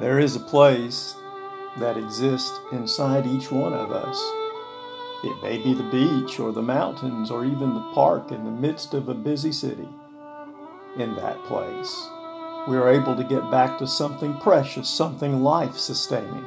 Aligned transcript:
There 0.00 0.20
is 0.20 0.36
a 0.36 0.40
place 0.40 1.16
that 1.78 1.96
exists 1.96 2.60
inside 2.70 3.26
each 3.26 3.50
one 3.50 3.72
of 3.72 3.90
us. 3.90 4.16
It 5.24 5.42
may 5.42 5.58
be 5.58 5.74
the 5.74 5.90
beach 5.90 6.38
or 6.38 6.52
the 6.52 6.62
mountains 6.62 7.32
or 7.32 7.44
even 7.44 7.74
the 7.74 7.92
park 7.94 8.30
in 8.30 8.44
the 8.44 8.50
midst 8.50 8.94
of 8.94 9.08
a 9.08 9.14
busy 9.14 9.50
city. 9.50 9.88
In 10.96 11.16
that 11.16 11.42
place, 11.44 12.08
we 12.68 12.76
are 12.76 12.88
able 12.88 13.16
to 13.16 13.24
get 13.24 13.50
back 13.50 13.76
to 13.78 13.88
something 13.88 14.34
precious, 14.38 14.88
something 14.88 15.42
life 15.42 15.76
sustaining. 15.76 16.46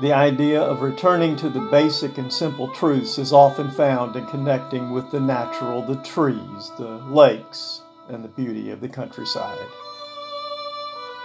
The 0.00 0.14
idea 0.14 0.62
of 0.62 0.80
returning 0.80 1.36
to 1.36 1.50
the 1.50 1.68
basic 1.70 2.16
and 2.16 2.32
simple 2.32 2.68
truths 2.68 3.18
is 3.18 3.34
often 3.34 3.70
found 3.70 4.16
in 4.16 4.24
connecting 4.26 4.92
with 4.92 5.10
the 5.10 5.20
natural, 5.20 5.82
the 5.82 5.96
trees, 5.96 6.72
the 6.78 7.02
lakes, 7.10 7.82
and 8.08 8.24
the 8.24 8.28
beauty 8.28 8.70
of 8.70 8.80
the 8.80 8.88
countryside. 8.88 9.58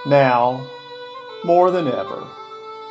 Now, 0.06 0.68
more 1.46 1.70
than 1.70 1.88
ever, 1.88 2.28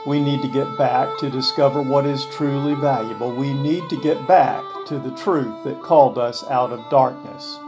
we 0.06 0.20
need 0.20 0.42
to 0.42 0.48
get 0.48 0.78
back 0.78 1.18
to 1.18 1.28
discover 1.28 1.82
what 1.82 2.06
is 2.06 2.26
truly 2.26 2.74
valuable. 2.74 3.34
We 3.34 3.52
need 3.52 3.88
to 3.90 4.00
get 4.00 4.28
back 4.28 4.62
to 4.86 4.98
the 4.98 5.10
truth 5.16 5.64
that 5.64 5.82
called 5.82 6.18
us 6.18 6.44
out 6.48 6.70
of 6.70 6.88
darkness. 6.90 7.58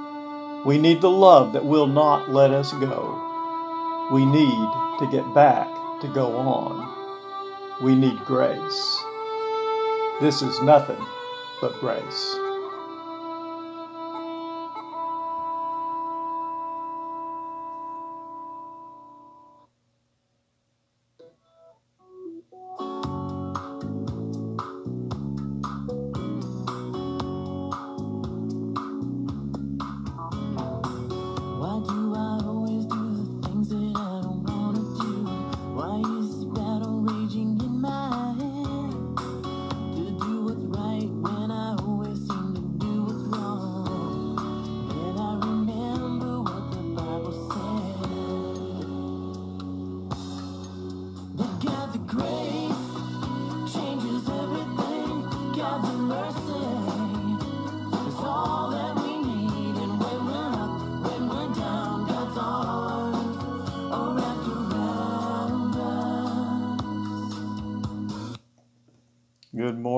We 0.64 0.78
need 0.78 1.00
the 1.00 1.10
love 1.10 1.52
that 1.54 1.64
will 1.64 1.86
not 1.86 2.30
let 2.30 2.52
us 2.52 2.72
go. 2.72 4.08
We 4.12 4.24
need 4.24 4.68
to 5.00 5.08
get 5.10 5.34
back 5.34 5.68
to 6.02 6.08
go 6.14 6.36
on. 6.36 7.82
We 7.82 7.94
need 7.94 8.18
grace. 8.24 9.02
This 10.20 10.40
is 10.40 10.62
nothing 10.62 11.04
but 11.60 11.78
grace. 11.80 12.45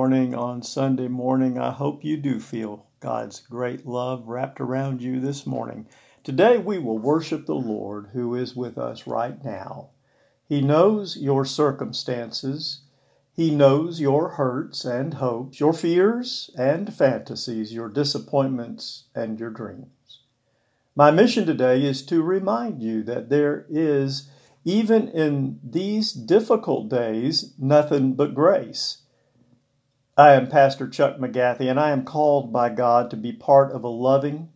Morning 0.09 0.35
on 0.35 0.63
Sunday 0.63 1.07
morning. 1.07 1.59
I 1.59 1.71
hope 1.71 2.03
you 2.03 2.17
do 2.17 2.41
feel 2.41 2.87
God's 2.99 3.41
great 3.41 3.87
love 3.87 4.27
wrapped 4.27 4.59
around 4.59 5.03
you 5.03 5.21
this 5.21 5.47
morning. 5.47 5.87
Today 6.25 6.57
we 6.57 6.79
will 6.79 6.97
worship 6.97 7.45
the 7.45 7.55
Lord 7.55 8.09
who 8.15 8.35
is 8.35 8.57
with 8.57 8.79
us 8.79 9.07
right 9.07 9.37
now. 9.45 9.91
He 10.49 10.63
knows 10.63 11.19
your 11.19 11.45
circumstances. 11.45 12.81
He 13.35 13.55
knows 13.55 14.01
your 14.01 14.31
hurts 14.31 14.87
and 14.87 15.13
hopes, 15.13 15.61
your 15.61 15.75
fears 15.75 16.49
and 16.57 16.91
fantasies, 16.95 17.75
your 17.75 17.91
disappointments 17.91 19.09
and 19.15 19.39
your 19.39 19.51
dreams. 19.51 20.21
My 20.97 21.11
mission 21.11 21.45
today 21.45 21.83
is 21.83 22.01
to 22.07 22.23
remind 22.23 22.83
you 22.83 23.03
that 23.03 23.29
there 23.29 23.67
is, 23.69 24.31
even 24.65 25.09
in 25.09 25.61
these 25.63 26.15
difficult 26.15 26.89
days, 26.89 27.53
nothing 27.59 28.15
but 28.15 28.35
grace. 28.35 29.03
I 30.19 30.33
am 30.33 30.49
Pastor 30.49 30.89
Chuck 30.89 31.19
McGathy, 31.19 31.71
and 31.71 31.79
I 31.79 31.93
am 31.93 32.05
called 32.05 32.53
by 32.53 32.71
God 32.71 33.09
to 33.11 33.17
be 33.17 33.31
part 33.31 33.71
of 33.71 33.85
a 33.85 33.89
loving, 33.89 34.49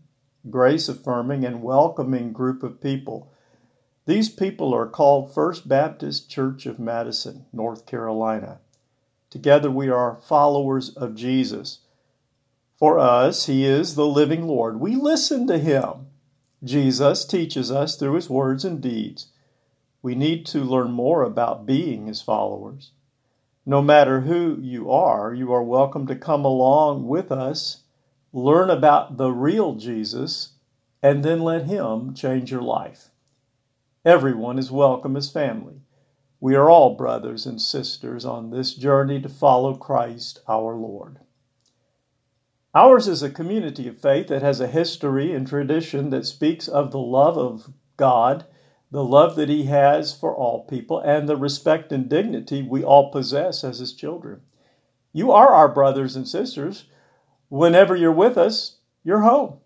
grace 0.50 0.88
affirming, 0.88 1.44
and 1.44 1.62
welcoming 1.62 2.32
group 2.32 2.64
of 2.64 2.80
people. 2.80 3.32
These 4.04 4.28
people 4.28 4.74
are 4.74 4.88
called 4.88 5.32
First 5.32 5.68
Baptist 5.68 6.28
Church 6.28 6.66
of 6.66 6.80
Madison, 6.80 7.46
North 7.52 7.86
Carolina. 7.86 8.58
Together 9.30 9.70
we 9.70 9.88
are 9.88 10.16
followers 10.16 10.90
of 10.96 11.14
Jesus. 11.14 11.78
For 12.76 12.98
us, 12.98 13.46
He 13.46 13.64
is 13.64 13.94
the 13.94 14.04
living 14.04 14.48
Lord. 14.48 14.80
We 14.80 14.96
listen 14.96 15.46
to 15.46 15.58
Him. 15.58 16.08
Jesus 16.64 17.24
teaches 17.24 17.70
us 17.70 17.94
through 17.94 18.14
His 18.14 18.28
words 18.28 18.64
and 18.64 18.80
deeds. 18.80 19.28
We 20.02 20.16
need 20.16 20.44
to 20.46 20.64
learn 20.64 20.90
more 20.90 21.22
about 21.22 21.66
being 21.66 22.08
His 22.08 22.20
followers. 22.20 22.90
No 23.64 23.80
matter 23.80 24.22
who 24.22 24.58
you 24.60 24.90
are, 24.90 25.32
you 25.32 25.52
are 25.52 25.62
welcome 25.62 26.08
to 26.08 26.16
come 26.16 26.44
along 26.44 27.06
with 27.06 27.30
us, 27.30 27.84
learn 28.32 28.70
about 28.70 29.18
the 29.18 29.30
real 29.30 29.76
Jesus, 29.76 30.54
and 31.00 31.24
then 31.24 31.40
let 31.40 31.66
Him 31.66 32.12
change 32.12 32.50
your 32.50 32.62
life. 32.62 33.10
Everyone 34.04 34.58
is 34.58 34.72
welcome 34.72 35.16
as 35.16 35.30
family. 35.30 35.80
We 36.40 36.56
are 36.56 36.68
all 36.68 36.96
brothers 36.96 37.46
and 37.46 37.60
sisters 37.60 38.24
on 38.24 38.50
this 38.50 38.74
journey 38.74 39.20
to 39.20 39.28
follow 39.28 39.76
Christ 39.76 40.40
our 40.48 40.74
Lord. 40.74 41.20
Ours 42.74 43.06
is 43.06 43.22
a 43.22 43.30
community 43.30 43.86
of 43.86 44.00
faith 44.00 44.26
that 44.26 44.42
has 44.42 44.58
a 44.58 44.66
history 44.66 45.32
and 45.32 45.46
tradition 45.46 46.10
that 46.10 46.26
speaks 46.26 46.66
of 46.66 46.90
the 46.90 46.98
love 46.98 47.38
of 47.38 47.72
God 47.96 48.44
the 48.92 49.02
love 49.02 49.36
that 49.36 49.48
he 49.48 49.64
has 49.64 50.12
for 50.12 50.36
all 50.36 50.66
people, 50.66 51.00
and 51.00 51.26
the 51.26 51.36
respect 51.36 51.92
and 51.92 52.10
dignity 52.10 52.60
we 52.62 52.84
all 52.84 53.10
possess 53.10 53.64
as 53.64 53.78
his 53.78 53.94
children. 53.94 54.42
You 55.14 55.32
are 55.32 55.48
our 55.48 55.68
brothers 55.70 56.14
and 56.14 56.28
sisters. 56.28 56.84
Whenever 57.48 57.96
you're 57.96 58.12
with 58.12 58.36
us, 58.36 58.76
you're 59.02 59.22
home. 59.22 59.60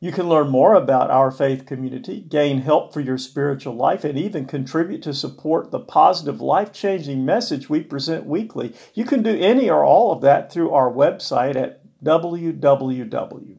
You 0.00 0.10
can 0.10 0.28
learn 0.28 0.48
more 0.48 0.74
about 0.74 1.12
our 1.12 1.30
faith 1.30 1.66
community, 1.66 2.20
gain 2.20 2.62
help 2.62 2.92
for 2.92 3.00
your 3.00 3.16
spiritual 3.16 3.76
life, 3.76 4.02
and 4.02 4.18
even 4.18 4.46
contribute 4.46 5.02
to 5.02 5.14
support 5.14 5.70
the 5.70 5.78
positive, 5.78 6.40
life 6.40 6.72
changing 6.72 7.24
message 7.24 7.70
we 7.70 7.84
present 7.84 8.26
weekly. 8.26 8.74
You 8.94 9.04
can 9.04 9.22
do 9.22 9.38
any 9.38 9.70
or 9.70 9.84
all 9.84 10.10
of 10.10 10.20
that 10.22 10.52
through 10.52 10.72
our 10.72 10.90
website 10.90 11.54
at 11.54 11.80
www 12.02 13.51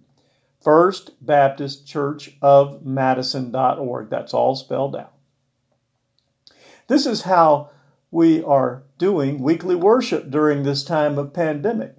First 0.63 1.11
Baptist 1.25 1.85
Church 1.85 2.37
of 2.41 2.85
Madison.org. 2.85 4.09
That's 4.09 4.33
all 4.33 4.55
spelled 4.55 4.95
out. 4.95 5.13
This 6.87 7.05
is 7.05 7.23
how 7.23 7.71
we 8.11 8.41
are 8.43 8.83
doing 8.97 9.41
weekly 9.41 9.75
worship 9.75 10.29
during 10.29 10.63
this 10.63 10.83
time 10.83 11.17
of 11.17 11.33
pandemic. 11.33 11.95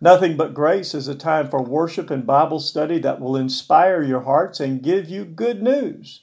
Nothing 0.00 0.36
but 0.36 0.54
grace 0.54 0.94
is 0.94 1.08
a 1.08 1.14
time 1.14 1.50
for 1.50 1.62
worship 1.62 2.10
and 2.10 2.26
Bible 2.26 2.60
study 2.60 2.98
that 3.00 3.20
will 3.20 3.36
inspire 3.36 4.02
your 4.02 4.20
hearts 4.22 4.60
and 4.60 4.82
give 4.82 5.08
you 5.08 5.24
good 5.24 5.62
news. 5.62 6.22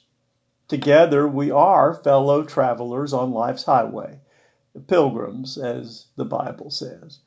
Together, 0.66 1.28
we 1.28 1.50
are 1.50 1.94
fellow 1.94 2.42
travelers 2.42 3.12
on 3.12 3.30
life's 3.30 3.64
highway, 3.64 4.18
pilgrims, 4.88 5.56
as 5.56 6.06
the 6.16 6.24
Bible 6.24 6.70
says. 6.70 7.20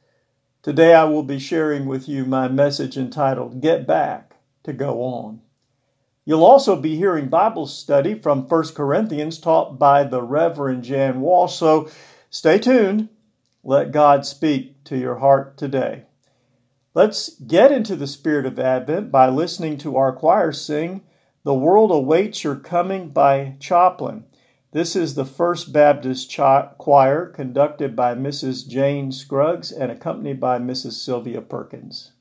Today, 0.64 0.94
I 0.94 1.06
will 1.06 1.24
be 1.24 1.40
sharing 1.40 1.86
with 1.86 2.10
you 2.10 2.26
my 2.26 2.50
message 2.50 2.98
entitled 2.98 3.62
Get 3.62 3.88
Back 3.88 4.36
to 4.70 4.74
go 4.74 5.02
on. 5.02 5.42
You'll 6.26 6.46
also 6.46 6.76
be 6.76 6.96
hearing 6.96 7.28
Bible 7.28 7.66
study 7.66 8.14
from 8.14 8.48
1 8.48 8.68
Corinthians 8.76 9.40
taught 9.40 9.80
by 9.80 10.04
the 10.04 10.22
Reverend 10.22 10.84
Jan 10.84 11.22
Walsh, 11.22 11.56
so 11.56 11.90
stay 12.30 12.60
tuned. 12.60 13.10
Let 13.64 13.92
God 13.92 14.28
speak 14.28 14.84
to 14.86 14.98
your 14.98 15.16
heart 15.16 15.58
today. 15.58 16.04
Let's 16.94 17.40
get 17.40 17.72
into 17.72 17.96
the 17.96 18.06
spirit 18.06 18.46
of 18.46 18.60
Advent 18.60 19.12
by 19.12 19.30
listening 19.30 19.78
to 19.80 19.98
our 19.98 20.14
choir 20.14 20.52
sing 20.52 21.02
The 21.44 21.56
World 21.56 21.90
Awaits 21.92 22.44
Your 22.44 22.56
Coming 22.56 23.10
by 23.10 23.56
Choplin. 23.60 24.24
This 24.72 24.96
is 24.96 25.16
the 25.16 25.26
First 25.26 25.74
Baptist 25.74 26.32
Choir 26.78 27.26
conducted 27.26 27.96
by 27.96 28.14
Mrs. 28.14 28.68
Jane 28.68 29.12
Scruggs 29.12 29.72
and 29.72 29.92
accompanied 29.92 30.40
by 30.40 30.60
Mrs. 30.60 30.94
Sylvia 30.94 31.42
Perkins. 31.42 32.12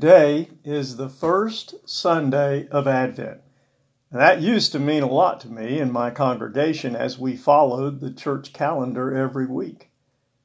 Today 0.00 0.50
is 0.62 0.94
the 0.94 1.08
first 1.08 1.74
Sunday 1.84 2.68
of 2.68 2.86
Advent. 2.86 3.40
That 4.12 4.40
used 4.40 4.70
to 4.70 4.78
mean 4.78 5.02
a 5.02 5.10
lot 5.10 5.40
to 5.40 5.48
me 5.48 5.80
and 5.80 5.92
my 5.92 6.12
congregation 6.12 6.94
as 6.94 7.18
we 7.18 7.36
followed 7.36 7.98
the 7.98 8.12
church 8.12 8.52
calendar 8.52 9.12
every 9.12 9.46
week. 9.46 9.90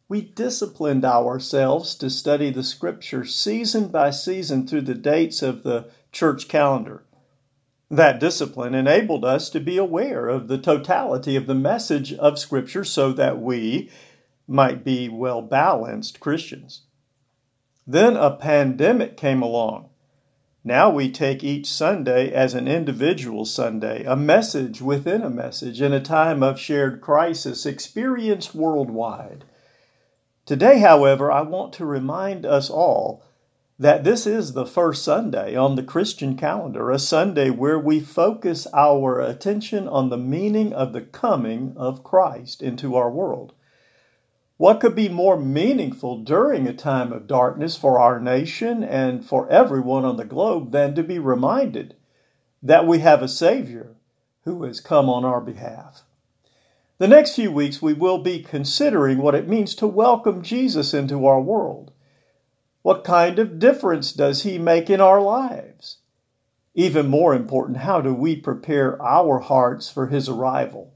We 0.10 0.22
disciplined 0.22 1.06
ourselves 1.06 1.94
to 1.98 2.10
study 2.10 2.50
the 2.50 2.64
scripture 2.64 3.26
season 3.26 3.90
by 3.90 4.10
season 4.10 4.66
through 4.66 4.82
the 4.82 4.96
dates 4.96 5.44
of 5.44 5.62
the 5.62 5.88
church 6.12 6.48
calendar. 6.48 7.04
That 7.92 8.20
discipline 8.20 8.74
enabled 8.74 9.24
us 9.24 9.52
to 9.52 9.60
be 9.60 9.78
aware 9.78 10.30
of 10.30 10.48
the 10.48 10.58
totality 10.58 11.36
of 11.36 11.46
the 11.46 11.54
message 11.54 12.12
of 12.12 12.40
scripture 12.40 12.84
so 12.84 13.14
that 13.14 13.40
we 13.40 13.92
might 14.48 14.84
be 14.84 15.10
well 15.10 15.44
balanced 15.44 16.20
Christians. 16.20 16.82
Then 17.86 18.16
a 18.16 18.32
pandemic 18.32 19.18
came 19.18 19.42
along. 19.42 19.90
Now 20.64 20.90
we 20.90 21.12
take 21.12 21.44
each 21.44 21.68
Sunday 21.68 22.32
as 22.32 22.54
an 22.54 22.66
individual 22.66 23.44
Sunday, 23.44 24.06
a 24.06 24.16
message 24.16 24.82
within 24.82 25.22
a 25.22 25.30
message 25.30 25.82
in 25.82 25.92
a 25.92 26.00
time 26.00 26.42
of 26.42 26.58
shared 26.58 27.02
crisis 27.02 27.66
experienced 27.66 28.56
worldwide. 28.56 29.44
Today, 30.46 30.80
however, 30.80 31.30
I 31.30 31.42
want 31.42 31.74
to 31.74 31.86
remind 31.86 32.46
us 32.46 32.70
all 32.70 33.24
that 33.78 34.06
this 34.06 34.26
is 34.26 34.54
the 34.54 34.66
first 34.66 35.04
Sunday 35.04 35.54
on 35.54 35.76
the 35.76 35.84
Christian 35.84 36.38
calendar, 36.38 36.90
a 36.90 37.00
Sunday 37.00 37.50
where 37.50 37.80
we 37.80 38.00
focus 38.00 38.66
our 38.74 39.20
attention 39.20 39.90
on 39.90 40.08
the 40.08 40.18
meaning 40.18 40.72
of 40.72 40.94
the 40.94 41.02
coming 41.02 41.74
of 41.76 42.04
Christ 42.06 42.62
into 42.62 42.96
our 42.96 43.12
world. 43.12 43.52
What 44.58 44.80
could 44.80 44.96
be 44.96 45.10
more 45.10 45.36
meaningful 45.36 46.20
during 46.20 46.68
a 46.68 46.74
time 46.74 47.12
of 47.12 47.26
darkness 47.26 47.76
for 47.76 48.00
our 48.00 48.20
nation 48.20 48.84
and 48.84 49.26
for 49.26 49.50
everyone 49.50 50.06
on 50.06 50.18
the 50.18 50.26
globe 50.26 50.72
than 50.72 50.94
to 50.94 51.02
be 51.04 51.18
reminded 51.18 51.96
that 52.62 52.86
we 52.86 53.00
have 53.00 53.24
a 53.24 53.28
Savior 53.28 53.96
who 54.44 54.64
has 54.64 54.80
come 54.80 55.10
on 55.10 55.26
our 55.26 55.42
behalf? 55.42 56.04
The 57.00 57.08
next 57.08 57.36
few 57.36 57.52
weeks, 57.52 57.82
we 57.82 57.94
will 57.94 58.20
be 58.20 58.44
considering 58.44 59.18
what 59.18 59.34
it 59.34 59.50
means 59.50 59.74
to 59.76 59.88
welcome 59.88 60.44
Jesus 60.44 60.94
into 60.94 61.26
our 61.26 61.42
world. 61.42 61.92
What 62.84 63.04
kind 63.04 63.40
of 63.40 63.58
difference 63.58 64.14
does 64.14 64.44
he 64.44 64.60
make 64.60 64.88
in 64.88 65.02
our 65.02 65.20
lives? 65.20 65.98
Even 66.76 67.08
more 67.08 67.34
important, 67.34 67.78
how 67.78 68.02
do 68.02 68.14
we 68.14 68.36
prepare 68.36 69.02
our 69.02 69.40
hearts 69.40 69.90
for 69.90 70.08
his 70.08 70.30
arrival? 70.30 70.93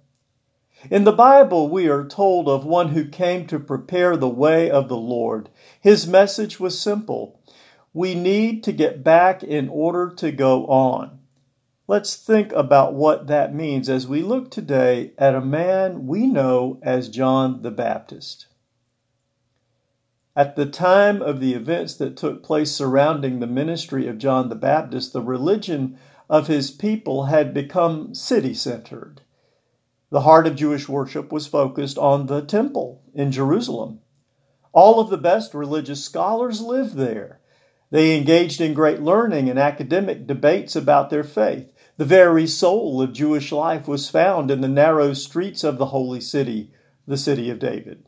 In 0.92 1.06
the 1.06 1.12
Bible, 1.12 1.70
we 1.70 1.90
are 1.90 2.06
told 2.06 2.48
of 2.48 2.64
one 2.64 2.90
who 2.90 3.06
came 3.06 3.48
to 3.48 3.58
prepare 3.58 4.16
the 4.16 4.30
way 4.30 4.70
of 4.70 4.88
the 4.88 4.98
Lord. 4.98 5.50
His 5.82 6.08
message 6.08 6.60
was 6.60 6.80
simple 6.80 7.40
we 7.94 8.14
need 8.14 8.64
to 8.64 8.72
get 8.72 9.04
back 9.04 9.42
in 9.42 9.70
order 9.70 10.08
to 10.18 10.32
go 10.32 10.68
on. 10.68 11.18
Let's 11.88 12.16
think 12.16 12.52
about 12.52 12.94
what 12.94 13.26
that 13.26 13.56
means 13.56 13.90
as 13.90 14.08
we 14.08 14.22
look 14.22 14.52
today 14.52 15.14
at 15.18 15.34
a 15.34 15.42
man 15.42 16.06
we 16.06 16.28
know 16.28 16.80
as 16.84 17.10
John 17.10 17.64
the 17.64 17.72
Baptist. 17.72 18.46
At 20.36 20.56
the 20.56 20.68
time 20.68 21.24
of 21.24 21.40
the 21.40 21.56
events 21.56 21.96
that 21.96 22.16
took 22.16 22.44
place 22.44 22.72
surrounding 22.72 23.40
the 23.40 23.48
ministry 23.48 24.08
of 24.08 24.20
John 24.20 24.50
the 24.50 24.56
Baptist, 24.56 25.12
the 25.12 25.22
religion 25.24 25.98
of 26.30 26.46
his 26.46 26.70
people 26.70 27.26
had 27.26 27.52
become 27.52 28.14
city 28.14 28.54
centered. 28.54 29.22
The 30.10 30.22
heart 30.22 30.48
of 30.48 30.56
Jewish 30.56 30.88
worship 30.88 31.32
was 31.32 31.48
focused 31.48 31.98
on 31.98 32.28
the 32.28 32.42
temple 32.42 33.02
in 33.14 33.32
Jerusalem. 33.32 34.00
All 34.72 35.00
of 35.00 35.10
the 35.10 35.18
best 35.18 35.54
religious 35.54 36.04
scholars 36.04 36.62
lived 36.62 36.96
there. 36.96 37.42
They 37.90 38.18
engaged 38.18 38.62
in 38.62 38.74
great 38.74 39.02
learning 39.02 39.50
and 39.50 39.60
academic 39.60 40.26
debates 40.26 40.76
about 40.76 41.10
their 41.10 41.24
faith. 41.24 41.72
The 41.98 42.06
very 42.06 42.48
soul 42.48 43.02
of 43.02 43.12
Jewish 43.12 43.52
life 43.52 43.88
was 43.88 44.10
found 44.10 44.52
in 44.52 44.62
the 44.62 44.68
narrow 44.68 45.14
streets 45.14 45.64
of 45.64 45.78
the 45.78 45.88
holy 45.88 46.22
city, 46.22 46.72
the 47.06 47.18
city 47.18 47.50
of 47.50 47.60
David. 47.60 48.06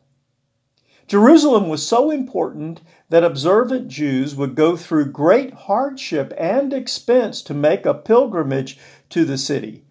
Jerusalem 1.08 1.70
was 1.70 1.86
so 1.86 2.12
important 2.12 2.82
that 3.10 3.24
observant 3.24 3.88
Jews 3.88 4.36
would 4.36 4.54
go 4.54 4.78
through 4.78 5.12
great 5.12 5.52
hardship 5.54 6.34
and 6.38 6.72
expense 6.72 7.42
to 7.42 7.54
make 7.54 7.86
a 7.86 7.96
pilgrimage 7.96 8.78
to 9.10 9.26
the 9.26 9.38
city. 9.38 9.86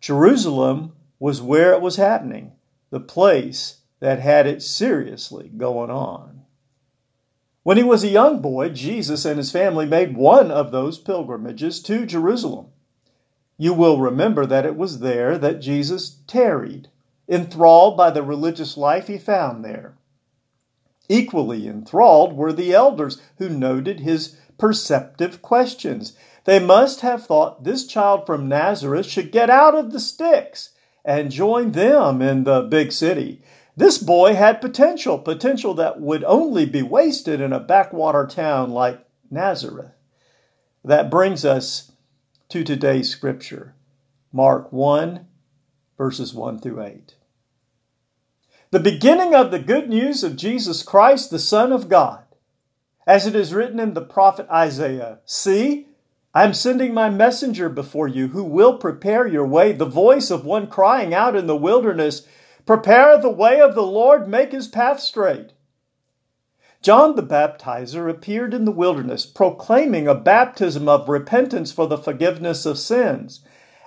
Jerusalem 0.00 0.94
was 1.18 1.42
where 1.42 1.72
it 1.72 1.80
was 1.80 1.96
happening, 1.96 2.52
the 2.90 3.00
place 3.00 3.78
that 4.00 4.20
had 4.20 4.46
it 4.46 4.62
seriously 4.62 5.50
going 5.56 5.90
on. 5.90 6.42
When 7.62 7.76
he 7.76 7.82
was 7.82 8.04
a 8.04 8.08
young 8.08 8.40
boy, 8.40 8.70
Jesus 8.70 9.24
and 9.24 9.36
his 9.36 9.50
family 9.50 9.84
made 9.84 10.16
one 10.16 10.50
of 10.50 10.70
those 10.70 10.98
pilgrimages 10.98 11.82
to 11.82 12.06
Jerusalem. 12.06 12.68
You 13.58 13.74
will 13.74 14.00
remember 14.00 14.46
that 14.46 14.64
it 14.64 14.76
was 14.76 15.00
there 15.00 15.36
that 15.36 15.60
Jesus 15.60 16.20
tarried, 16.26 16.88
enthralled 17.28 17.96
by 17.96 18.10
the 18.10 18.22
religious 18.22 18.76
life 18.76 19.08
he 19.08 19.18
found 19.18 19.64
there. 19.64 19.98
Equally 21.08 21.66
enthralled 21.66 22.34
were 22.34 22.52
the 22.52 22.72
elders 22.72 23.20
who 23.38 23.48
noted 23.48 24.00
his 24.00 24.36
perceptive 24.58 25.42
questions. 25.42 26.16
They 26.44 26.58
must 26.58 27.00
have 27.00 27.26
thought 27.26 27.64
this 27.64 27.86
child 27.86 28.26
from 28.26 28.48
Nazareth 28.48 29.06
should 29.06 29.32
get 29.32 29.50
out 29.50 29.74
of 29.74 29.92
the 29.92 30.00
sticks 30.00 30.70
and 31.04 31.30
join 31.30 31.72
them 31.72 32.20
in 32.20 32.44
the 32.44 32.62
big 32.62 32.92
city. 32.92 33.42
This 33.76 33.98
boy 33.98 34.34
had 34.34 34.60
potential, 34.60 35.18
potential 35.18 35.74
that 35.74 36.00
would 36.00 36.24
only 36.24 36.66
be 36.66 36.82
wasted 36.82 37.40
in 37.40 37.52
a 37.52 37.60
backwater 37.60 38.26
town 38.26 38.70
like 38.70 39.06
Nazareth. 39.30 39.92
That 40.84 41.10
brings 41.10 41.44
us 41.44 41.92
to 42.48 42.64
today's 42.64 43.10
scripture, 43.10 43.74
Mark 44.32 44.72
1, 44.72 45.26
verses 45.96 46.34
1 46.34 46.60
through 46.60 46.82
8. 46.82 47.14
The 48.70 48.80
beginning 48.80 49.34
of 49.34 49.50
the 49.50 49.58
good 49.58 49.88
news 49.88 50.22
of 50.22 50.36
Jesus 50.36 50.82
Christ, 50.82 51.30
the 51.30 51.38
Son 51.38 51.72
of 51.72 51.88
God. 51.88 52.24
As 53.06 53.26
it 53.26 53.34
is 53.34 53.54
written 53.54 53.80
in 53.80 53.94
the 53.94 54.02
prophet 54.02 54.46
Isaiah 54.50 55.20
See, 55.24 55.87
I 56.38 56.44
am 56.44 56.54
sending 56.54 56.94
my 56.94 57.10
messenger 57.10 57.68
before 57.68 58.06
you 58.06 58.28
who 58.28 58.44
will 58.44 58.78
prepare 58.78 59.26
your 59.26 59.44
way, 59.44 59.72
the 59.72 59.84
voice 59.84 60.30
of 60.30 60.44
one 60.44 60.68
crying 60.68 61.12
out 61.12 61.34
in 61.34 61.48
the 61.48 61.56
wilderness, 61.56 62.28
Prepare 62.64 63.18
the 63.18 63.28
way 63.28 63.60
of 63.60 63.74
the 63.74 63.82
Lord, 63.82 64.28
make 64.28 64.52
his 64.52 64.68
path 64.68 65.00
straight. 65.00 65.50
John 66.80 67.16
the 67.16 67.24
Baptizer 67.24 68.08
appeared 68.08 68.54
in 68.54 68.66
the 68.66 68.70
wilderness, 68.70 69.26
proclaiming 69.26 70.06
a 70.06 70.14
baptism 70.14 70.88
of 70.88 71.08
repentance 71.08 71.72
for 71.72 71.88
the 71.88 71.98
forgiveness 71.98 72.64
of 72.64 72.78
sins. 72.78 73.40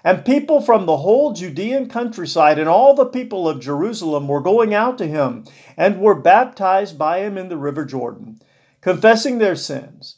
And 0.04 0.26
people 0.26 0.60
from 0.60 0.86
the 0.86 0.98
whole 0.98 1.32
Judean 1.32 1.88
countryside 1.88 2.60
and 2.60 2.68
all 2.68 2.94
the 2.94 3.06
people 3.06 3.48
of 3.48 3.62
Jerusalem 3.62 4.28
were 4.28 4.42
going 4.42 4.74
out 4.74 4.98
to 4.98 5.08
him 5.08 5.46
and 5.78 6.02
were 6.02 6.16
baptized 6.16 6.98
by 6.98 7.20
him 7.20 7.38
in 7.38 7.48
the 7.48 7.56
river 7.56 7.86
Jordan, 7.86 8.42
confessing 8.82 9.38
their 9.38 9.56
sins. 9.56 10.18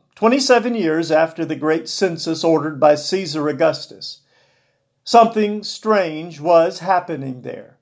27 0.21 0.75
years 0.75 1.09
after 1.09 1.43
the 1.43 1.55
great 1.55 1.89
census 1.89 2.43
ordered 2.43 2.79
by 2.79 2.93
Caesar 2.93 3.49
Augustus. 3.49 4.19
Something 5.03 5.63
strange 5.63 6.39
was 6.39 6.77
happening 6.77 7.41
there. 7.41 7.79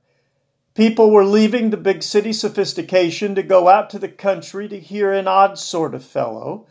People 0.73 1.11
were 1.11 1.25
leaving 1.25 1.69
the 1.69 1.75
big 1.75 2.01
city 2.01 2.31
sophistication 2.31 3.35
to 3.35 3.43
go 3.43 3.67
out 3.67 3.89
to 3.89 3.99
the 3.99 4.07
country 4.07 4.69
to 4.69 4.79
hear 4.79 5.11
an 5.11 5.27
odd 5.27 5.59
sort 5.59 5.93
of 5.93 6.01
fellow. 6.01 6.65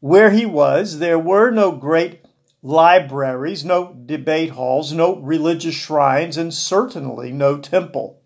Where 0.00 0.32
he 0.32 0.44
was, 0.44 0.98
there 0.98 1.18
were 1.18 1.50
no 1.50 1.72
great 1.72 2.20
libraries, 2.62 3.64
no 3.64 3.94
debate 4.04 4.50
halls, 4.50 4.92
no 4.92 5.16
religious 5.16 5.74
shrines, 5.74 6.36
and 6.36 6.52
certainly 6.52 7.32
no 7.32 7.56
temple. 7.56 8.20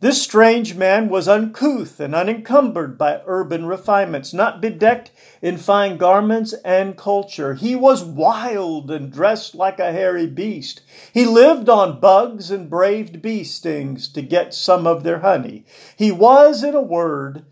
This 0.00 0.20
strange 0.20 0.74
man 0.74 1.08
was 1.08 1.28
uncouth 1.28 2.00
and 2.00 2.14
unencumbered 2.14 2.98
by 2.98 3.22
urban 3.26 3.66
refinements, 3.66 4.34
not 4.34 4.60
bedecked 4.60 5.10
in 5.40 5.56
fine 5.56 5.96
garments 5.96 6.52
and 6.64 6.96
culture. 6.96 7.54
He 7.54 7.74
was 7.76 8.04
wild 8.04 8.90
and 8.90 9.12
dressed 9.12 9.54
like 9.54 9.78
a 9.78 9.92
hairy 9.92 10.26
beast. 10.26 10.82
He 11.12 11.24
lived 11.24 11.68
on 11.68 12.00
bugs 12.00 12.50
and 12.50 12.68
braved 12.68 13.22
bee 13.22 13.44
stings 13.44 14.08
to 14.08 14.22
get 14.22 14.52
some 14.52 14.86
of 14.86 15.04
their 15.04 15.20
honey. 15.20 15.64
He 15.96 16.10
was, 16.10 16.64
in 16.64 16.74
a 16.74 16.82
word, 16.82 17.44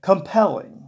compelling. 0.00 0.81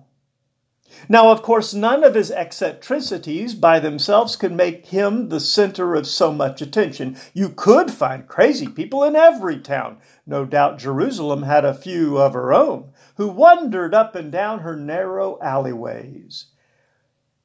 Now, 1.08 1.30
of 1.30 1.42
course, 1.42 1.74
none 1.74 2.02
of 2.02 2.14
his 2.14 2.30
eccentricities 2.30 3.54
by 3.54 3.78
themselves 3.78 4.36
could 4.36 4.52
make 4.52 4.86
him 4.86 5.28
the 5.28 5.40
center 5.40 5.94
of 5.94 6.06
so 6.06 6.32
much 6.32 6.62
attention. 6.62 7.16
You 7.32 7.50
could 7.50 7.90
find 7.90 8.26
crazy 8.26 8.68
people 8.68 9.04
in 9.04 9.14
every 9.14 9.58
town. 9.58 9.98
No 10.26 10.44
doubt 10.44 10.78
Jerusalem 10.78 11.42
had 11.42 11.64
a 11.64 11.74
few 11.74 12.18
of 12.18 12.32
her 12.32 12.54
own 12.54 12.92
who 13.16 13.28
wandered 13.28 13.94
up 13.94 14.14
and 14.14 14.32
down 14.32 14.60
her 14.60 14.76
narrow 14.76 15.38
alleyways. 15.42 16.46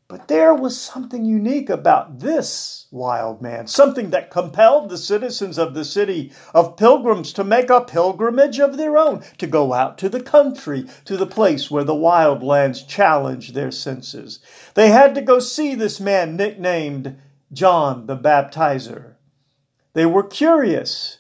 But 0.10 0.28
there 0.28 0.56
was 0.56 0.82
something 0.82 1.24
unique 1.24 1.70
about 1.70 2.18
this 2.18 2.88
wild 2.90 3.44
man, 3.44 3.68
something 3.68 4.10
that 4.10 4.32
compelled 4.32 4.90
the 4.90 4.98
citizens 4.98 5.60
of 5.60 5.76
the 5.76 5.86
city 5.86 6.32
of 6.52 6.78
pilgrims 6.78 7.32
to 7.34 7.44
make 7.44 7.70
a 7.70 7.82
pilgrimage 7.82 8.60
of 8.60 8.76
their 8.76 8.98
own, 8.98 9.22
to 9.38 9.46
go 9.46 9.72
out 9.72 10.00
to 10.00 10.10
the 10.10 10.20
country, 10.20 10.88
to 11.06 11.16
the 11.16 11.28
place 11.28 11.70
where 11.70 11.84
the 11.84 11.94
wild 11.94 12.42
lands 12.42 12.82
challenged 12.82 13.54
their 13.54 13.70
senses. 13.70 14.40
They 14.74 14.90
had 14.90 15.14
to 15.14 15.22
go 15.22 15.38
see 15.38 15.76
this 15.76 16.00
man 16.00 16.36
nicknamed 16.36 17.22
John 17.54 18.08
the 18.08 18.18
Baptizer. 18.18 19.14
They 19.94 20.08
were 20.08 20.24
curious 20.24 21.20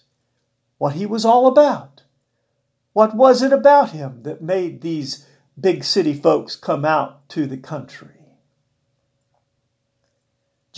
what 0.80 0.96
he 0.96 1.06
was 1.06 1.26
all 1.26 1.46
about. 1.46 2.02
What 2.94 3.16
was 3.16 3.44
it 3.44 3.54
about 3.54 3.92
him 3.92 4.24
that 4.24 4.42
made 4.42 4.82
these 4.82 5.28
big 5.60 5.84
city 5.84 6.16
folks 6.16 6.56
come 6.56 6.86
out 6.86 7.30
to 7.30 7.46
the 7.46 7.58
country? 7.58 8.19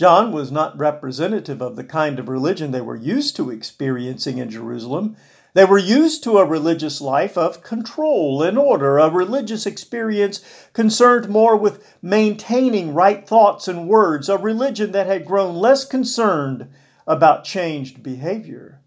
John 0.02 0.32
was 0.32 0.50
not 0.50 0.76
representative 0.76 1.62
of 1.62 1.76
the 1.76 1.84
kind 1.84 2.18
of 2.18 2.28
religion 2.28 2.72
they 2.72 2.80
were 2.80 2.96
used 2.96 3.36
to 3.36 3.52
experiencing 3.52 4.38
in 4.38 4.50
Jerusalem. 4.50 5.14
They 5.54 5.64
were 5.64 5.78
used 5.78 6.24
to 6.24 6.38
a 6.38 6.44
religious 6.44 7.00
life 7.00 7.38
of 7.38 7.62
control 7.62 8.42
and 8.42 8.58
order, 8.58 8.98
a 8.98 9.08
religious 9.08 9.64
experience 9.64 10.40
concerned 10.72 11.28
more 11.28 11.56
with 11.56 11.86
maintaining 12.02 12.94
right 12.94 13.24
thoughts 13.24 13.68
and 13.68 13.86
words, 13.86 14.28
a 14.28 14.36
religion 14.36 14.90
that 14.90 15.06
had 15.06 15.24
grown 15.24 15.54
less 15.54 15.84
concerned 15.84 16.66
about 17.06 17.44
changed 17.44 18.02
behavior. 18.02 18.80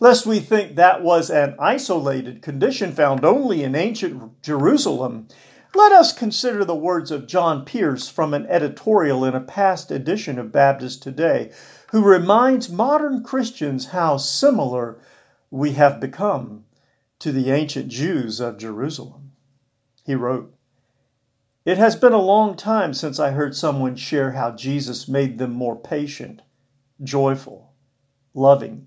Lest 0.00 0.26
we 0.26 0.40
think 0.40 0.74
that 0.74 1.04
was 1.04 1.30
an 1.30 1.54
isolated 1.60 2.42
condition 2.42 2.90
found 2.90 3.24
only 3.24 3.62
in 3.62 3.76
ancient 3.76 4.42
Jerusalem, 4.42 5.28
let 5.74 5.92
us 5.92 6.12
consider 6.12 6.64
the 6.64 6.74
words 6.74 7.10
of 7.10 7.26
John 7.26 7.64
Pierce 7.64 8.08
from 8.08 8.34
an 8.34 8.46
editorial 8.46 9.24
in 9.24 9.34
a 9.34 9.40
past 9.40 9.90
edition 9.90 10.38
of 10.38 10.52
Baptist 10.52 11.02
Today, 11.02 11.52
who 11.90 12.02
reminds 12.02 12.68
modern 12.68 13.22
Christians 13.22 13.86
how 13.86 14.16
similar 14.16 15.00
we 15.50 15.72
have 15.72 16.00
become 16.00 16.64
to 17.20 17.32
the 17.32 17.50
ancient 17.50 17.88
Jews 17.88 18.40
of 18.40 18.58
Jerusalem. 18.58 19.32
He 20.04 20.14
wrote, 20.14 20.54
It 21.64 21.78
has 21.78 21.94
been 21.94 22.12
a 22.12 22.18
long 22.18 22.56
time 22.56 22.92
since 22.92 23.20
I 23.20 23.30
heard 23.30 23.54
someone 23.54 23.94
share 23.94 24.32
how 24.32 24.52
Jesus 24.52 25.08
made 25.08 25.38
them 25.38 25.52
more 25.52 25.76
patient, 25.76 26.42
joyful, 27.02 27.72
loving, 28.34 28.86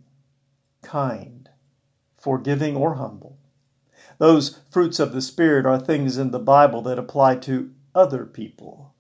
kind, 0.81 1.49
forgiving, 2.17 2.75
or 2.75 2.95
humble. 2.95 3.32
Those 4.23 4.61
fruits 4.69 5.01
of 5.01 5.11
the 5.11 5.21
Spirit 5.21 5.65
are 5.65 5.77
things 5.77 6.17
in 6.17 6.31
the 6.31 6.39
Bible 6.39 6.81
that 6.83 6.97
apply 6.97 7.35
to 7.39 7.71
other 7.93 8.25
people. 8.25 8.93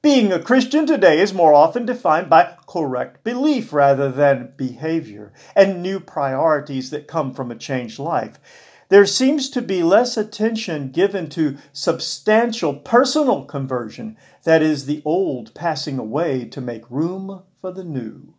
Being 0.00 0.32
a 0.32 0.42
Christian 0.42 0.86
today 0.86 1.20
is 1.20 1.34
more 1.34 1.52
often 1.52 1.84
defined 1.84 2.30
by 2.30 2.56
correct 2.66 3.24
belief 3.24 3.74
rather 3.74 4.10
than 4.10 4.54
behavior 4.56 5.34
and 5.54 5.82
new 5.82 6.00
priorities 6.00 6.88
that 6.88 7.06
come 7.06 7.34
from 7.34 7.50
a 7.50 7.56
changed 7.56 7.98
life. 7.98 8.40
There 8.88 9.04
seems 9.04 9.50
to 9.50 9.60
be 9.60 9.82
less 9.82 10.16
attention 10.16 10.92
given 10.92 11.28
to 11.28 11.58
substantial 11.74 12.76
personal 12.76 13.44
conversion, 13.44 14.16
that 14.44 14.62
is, 14.62 14.86
the 14.86 15.02
old 15.04 15.52
passing 15.52 15.98
away 15.98 16.46
to 16.46 16.62
make 16.62 16.90
room 16.90 17.42
for 17.60 17.70
the 17.70 17.84
new. 17.84 18.32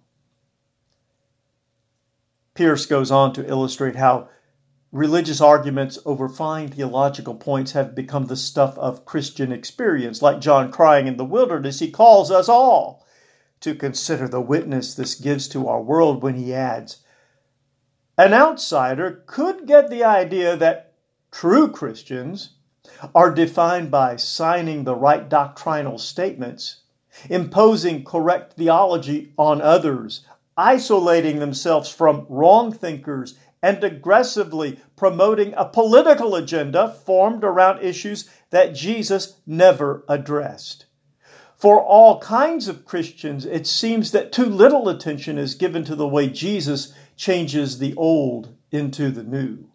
Pierce 2.55 2.87
goes 2.87 3.11
on 3.11 3.31
to 3.33 3.47
illustrate 3.47 3.95
how 3.95 4.29
religious 4.93 5.41
arguments 5.41 5.97
over 6.05 6.29
fine 6.29 6.67
theological 6.69 7.33
points 7.33 7.71
have 7.71 7.95
become 7.95 8.27
the 8.27 8.35
stuff 8.35 8.77
of 8.77 9.05
Christian 9.05 9.51
experience. 9.51 10.21
Like 10.21 10.39
John 10.39 10.71
crying 10.71 11.07
in 11.07 11.17
the 11.17 11.25
wilderness, 11.25 11.79
he 11.79 11.89
calls 11.89 12.29
us 12.29 12.47
all 12.47 13.03
to 13.61 13.73
consider 13.73 14.27
the 14.27 14.39
witness 14.39 14.93
this 14.93 15.15
gives 15.15 15.47
to 15.47 15.67
our 15.67 15.81
world 15.81 16.21
when 16.21 16.35
he 16.35 16.53
adds, 16.53 16.97
An 18.19 18.35
outsider 18.35 19.23
could 19.25 19.65
get 19.65 19.89
the 19.89 20.03
idea 20.03 20.55
that 20.55 20.93
true 21.31 21.69
Christians 21.69 22.51
are 23.15 23.33
defined 23.33 23.89
by 23.89 24.15
signing 24.15 24.83
the 24.83 24.95
right 24.95 25.27
doctrinal 25.27 25.97
statements, 25.97 26.81
imposing 27.31 28.03
correct 28.03 28.53
theology 28.53 29.33
on 29.39 29.59
others, 29.59 30.23
isolating 30.55 31.39
themselves 31.39 31.89
from 31.89 32.27
wrong 32.29 32.71
thinkers 32.71 33.35
and 33.63 33.81
aggressively 33.81 34.77
promoting 34.97 35.53
a 35.55 35.63
political 35.63 36.35
agenda 36.35 36.93
formed 37.05 37.45
around 37.45 37.81
issues 37.81 38.29
that 38.49 38.75
Jesus 38.75 39.37
never 39.47 40.03
addressed. 40.09 40.85
For 41.55 41.81
all 41.81 42.19
kinds 42.19 42.67
of 42.67 42.83
Christians, 42.83 43.45
it 43.45 43.65
seems 43.65 44.11
that 44.11 44.33
too 44.33 44.45
little 44.45 44.89
attention 44.89 45.37
is 45.37 45.55
given 45.55 45.85
to 45.85 45.95
the 45.95 46.07
way 46.07 46.27
Jesus 46.27 46.93
changes 47.15 47.79
the 47.79 47.95
old 47.95 48.53
into 48.69 49.09
the 49.09 49.23
new. 49.23 49.69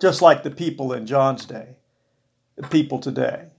Just 0.00 0.20
like 0.20 0.42
the 0.42 0.50
people 0.50 0.92
in 0.92 1.06
John's 1.06 1.46
day, 1.46 1.76
the 2.56 2.66
people 2.66 2.98
today 2.98 3.50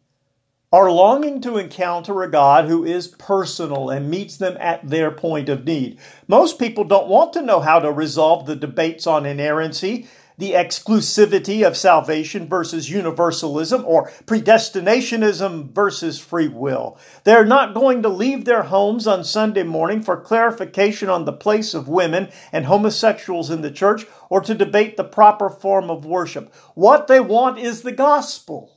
are 0.73 0.91
longing 0.91 1.39
to 1.39 1.57
encounter 1.57 2.21
a 2.21 2.29
God 2.29 2.65
who 2.65 2.83
is 2.83 3.07
personal 3.07 3.89
and 3.89 4.09
meets 4.09 4.35
them 4.35 4.57
at 4.59 4.85
their 4.85 5.11
point 5.11 5.47
of 5.47 5.63
need. 5.63 5.97
Most 6.27 6.59
people 6.59 6.83
don't 6.83 7.07
want 7.07 7.31
to 7.33 7.41
know 7.41 7.61
how 7.61 7.79
to 7.79 7.89
resolve 7.89 8.45
the 8.45 8.55
debates 8.57 9.07
on 9.07 9.25
inerrancy, 9.25 10.09
the 10.37 10.51
exclusivity 10.51 11.65
of 11.65 11.77
salvation 11.77 12.49
versus 12.49 12.89
universalism, 12.89 13.85
or 13.85 14.09
predestinationism 14.25 15.71
versus 15.71 16.19
free 16.19 16.49
will. 16.49 16.97
They're 17.23 17.45
not 17.45 17.73
going 17.73 18.01
to 18.01 18.09
leave 18.09 18.43
their 18.43 18.63
homes 18.63 19.07
on 19.07 19.23
Sunday 19.23 19.63
morning 19.63 20.03
for 20.03 20.19
clarification 20.19 21.07
on 21.07 21.23
the 21.23 21.31
place 21.31 21.73
of 21.73 21.87
women 21.87 22.27
and 22.51 22.65
homosexuals 22.65 23.49
in 23.49 23.61
the 23.61 23.71
church 23.71 24.05
or 24.29 24.41
to 24.41 24.53
debate 24.53 24.97
the 24.97 25.05
proper 25.05 25.49
form 25.49 25.89
of 25.89 26.05
worship. 26.05 26.53
What 26.75 27.07
they 27.07 27.21
want 27.21 27.57
is 27.57 27.83
the 27.83 27.93
gospel. 27.93 28.73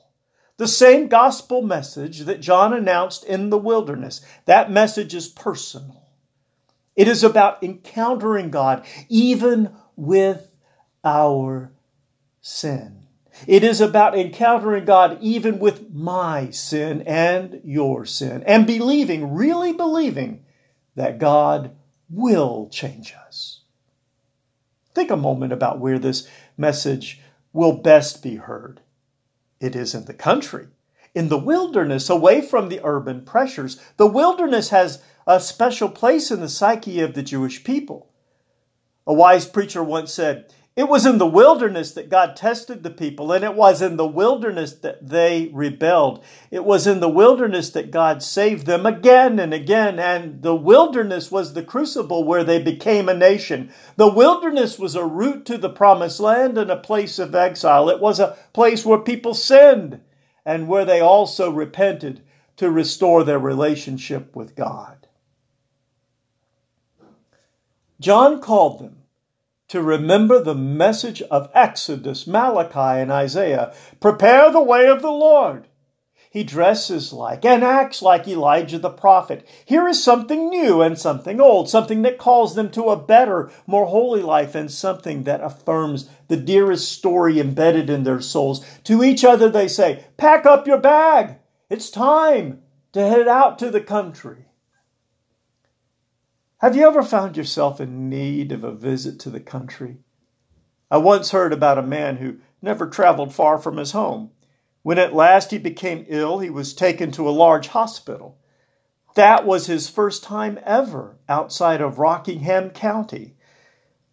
The 0.61 0.69
same 0.69 1.09
gospel 1.09 1.62
message 1.62 2.19
that 2.26 2.43
John 2.43 2.75
announced 2.75 3.25
in 3.25 3.49
the 3.49 3.57
wilderness. 3.57 4.21
That 4.45 4.71
message 4.71 5.14
is 5.14 5.26
personal. 5.26 6.07
It 6.95 7.09
is 7.09 7.25
about 7.25 7.62
encountering 7.62 8.50
God 8.50 8.85
even 9.09 9.75
with 9.97 10.50
our 11.02 11.73
sin. 12.43 13.07
It 13.47 13.64
is 13.64 13.81
about 13.81 14.19
encountering 14.19 14.85
God 14.85 15.17
even 15.23 15.61
with 15.61 15.95
my 15.95 16.50
sin 16.50 17.05
and 17.07 17.62
your 17.64 18.05
sin 18.05 18.45
and 18.47 18.67
believing, 18.67 19.33
really 19.33 19.73
believing, 19.73 20.45
that 20.95 21.19
God 21.19 21.75
will 22.11 22.69
change 22.69 23.14
us. 23.26 23.62
Think 24.95 25.11
a 25.11 25.17
moment 25.17 25.55
about 25.55 25.79
where 25.79 25.99
this 25.99 26.29
message 26.59 27.18
will 27.55 27.79
best 27.79 28.23
be 28.23 28.37
heard. 28.37 28.83
It 29.61 29.77
is 29.77 29.94
in 29.94 30.07
the 30.07 30.14
country, 30.14 30.68
in 31.14 31.29
the 31.29 31.38
wilderness, 31.38 32.09
away 32.09 32.40
from 32.40 32.68
the 32.68 32.81
urban 32.83 33.25
pressures. 33.25 33.81
The 33.99 34.07
wilderness 34.07 34.70
has 34.70 35.03
a 35.27 35.38
special 35.38 35.88
place 35.88 36.31
in 36.31 36.40
the 36.40 36.49
psyche 36.49 37.01
of 37.01 37.14
the 37.14 37.23
Jewish 37.23 37.62
people. 37.62 38.09
A 39.07 39.12
wise 39.12 39.46
preacher 39.46 39.85
once 39.85 40.12
said, 40.12 40.53
it 40.81 40.88
was 40.88 41.05
in 41.05 41.19
the 41.19 41.27
wilderness 41.27 41.93
that 41.93 42.09
God 42.09 42.37
tested 42.37 42.83
the 42.83 42.90
people, 42.90 43.33
and 43.33 43.45
it 43.45 43.55
was 43.55 43.83
in 43.83 43.99
the 43.99 44.07
wilderness 44.07 44.73
that 44.77 45.07
they 45.07 45.51
rebelled. 45.53 46.25
It 46.51 46.64
was 46.64 46.87
in 46.87 47.01
the 47.01 47.09
wilderness 47.09 47.69
that 47.73 47.90
God 47.90 48.23
saved 48.23 48.64
them 48.64 48.87
again 48.87 49.38
and 49.38 49.53
again, 49.53 49.99
and 49.99 50.40
the 50.40 50.55
wilderness 50.55 51.31
was 51.31 51.53
the 51.53 51.62
crucible 51.62 52.25
where 52.25 52.45
they 52.45 52.62
became 52.62 53.11
a 53.11 53.14
nation. 53.14 53.71
The 53.97 54.09
wilderness 54.09 54.79
was 54.79 54.95
a 54.95 55.05
route 55.05 55.45
to 55.47 55.59
the 55.59 55.69
promised 55.69 56.19
land 56.19 56.57
and 56.57 56.71
a 56.71 56.79
place 56.79 57.19
of 57.19 57.35
exile. 57.35 57.90
It 57.90 58.01
was 58.01 58.19
a 58.19 58.38
place 58.55 58.83
where 58.83 59.01
people 59.01 59.35
sinned 59.35 60.01
and 60.47 60.66
where 60.66 60.87
they 60.87 61.01
also 61.01 61.51
repented 61.51 62.23
to 62.57 62.71
restore 62.71 63.23
their 63.23 63.38
relationship 63.38 64.35
with 64.35 64.57
God. 64.57 65.07
John 68.01 68.40
called 68.40 68.79
them 68.79 68.99
to 69.70 69.80
remember 69.80 70.42
the 70.42 70.54
message 70.54 71.22
of 71.22 71.48
Exodus, 71.54 72.26
Malachi, 72.26 73.00
and 73.00 73.12
Isaiah. 73.12 73.72
Prepare 74.00 74.50
the 74.50 74.61
way 74.61 74.88
of 74.88 75.00
the 75.00 75.12
Lord. 75.12 75.68
He 76.28 76.42
dresses 76.42 77.12
like 77.12 77.44
and 77.44 77.62
acts 77.62 78.02
like 78.02 78.26
Elijah 78.26 78.80
the 78.80 78.90
prophet. 78.90 79.46
Here 79.64 79.87
is 79.87 80.02
something 80.02 80.48
new 80.48 80.83
and 80.83 80.98
something 80.98 81.40
old, 81.40 81.68
something 81.68 82.02
that 82.02 82.18
calls 82.18 82.56
them 82.56 82.70
to 82.72 82.90
a 82.90 82.96
better, 82.96 83.48
more 83.64 83.87
holy 83.87 84.22
life, 84.22 84.56
and 84.56 84.68
something 84.68 85.22
that 85.24 85.40
affirms 85.40 86.11
the 86.26 86.37
dearest 86.37 86.90
story 86.90 87.38
embedded 87.38 87.88
in 87.88 88.02
their 88.02 88.20
souls. 88.20 88.66
To 88.85 89.04
each 89.04 89.24
other 89.24 89.48
they 89.48 89.68
say, 89.68 90.04
Pack 90.16 90.46
up 90.46 90.66
your 90.66 90.78
bag. 90.78 91.37
It's 91.68 91.90
time 91.90 92.62
to 92.92 93.06
head 93.06 93.28
out 93.28 93.61
to 93.61 93.70
the 93.70 93.80
country. 93.80 94.46
Have 96.61 96.77
you 96.77 96.87
ever 96.87 97.03
found 97.03 97.38
yourself 97.38 97.81
in 97.81 98.11
need 98.11 98.53
of 98.53 98.64
a 98.64 98.70
visit 98.70 99.18
to 99.20 99.31
the 99.31 99.40
country? 99.40 99.96
I 100.90 100.99
once 100.99 101.31
heard 101.31 101.55
about 101.55 101.79
a 101.79 101.83
man 101.83 102.18
who 102.18 102.37
never 102.61 102.87
traveled 102.87 103.33
far 103.33 103.57
from 103.57 103.79
his 103.79 103.92
home. 103.92 104.33
When 104.83 104.99
at 104.99 105.14
last 105.14 105.53
he 105.53 105.57
became 105.57 106.05
ill, 106.07 106.40
he 106.40 106.51
was 106.51 106.75
taken 106.75 107.12
to 107.12 107.27
a 107.27 107.31
large 107.31 107.68
hospital. 107.68 108.37
That 109.14 109.46
was 109.46 109.68
his 109.68 109.88
first 109.88 110.23
time 110.23 110.61
ever 110.66 111.16
outside 111.31 111.81
of 111.81 111.99
Rockingham 111.99 112.73
County. 112.73 113.37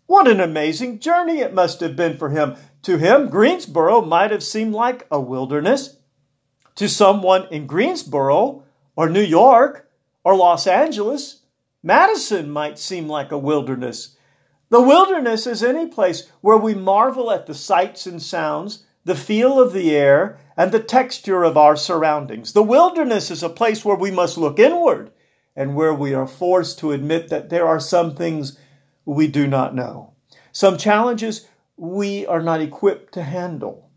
What 0.06 0.30
an 0.30 0.40
amazing 0.40 1.00
journey 1.00 1.40
it 1.40 1.54
must 1.54 1.82
have 1.82 1.98
been 1.98 2.16
for 2.16 2.30
him. 2.30 2.56
To 2.84 2.98
him, 2.98 3.28
Greensboro 3.28 4.04
might 4.04 4.32
have 4.32 4.42
seemed 4.42 4.74
like 4.74 5.06
a 5.12 5.20
wilderness. 5.20 5.98
To 6.76 6.88
someone 6.88 7.46
in 7.52 7.68
Greensboro, 7.68 8.64
or 8.96 9.10
New 9.10 9.20
York, 9.20 9.92
or 10.24 10.34
Los 10.34 10.66
Angeles, 10.66 11.42
Madison 11.84 12.50
might 12.50 12.80
seem 12.80 13.08
like 13.08 13.32
a 13.32 13.38
wilderness. 13.38 14.18
The 14.70 14.82
wilderness 14.82 15.46
is 15.46 15.64
any 15.64 15.86
place 15.86 16.28
where 16.42 16.58
we 16.58 16.74
marvel 16.74 17.32
at 17.32 17.46
the 17.46 17.54
sights 17.54 18.08
and 18.08 18.22
sounds, 18.22 18.84
the 19.06 19.16
feel 19.16 19.60
of 19.60 19.74
the 19.74 19.96
air, 19.96 20.40
and 20.58 20.72
the 20.72 20.80
texture 20.80 21.44
of 21.44 21.56
our 21.56 21.76
surroundings. 21.76 22.54
The 22.54 22.64
wilderness 22.64 23.30
is 23.30 23.44
a 23.44 23.50
place 23.50 23.86
where 23.86 23.96
we 23.96 24.10
must 24.10 24.40
look 24.40 24.58
inward 24.58 25.12
and 25.56 25.76
where 25.76 25.94
we 25.94 26.16
are 26.16 26.28
forced 26.28 26.80
to 26.80 26.92
admit 26.92 27.30
that 27.30 27.50
there 27.50 27.68
are 27.68 27.80
some 27.80 28.16
things 28.16 28.58
we 29.06 29.28
do 29.28 29.46
not 29.48 29.76
know, 29.76 30.14
some 30.52 30.78
challenges 30.78 31.48
we 31.78 32.26
are 32.26 32.42
not 32.42 32.60
equipped 32.60 33.14
to 33.14 33.24
handle. 33.24 33.92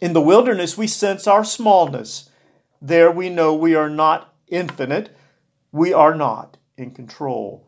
In 0.00 0.14
the 0.14 0.22
wilderness, 0.22 0.78
we 0.78 0.86
sense 0.86 1.26
our 1.26 1.44
smallness. 1.44 2.30
There 2.80 3.12
we 3.12 3.28
know 3.28 3.54
we 3.54 3.74
are 3.74 3.90
not 3.90 4.34
infinite, 4.48 5.14
we 5.70 5.92
are 5.92 6.14
not 6.14 6.56
in 6.80 6.90
control. 6.92 7.66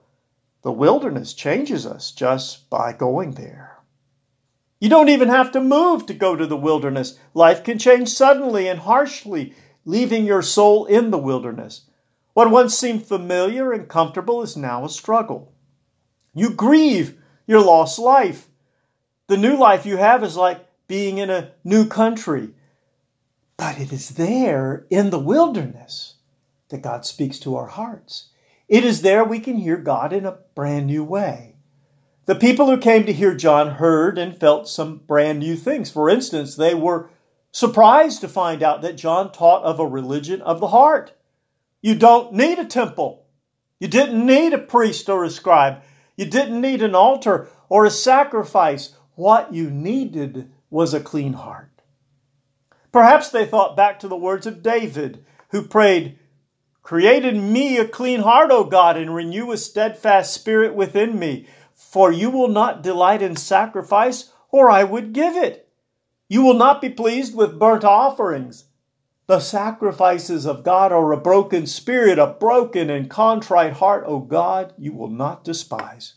The 0.62 0.72
wilderness 0.72 1.34
changes 1.34 1.86
us 1.86 2.10
just 2.12 2.68
by 2.70 2.92
going 2.92 3.32
there. 3.32 3.78
You 4.80 4.88
don't 4.88 5.10
even 5.10 5.28
have 5.28 5.52
to 5.52 5.60
move 5.60 6.06
to 6.06 6.14
go 6.14 6.34
to 6.34 6.46
the 6.46 6.56
wilderness. 6.56 7.18
Life 7.34 7.62
can 7.62 7.78
change 7.78 8.08
suddenly 8.08 8.66
and 8.66 8.80
harshly, 8.80 9.54
leaving 9.84 10.24
your 10.24 10.42
soul 10.42 10.86
in 10.86 11.10
the 11.10 11.18
wilderness. 11.18 11.82
What 12.34 12.50
once 12.50 12.76
seemed 12.76 13.06
familiar 13.06 13.72
and 13.72 13.88
comfortable 13.88 14.42
is 14.42 14.56
now 14.56 14.84
a 14.84 14.88
struggle. 14.88 15.52
You 16.34 16.50
grieve 16.50 17.16
your 17.46 17.60
lost 17.60 17.98
life. 17.98 18.48
The 19.28 19.36
new 19.36 19.56
life 19.56 19.86
you 19.86 19.98
have 19.98 20.24
is 20.24 20.36
like 20.36 20.66
being 20.88 21.18
in 21.18 21.30
a 21.30 21.52
new 21.62 21.86
country. 21.86 22.50
But 23.56 23.78
it 23.78 23.92
is 23.92 24.10
there 24.10 24.86
in 24.90 25.10
the 25.10 25.18
wilderness 25.18 26.14
that 26.70 26.82
God 26.82 27.04
speaks 27.04 27.38
to 27.40 27.54
our 27.56 27.66
hearts. 27.66 28.30
It 28.72 28.86
is 28.86 29.02
there 29.02 29.22
we 29.22 29.38
can 29.38 29.58
hear 29.58 29.76
God 29.76 30.14
in 30.14 30.24
a 30.24 30.38
brand 30.54 30.86
new 30.86 31.04
way. 31.04 31.56
The 32.24 32.34
people 32.34 32.70
who 32.70 32.78
came 32.78 33.04
to 33.04 33.12
hear 33.12 33.34
John 33.34 33.72
heard 33.72 34.16
and 34.16 34.34
felt 34.34 34.66
some 34.66 34.96
brand 34.96 35.40
new 35.40 35.56
things. 35.56 35.90
For 35.90 36.08
instance, 36.08 36.56
they 36.56 36.72
were 36.72 37.10
surprised 37.50 38.22
to 38.22 38.28
find 38.28 38.62
out 38.62 38.80
that 38.80 38.96
John 38.96 39.30
taught 39.30 39.62
of 39.64 39.78
a 39.78 39.86
religion 39.86 40.40
of 40.40 40.58
the 40.58 40.68
heart. 40.68 41.12
You 41.82 41.94
don't 41.94 42.32
need 42.32 42.58
a 42.58 42.64
temple. 42.64 43.26
You 43.78 43.88
didn't 43.88 44.24
need 44.24 44.54
a 44.54 44.58
priest 44.58 45.10
or 45.10 45.22
a 45.22 45.28
scribe. 45.28 45.82
You 46.16 46.24
didn't 46.24 46.58
need 46.58 46.82
an 46.82 46.94
altar 46.94 47.50
or 47.68 47.84
a 47.84 47.90
sacrifice. 47.90 48.96
What 49.16 49.52
you 49.52 49.68
needed 49.68 50.50
was 50.70 50.94
a 50.94 51.00
clean 51.00 51.34
heart. 51.34 51.82
Perhaps 52.90 53.28
they 53.28 53.44
thought 53.44 53.76
back 53.76 54.00
to 54.00 54.08
the 54.08 54.16
words 54.16 54.46
of 54.46 54.62
David, 54.62 55.26
who 55.50 55.60
prayed, 55.60 56.18
Create 56.82 57.24
in 57.24 57.52
me 57.52 57.78
a 57.78 57.86
clean 57.86 58.20
heart, 58.20 58.50
O 58.50 58.64
God, 58.64 58.96
and 58.96 59.14
renew 59.14 59.52
a 59.52 59.56
steadfast 59.56 60.34
spirit 60.34 60.74
within 60.74 61.18
me. 61.18 61.46
For 61.74 62.10
you 62.10 62.30
will 62.30 62.48
not 62.48 62.82
delight 62.82 63.22
in 63.22 63.36
sacrifice, 63.36 64.32
or 64.50 64.70
I 64.70 64.84
would 64.84 65.12
give 65.12 65.36
it. 65.36 65.68
You 66.28 66.42
will 66.42 66.54
not 66.54 66.80
be 66.80 66.90
pleased 66.90 67.36
with 67.36 67.58
burnt 67.58 67.84
offerings. 67.84 68.64
The 69.26 69.38
sacrifices 69.38 70.44
of 70.46 70.64
God 70.64 70.92
are 70.92 71.12
a 71.12 71.16
broken 71.16 71.66
spirit, 71.66 72.18
a 72.18 72.26
broken 72.26 72.90
and 72.90 73.08
contrite 73.08 73.74
heart, 73.74 74.04
O 74.06 74.18
God, 74.18 74.74
you 74.76 74.92
will 74.92 75.10
not 75.10 75.44
despise. 75.44 76.14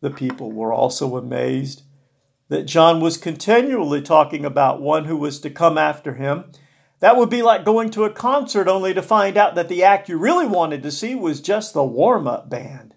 The 0.00 0.10
people 0.10 0.52
were 0.52 0.72
also 0.72 1.16
amazed 1.16 1.82
that 2.48 2.64
John 2.64 3.00
was 3.00 3.16
continually 3.16 4.02
talking 4.02 4.44
about 4.44 4.80
one 4.80 5.06
who 5.06 5.16
was 5.16 5.40
to 5.40 5.50
come 5.50 5.78
after 5.78 6.14
him 6.14 6.44
that 7.04 7.18
would 7.18 7.28
be 7.28 7.42
like 7.42 7.66
going 7.66 7.90
to 7.90 8.04
a 8.04 8.10
concert 8.10 8.66
only 8.66 8.94
to 8.94 9.02
find 9.02 9.36
out 9.36 9.56
that 9.56 9.68
the 9.68 9.84
act 9.84 10.08
you 10.08 10.16
really 10.16 10.46
wanted 10.46 10.82
to 10.82 10.90
see 10.90 11.14
was 11.14 11.42
just 11.42 11.74
the 11.74 11.84
warm 11.84 12.26
up 12.26 12.48
band. 12.48 12.94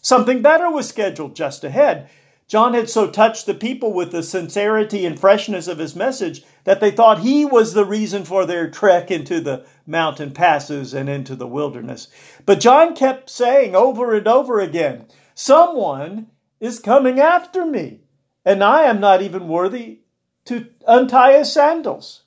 Something 0.00 0.40
better 0.40 0.70
was 0.70 0.88
scheduled 0.88 1.36
just 1.36 1.62
ahead. 1.62 2.08
John 2.48 2.72
had 2.72 2.88
so 2.88 3.06
touched 3.06 3.44
the 3.44 3.52
people 3.52 3.92
with 3.92 4.12
the 4.12 4.22
sincerity 4.22 5.04
and 5.04 5.20
freshness 5.20 5.68
of 5.68 5.76
his 5.76 5.94
message 5.94 6.42
that 6.64 6.80
they 6.80 6.90
thought 6.90 7.18
he 7.18 7.44
was 7.44 7.74
the 7.74 7.84
reason 7.84 8.24
for 8.24 8.46
their 8.46 8.70
trek 8.70 9.10
into 9.10 9.42
the 9.42 9.66
mountain 9.86 10.30
passes 10.30 10.94
and 10.94 11.10
into 11.10 11.36
the 11.36 11.46
wilderness. 11.46 12.08
But 12.46 12.60
John 12.60 12.94
kept 12.94 13.28
saying 13.28 13.76
over 13.76 14.14
and 14.14 14.26
over 14.26 14.58
again, 14.58 15.04
Someone 15.34 16.28
is 16.60 16.78
coming 16.78 17.20
after 17.20 17.66
me, 17.66 18.00
and 18.42 18.64
I 18.64 18.84
am 18.84 19.00
not 19.00 19.20
even 19.20 19.48
worthy 19.48 19.98
to 20.46 20.68
untie 20.86 21.36
his 21.36 21.52
sandals. 21.52 22.23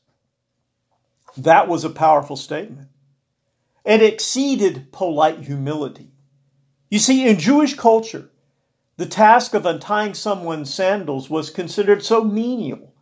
That 1.37 1.67
was 1.67 1.83
a 1.83 1.89
powerful 1.89 2.35
statement. 2.35 2.89
It 3.85 4.01
exceeded 4.01 4.91
polite 4.91 5.39
humility. 5.39 6.11
You 6.89 6.99
see, 6.99 7.27
in 7.27 7.37
Jewish 7.37 7.75
culture, 7.75 8.29
the 8.97 9.05
task 9.05 9.53
of 9.53 9.65
untying 9.65 10.13
someone's 10.13 10.73
sandals 10.73 11.29
was 11.29 11.49
considered 11.49 12.03
so 12.03 12.23
menial 12.23 12.93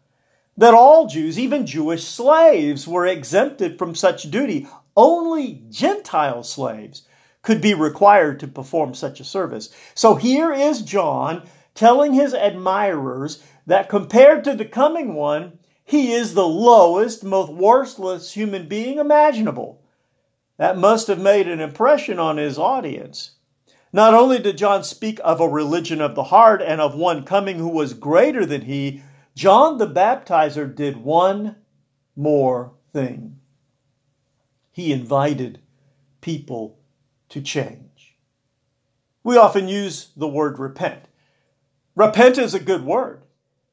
that 0.57 0.73
all 0.73 1.07
Jews, 1.07 1.39
even 1.39 1.65
Jewish 1.65 2.03
slaves, 2.03 2.87
were 2.87 3.05
exempted 3.05 3.77
from 3.77 3.95
such 3.95 4.29
duty. 4.29 4.67
Only 4.95 5.63
Gentile 5.69 6.43
slaves 6.43 7.03
could 7.41 7.61
be 7.61 7.73
required 7.73 8.39
to 8.41 8.47
perform 8.47 8.93
such 8.93 9.19
a 9.19 9.25
service. 9.25 9.69
So 9.93 10.15
here 10.15 10.51
is 10.51 10.81
John 10.81 11.47
telling 11.73 12.13
his 12.13 12.33
admirers 12.33 13.43
that 13.67 13.89
compared 13.89 14.43
to 14.45 14.55
the 14.55 14.65
coming 14.65 15.13
one, 15.13 15.59
he 15.85 16.13
is 16.13 16.33
the 16.33 16.47
lowest, 16.47 17.23
most 17.23 17.51
worthless 17.51 18.33
human 18.33 18.67
being 18.67 18.97
imaginable. 18.97 19.83
That 20.57 20.77
must 20.77 21.07
have 21.07 21.19
made 21.19 21.47
an 21.47 21.61
impression 21.61 22.17
on 22.19 22.37
his 22.37 22.57
audience. 22.57 23.35
Not 23.93 24.15
only 24.15 24.39
did 24.39 24.57
John 24.57 24.83
speak 24.83 25.19
of 25.23 25.39
a 25.39 25.47
religion 25.47 26.01
of 26.01 26.15
the 26.15 26.23
heart 26.23 26.61
and 26.61 26.81
of 26.81 26.95
one 26.95 27.23
coming 27.23 27.59
who 27.59 27.69
was 27.69 27.93
greater 27.93 28.45
than 28.45 28.61
he, 28.61 29.03
John 29.35 29.77
the 29.77 29.87
Baptizer 29.87 30.73
did 30.73 30.97
one 30.97 31.55
more 32.15 32.73
thing. 32.91 33.39
He 34.71 34.91
invited 34.91 35.59
people 36.19 36.79
to 37.29 37.41
change. 37.41 38.17
We 39.23 39.37
often 39.37 39.67
use 39.67 40.09
the 40.17 40.27
word 40.27 40.57
repent. 40.57 41.07
Repent 41.95 42.37
is 42.37 42.53
a 42.53 42.59
good 42.59 42.83
word. 42.83 43.24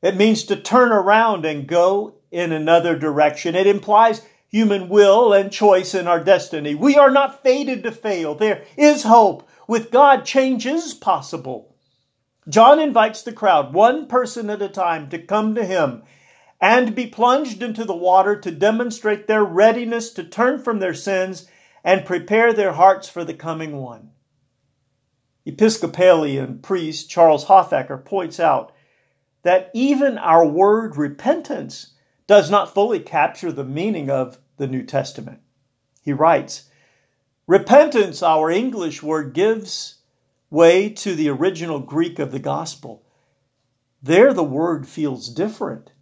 It 0.02 0.16
means 0.16 0.44
to 0.44 0.56
turn 0.56 0.90
around 0.90 1.46
and 1.46 1.66
go 1.66 2.16
in 2.30 2.50
another 2.52 2.98
direction. 2.98 3.54
It 3.54 3.68
implies 3.68 4.22
human 4.48 4.88
will 4.88 5.32
and 5.32 5.50
choice 5.50 5.94
in 5.94 6.08
our 6.08 6.22
destiny. 6.22 6.74
We 6.74 6.96
are 6.96 7.10
not 7.10 7.42
fated 7.42 7.84
to 7.84 7.92
fail. 7.92 8.34
There 8.34 8.64
is 8.76 9.04
hope. 9.04 9.48
With 9.68 9.92
God, 9.92 10.24
change 10.24 10.66
is 10.66 10.92
possible. 10.92 11.76
John 12.48 12.80
invites 12.80 13.22
the 13.22 13.32
crowd, 13.32 13.72
one 13.72 14.08
person 14.08 14.50
at 14.50 14.60
a 14.60 14.68
time, 14.68 15.08
to 15.10 15.18
come 15.18 15.54
to 15.54 15.64
him 15.64 16.02
and 16.60 16.94
be 16.94 17.06
plunged 17.06 17.62
into 17.62 17.84
the 17.84 17.94
water 17.94 18.36
to 18.36 18.50
demonstrate 18.50 19.26
their 19.26 19.44
readiness 19.44 20.12
to 20.12 20.24
turn 20.24 20.58
from 20.60 20.80
their 20.80 20.94
sins 20.94 21.48
and 21.84 22.04
prepare 22.04 22.52
their 22.52 22.72
hearts 22.72 23.08
for 23.08 23.24
the 23.24 23.34
coming 23.34 23.76
one. 23.76 24.10
Episcopalian 25.44 26.58
priest 26.60 27.10
Charles 27.10 27.46
Hoffacker 27.46 28.04
points 28.04 28.38
out 28.38 28.72
that 29.42 29.70
even 29.74 30.18
our 30.18 30.46
word 30.46 30.96
repentance 30.96 31.94
does 32.26 32.50
not 32.50 32.72
fully 32.72 33.00
capture 33.00 33.52
the 33.52 33.64
meaning 33.64 34.08
of 34.08 34.38
the 34.56 34.66
New 34.66 34.82
Testament. 34.82 35.40
He 36.02 36.12
writes, 36.12 36.68
Repentance, 37.46 38.22
our 38.22 38.50
English 38.50 39.02
word, 39.02 39.34
gives 39.34 39.96
way 40.50 40.88
to 40.90 41.14
the 41.14 41.28
original 41.28 41.80
Greek 41.80 42.18
of 42.18 42.30
the 42.30 42.38
gospel. 42.38 43.04
There, 44.02 44.32
the 44.32 44.44
word 44.44 44.86
feels 44.86 45.28
different. 45.28 45.92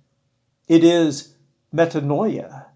It 0.68 0.84
is 0.84 1.34
metanoia. 1.74 2.66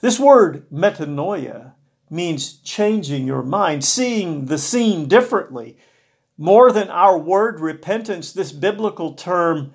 This 0.00 0.18
word 0.18 0.66
metanoia 0.70 1.72
means 2.10 2.54
changing 2.58 3.26
your 3.26 3.42
mind, 3.42 3.84
seeing 3.84 4.46
the 4.46 4.58
scene 4.58 5.06
differently. 5.06 5.76
More 6.36 6.72
than 6.72 6.88
our 6.88 7.18
word 7.18 7.60
repentance, 7.60 8.32
this 8.32 8.52
biblical 8.52 9.12
term 9.14 9.74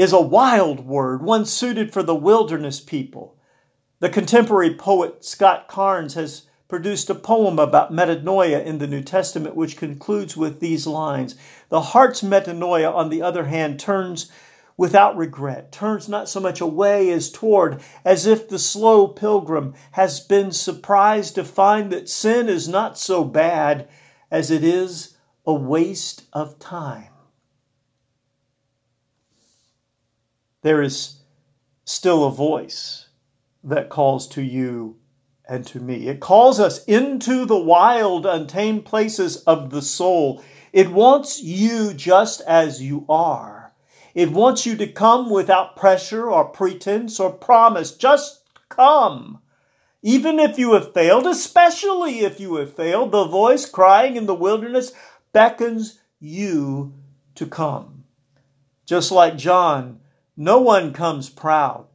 is 0.00 0.14
a 0.14 0.20
wild 0.20 0.80
word, 0.80 1.22
one 1.22 1.44
suited 1.44 1.92
for 1.92 2.02
the 2.02 2.14
wilderness 2.14 2.80
people. 2.80 3.36
The 3.98 4.08
contemporary 4.08 4.74
poet 4.74 5.22
Scott 5.22 5.68
Cairns 5.68 6.14
has 6.14 6.46
produced 6.68 7.10
a 7.10 7.14
poem 7.14 7.58
about 7.58 7.92
metanoia 7.92 8.64
in 8.64 8.78
the 8.78 8.86
New 8.86 9.02
Testament, 9.02 9.56
which 9.56 9.76
concludes 9.76 10.38
with 10.38 10.58
these 10.58 10.86
lines 10.86 11.34
The 11.68 11.82
heart's 11.82 12.22
metanoia, 12.22 12.90
on 12.90 13.10
the 13.10 13.20
other 13.20 13.44
hand, 13.44 13.78
turns 13.78 14.32
without 14.78 15.18
regret, 15.18 15.70
turns 15.70 16.08
not 16.08 16.30
so 16.30 16.40
much 16.40 16.62
away 16.62 17.10
as 17.10 17.30
toward, 17.30 17.82
as 18.02 18.24
if 18.24 18.48
the 18.48 18.58
slow 18.58 19.06
pilgrim 19.06 19.74
has 19.92 20.18
been 20.18 20.50
surprised 20.50 21.34
to 21.34 21.44
find 21.44 21.92
that 21.92 22.08
sin 22.08 22.48
is 22.48 22.66
not 22.66 22.96
so 22.96 23.22
bad 23.22 23.86
as 24.30 24.50
it 24.50 24.64
is 24.64 25.18
a 25.46 25.52
waste 25.52 26.22
of 26.32 26.58
time. 26.58 27.08
There 30.62 30.82
is 30.82 31.16
still 31.84 32.24
a 32.24 32.30
voice 32.30 33.08
that 33.64 33.88
calls 33.88 34.28
to 34.28 34.42
you 34.42 34.96
and 35.48 35.66
to 35.66 35.80
me. 35.80 36.08
It 36.08 36.20
calls 36.20 36.60
us 36.60 36.84
into 36.84 37.46
the 37.46 37.58
wild, 37.58 38.26
untamed 38.26 38.84
places 38.84 39.38
of 39.44 39.70
the 39.70 39.82
soul. 39.82 40.42
It 40.72 40.90
wants 40.90 41.42
you 41.42 41.94
just 41.94 42.40
as 42.42 42.82
you 42.82 43.04
are. 43.08 43.72
It 44.14 44.30
wants 44.30 44.66
you 44.66 44.76
to 44.76 44.86
come 44.86 45.30
without 45.30 45.76
pressure 45.76 46.30
or 46.30 46.44
pretense 46.44 47.18
or 47.18 47.32
promise. 47.32 47.92
Just 47.96 48.42
come. 48.68 49.40
Even 50.02 50.38
if 50.38 50.58
you 50.58 50.74
have 50.74 50.94
failed, 50.94 51.26
especially 51.26 52.20
if 52.20 52.38
you 52.38 52.56
have 52.56 52.74
failed, 52.74 53.12
the 53.12 53.24
voice 53.24 53.66
crying 53.66 54.16
in 54.16 54.26
the 54.26 54.34
wilderness 54.34 54.92
beckons 55.32 55.98
you 56.18 56.94
to 57.34 57.46
come. 57.46 58.04
Just 58.86 59.12
like 59.12 59.36
John, 59.36 60.00
no 60.36 60.60
one 60.60 60.92
comes 60.92 61.28
proud. 61.28 61.86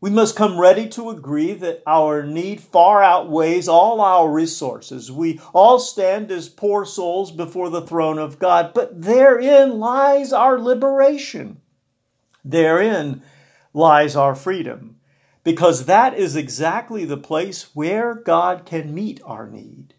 We 0.00 0.10
must 0.10 0.36
come 0.36 0.60
ready 0.60 0.88
to 0.90 1.08
agree 1.08 1.54
that 1.54 1.82
our 1.86 2.22
need 2.24 2.60
far 2.60 3.02
outweighs 3.02 3.68
all 3.68 4.02
our 4.02 4.30
resources. 4.30 5.10
We 5.10 5.40
all 5.54 5.78
stand 5.78 6.30
as 6.30 6.48
poor 6.50 6.84
souls 6.84 7.32
before 7.32 7.70
the 7.70 7.80
throne 7.80 8.18
of 8.18 8.38
God, 8.38 8.72
but 8.74 9.00
therein 9.00 9.78
lies 9.78 10.32
our 10.32 10.58
liberation. 10.60 11.62
Therein 12.44 13.22
lies 13.72 14.14
our 14.14 14.34
freedom, 14.34 14.96
because 15.42 15.86
that 15.86 16.12
is 16.18 16.36
exactly 16.36 17.06
the 17.06 17.16
place 17.16 17.74
where 17.74 18.14
God 18.14 18.66
can 18.66 18.94
meet 18.94 19.22
our 19.24 19.48
need. 19.48 19.94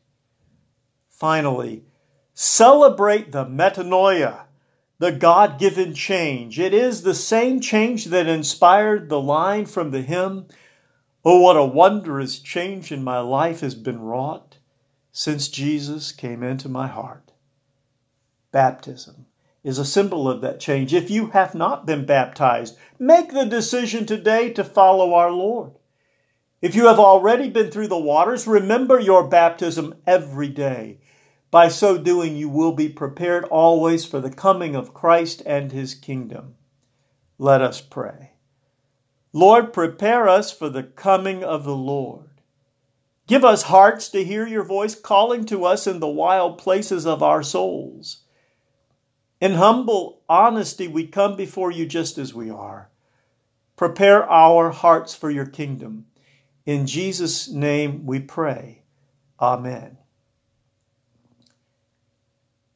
Finally, 1.10 1.84
celebrate 2.36 3.32
the 3.32 3.46
metanoia 3.46 4.45
the 4.98 5.12
God 5.12 5.60
given 5.60 5.94
change. 5.94 6.60
It 6.60 6.74
is 6.74 7.02
the 7.02 7.16
same 7.16 7.60
change 7.60 8.06
that 8.06 8.28
inspired 8.28 9.10
the 9.10 9.20
line 9.20 9.66
from 9.66 9.92
the 9.92 10.02
hymn, 10.02 10.48
Oh, 11.28 11.40
what 11.40 11.58
a 11.58 11.66
wondrous 11.66 12.38
change 12.38 12.92
in 12.92 13.04
my 13.04 13.18
life 13.18 13.62
has 13.62 13.74
been 13.74 14.00
wrought 14.00 14.60
since 15.12 15.48
Jesus 15.48 16.12
came 16.12 16.44
into 16.44 16.70
my 16.70 16.86
heart. 16.86 17.32
Baptism 18.52 19.26
is 19.64 19.80
a 19.80 19.86
symbol 19.86 20.30
of 20.30 20.42
that 20.42 20.60
change. 20.60 20.94
If 20.94 21.10
you 21.10 21.32
have 21.32 21.56
not 21.56 21.88
been 21.88 22.06
baptized, 22.06 22.78
make 23.00 23.32
the 23.32 23.46
decision 23.46 24.06
today 24.06 24.54
to 24.54 24.64
follow 24.64 25.16
our 25.16 25.32
Lord. 25.32 25.72
If 26.62 26.76
you 26.76 26.86
have 26.86 27.00
already 27.00 27.50
been 27.50 27.72
through 27.72 27.88
the 27.88 27.98
waters, 27.98 28.46
remember 28.46 29.00
your 29.00 29.28
baptism 29.28 29.96
every 30.06 30.50
day. 30.50 31.00
By 31.56 31.70
so 31.70 31.98
doing, 31.98 32.36
you 32.36 32.50
will 32.50 32.74
be 32.74 32.90
prepared 32.90 33.46
always 33.46 34.04
for 34.04 34.20
the 34.20 34.30
coming 34.30 34.76
of 34.76 34.94
Christ 34.94 35.42
and 35.46 35.72
his 35.72 35.96
kingdom. 35.96 36.56
Let 37.38 37.62
us 37.62 37.80
pray. 37.80 38.32
Lord, 39.32 39.72
prepare 39.72 40.28
us 40.28 40.52
for 40.52 40.68
the 40.68 40.84
coming 40.84 41.46
of 41.46 41.64
the 41.64 41.74
Lord. 41.74 42.28
Give 43.26 43.46
us 43.46 43.64
hearts 43.64 44.10
to 44.10 44.26
hear 44.26 44.46
your 44.46 44.66
voice 44.66 44.96
calling 44.96 45.46
to 45.46 45.64
us 45.64 45.88
in 45.88 46.02
the 46.02 46.10
wild 46.10 46.58
places 46.58 47.06
of 47.08 47.24
our 47.24 47.42
souls. 47.42 48.26
In 49.40 49.54
humble 49.54 50.24
honesty, 50.28 50.90
we 50.90 51.08
come 51.08 51.38
before 51.38 51.72
you 51.72 51.86
just 51.86 52.18
as 52.18 52.34
we 52.34 52.50
are. 52.50 52.90
Prepare 53.78 54.30
our 54.30 54.72
hearts 54.72 55.16
for 55.16 55.32
your 55.32 55.46
kingdom. 55.46 56.08
In 56.66 56.86
Jesus' 56.86 57.48
name 57.48 58.06
we 58.06 58.20
pray. 58.20 58.82
Amen. 59.40 60.00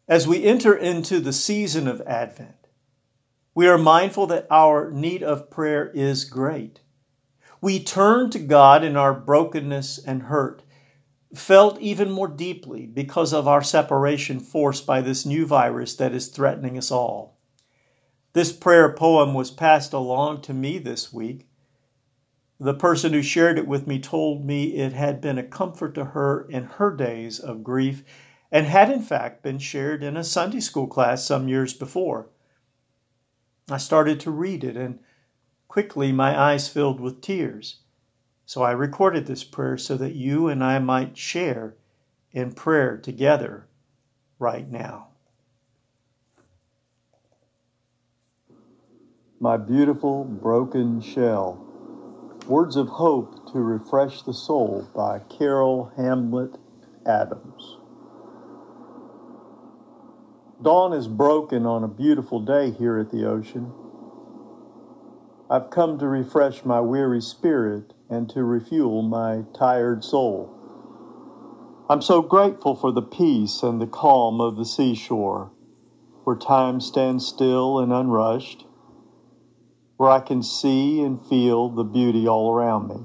As 0.10 0.28
we 0.28 0.43
enter 0.43 0.76
into 0.76 1.19
the 1.19 1.32
season 1.32 1.88
of 1.88 2.02
Advent, 2.02 2.65
we 3.54 3.67
are 3.67 3.78
mindful 3.78 4.26
that 4.26 4.48
our 4.50 4.89
need 4.89 5.22
of 5.22 5.52
prayer 5.52 5.91
is 5.93 6.26
great. 6.26 6.80
We 7.62 7.84
turn 7.84 8.32
to 8.32 8.39
God 8.39 8.84
in 8.84 8.98
our 8.98 9.13
brokenness 9.13 10.00
and 10.00 10.24
hurt, 10.24 10.63
felt 11.36 11.80
even 11.80 12.10
more 12.10 12.28
deeply 12.28 12.88
because 12.88 13.34
of 13.34 13.48
our 13.48 13.62
separation 13.62 14.39
forced 14.39 14.88
by 14.88 15.02
this 15.02 15.28
new 15.28 15.45
virus 15.45 15.93
that 15.98 16.15
is 16.15 16.30
threatening 16.30 16.76
us 16.76 16.89
all. 16.89 17.38
This 18.34 18.52
prayer 18.52 18.91
poem 18.91 19.36
was 19.36 19.52
passed 19.52 19.93
along 19.93 20.41
to 20.41 20.56
me 20.56 20.80
this 20.80 21.13
week. 21.13 21.48
The 22.60 22.74
person 22.74 23.13
who 23.13 23.22
shared 23.22 23.60
it 23.60 23.67
with 23.67 23.86
me 23.86 24.00
told 24.00 24.43
me 24.43 24.74
it 24.74 24.93
had 24.93 25.22
been 25.22 25.38
a 25.38 25.43
comfort 25.43 25.93
to 25.93 26.04
her 26.04 26.48
in 26.50 26.63
her 26.63 26.95
days 26.95 27.38
of 27.38 27.63
grief 27.63 28.04
and 28.52 28.66
had 28.66 28.90
in 28.90 29.02
fact 29.02 29.44
been 29.44 29.60
shared 29.60 30.04
in 30.04 30.18
a 30.18 30.24
Sunday 30.24 30.60
school 30.60 30.88
class 30.88 31.26
some 31.26 31.48
years 31.48 31.74
before. 31.74 32.30
I 33.70 33.78
started 33.78 34.20
to 34.22 34.32
read 34.32 34.64
it, 34.64 34.76
and 34.76 35.00
quickly 35.68 36.12
my 36.12 36.38
eyes 36.38 36.68
filled 36.68 37.00
with 37.00 37.22
tears. 37.22 37.78
So 38.46 38.64
I 38.64 38.72
recorded 38.72 39.28
this 39.28 39.44
prayer 39.44 39.78
so 39.78 39.96
that 39.98 40.16
you 40.16 40.48
and 40.48 40.64
I 40.64 40.80
might 40.80 41.18
share 41.18 41.76
in 42.32 42.54
prayer 42.54 42.98
together 42.98 43.68
right 44.40 44.70
now. 44.70 45.10
My 49.40 49.56
beautiful 49.56 50.26
broken 50.26 51.00
shell. 51.00 51.66
Words 52.48 52.76
of 52.76 52.88
Hope 52.88 53.52
to 53.54 53.60
Refresh 53.60 54.24
the 54.24 54.34
Soul 54.34 54.90
by 54.96 55.20
Carol 55.30 55.92
Hamblet 55.96 56.58
Adams. 57.06 57.79
Dawn 60.62 60.91
is 60.91 61.08
broken 61.08 61.65
on 61.65 61.86
a 61.86 61.88
beautiful 61.88 62.41
day 62.41 62.72
here 62.72 63.00
at 63.00 63.12
the 63.12 63.26
ocean. 63.26 63.72
I've 65.50 65.69
come 65.69 65.98
to 66.00 66.08
refresh 66.08 66.65
my 66.65 66.82
weary 66.82 67.22
spirit 67.22 67.93
and 68.10 68.30
to 68.32 68.43
refuel 68.43 69.02
my 69.02 69.45
tired 69.58 70.04
soul. 70.04 70.54
I'm 71.89 72.02
so 72.02 72.22
grateful 72.22 72.76
for 72.76 72.91
the 72.91 73.02
peace 73.02 73.63
and 73.63 73.82
the 73.82 73.88
calm 73.88 74.41
of 74.41 74.58
the 74.58 74.65
seashore, 74.65 75.52
where 76.26 76.36
time 76.36 76.82
stands 76.82 77.26
still 77.26 77.80
and 77.80 77.93
unrushed, 77.93 78.65
where 79.95 80.12
I 80.12 80.19
can 80.19 80.43
see 80.43 81.02
and 81.02 81.26
feel 81.26 81.69
the 81.69 81.86
beauty 81.86 82.28
all 82.28 82.52
around 82.52 82.89
me. 82.89 83.00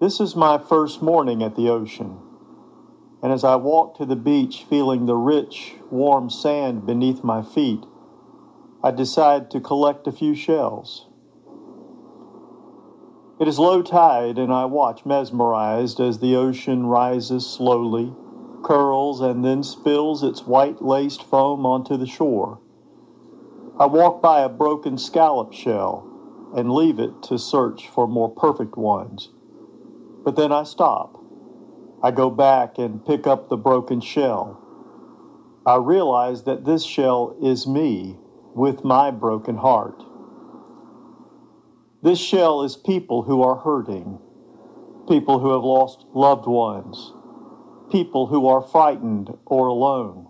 This 0.00 0.20
is 0.20 0.34
my 0.34 0.56
first 0.56 1.02
morning 1.02 1.42
at 1.42 1.54
the 1.54 1.68
ocean. 1.68 2.16
And 3.22 3.32
as 3.32 3.44
I 3.44 3.56
walked 3.56 3.98
to 3.98 4.06
the 4.06 4.16
beach, 4.16 4.64
feeling 4.64 5.06
the 5.06 5.16
rich, 5.16 5.74
warm 5.90 6.30
sand 6.30 6.86
beneath 6.86 7.22
my 7.22 7.42
feet, 7.42 7.84
I 8.82 8.90
decided 8.90 9.50
to 9.50 9.60
collect 9.60 10.06
a 10.06 10.12
few 10.12 10.34
shells. 10.34 11.06
It 13.38 13.46
is 13.46 13.58
low 13.58 13.82
tide, 13.82 14.38
and 14.38 14.52
I 14.52 14.64
watch 14.64 15.04
mesmerized 15.04 16.00
as 16.00 16.18
the 16.18 16.36
ocean 16.36 16.86
rises 16.86 17.46
slowly, 17.46 18.12
curls, 18.62 19.20
and 19.20 19.44
then 19.44 19.62
spills 19.62 20.22
its 20.22 20.46
white 20.46 20.82
laced 20.82 21.22
foam 21.22 21.66
onto 21.66 21.96
the 21.96 22.06
shore. 22.06 22.58
I 23.78 23.86
walk 23.86 24.20
by 24.22 24.40
a 24.40 24.48
broken 24.48 24.98
scallop 24.98 25.52
shell 25.52 26.06
and 26.54 26.72
leave 26.72 26.98
it 26.98 27.22
to 27.24 27.38
search 27.38 27.88
for 27.88 28.06
more 28.06 28.28
perfect 28.28 28.76
ones. 28.76 29.30
But 30.24 30.36
then 30.36 30.52
I 30.52 30.64
stop 30.64 31.19
I 32.02 32.10
go 32.10 32.30
back 32.30 32.78
and 32.78 33.04
pick 33.04 33.26
up 33.26 33.48
the 33.48 33.56
broken 33.56 34.00
shell. 34.00 34.60
I 35.66 35.76
realize 35.76 36.44
that 36.44 36.64
this 36.64 36.84
shell 36.84 37.36
is 37.42 37.66
me 37.66 38.16
with 38.54 38.84
my 38.84 39.10
broken 39.10 39.56
heart. 39.56 40.02
This 42.02 42.18
shell 42.18 42.62
is 42.62 42.76
people 42.76 43.22
who 43.22 43.42
are 43.42 43.56
hurting, 43.56 44.18
people 45.06 45.38
who 45.38 45.52
have 45.52 45.62
lost 45.62 46.06
loved 46.14 46.46
ones, 46.46 47.12
people 47.90 48.26
who 48.26 48.48
are 48.48 48.62
frightened 48.62 49.36
or 49.44 49.66
alone, 49.66 50.28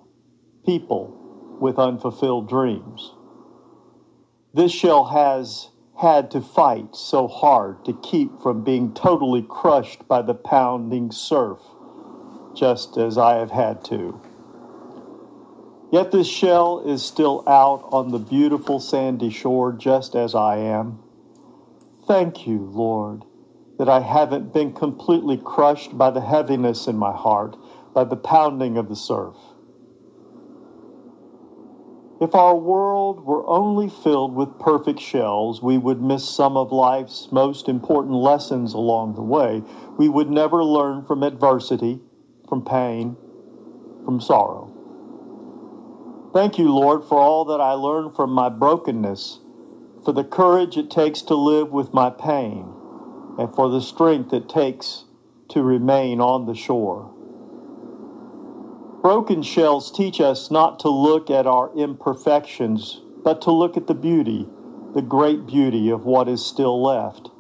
people 0.67 1.17
with 1.61 1.79
unfulfilled 1.79 2.49
dreams. 2.49 3.15
This 4.53 4.73
shell 4.73 5.05
has 5.05 5.69
had 6.01 6.31
to 6.31 6.41
fight 6.41 6.97
so 6.97 7.29
hard 7.29 7.85
to 7.85 7.93
keep 8.03 8.41
from 8.41 8.65
being 8.65 8.95
totally 8.95 9.43
crushed 9.43 10.09
by 10.09 10.23
the 10.23 10.33
pounding 10.33 11.13
surf, 11.13 11.59
just 12.55 12.97
as 12.97 13.19
I 13.19 13.35
have 13.35 13.51
had 13.51 13.85
to. 13.87 14.19
Yet 15.93 16.11
this 16.11 16.27
shell 16.27 16.81
is 16.87 17.03
still 17.03 17.45
out 17.47 17.87
on 17.93 18.13
the 18.13 18.19
beautiful 18.19 18.81
sandy 18.81 19.29
shore, 19.29 19.73
just 19.73 20.15
as 20.15 20.35
I 20.35 20.57
am. 20.57 21.01
Thank 22.07 22.47
you, 22.47 22.61
Lord, 22.61 23.25
that 23.79 23.91
I 23.91 24.01
haven't 24.01 24.55
been 24.55 24.73
completely 24.73 25.37
crushed 25.37 25.99
by 25.99 26.11
the 26.11 26.23
heaviness 26.23 26.87
in 26.87 26.97
my 26.97 27.13
heart, 27.13 27.59
by 27.93 28.05
the 28.05 28.17
pounding 28.17 28.79
of 28.79 28.89
the 28.89 28.97
surf. 28.97 29.37
If 32.21 32.35
our 32.35 32.55
world 32.55 33.25
were 33.25 33.47
only 33.49 33.89
filled 33.89 34.35
with 34.35 34.59
perfect 34.59 35.01
shells, 35.01 35.63
we 35.63 35.79
would 35.79 36.03
miss 36.03 36.29
some 36.29 36.55
of 36.55 36.71
life's 36.71 37.33
most 37.33 37.67
important 37.67 38.15
lessons 38.15 38.75
along 38.75 39.15
the 39.15 39.23
way. 39.23 39.63
We 39.97 40.11
would 40.11 40.31
never 40.31 40.63
learn 40.63 41.07
from 41.07 41.23
adversity, 41.23 41.99
from 42.47 42.63
pain, 42.63 43.17
from 44.05 44.21
sorrow. 44.21 44.71
Thank 46.35 46.59
you, 46.59 46.75
Lord, 46.75 47.05
for 47.05 47.19
all 47.19 47.47
that 47.47 47.61
I 47.61 47.73
learned 47.73 48.15
from 48.15 48.33
my 48.33 48.51
brokenness, 48.51 49.41
for 50.05 50.13
the 50.13 50.25
courage 50.25 50.77
it 50.77 50.91
takes 50.91 51.23
to 51.23 51.35
live 51.35 51.73
with 51.73 51.95
my 51.95 52.11
pain, 52.11 52.69
and 53.39 53.55
for 53.55 53.71
the 53.71 53.81
strength 53.81 54.35
it 54.35 54.47
takes 54.47 55.05
to 55.49 55.63
remain 55.63 56.21
on 56.21 56.45
the 56.45 56.55
shore. 56.55 57.10
Broken 59.03 59.41
shells 59.41 59.91
teach 59.91 60.21
us 60.21 60.51
not 60.51 60.79
to 60.81 60.91
look 60.91 61.31
at 61.31 61.47
our 61.47 61.71
imperfections, 61.75 63.01
but 63.25 63.41
to 63.43 63.51
look 63.51 63.79
at 63.79 63.87
the 63.87 63.95
beauty, 63.95 64.47
the 64.95 65.01
great 65.01 65.47
beauty 65.47 65.89
of 65.89 66.05
what 66.05 66.29
is 66.29 66.45
still 66.45 66.83
left. 66.83 67.31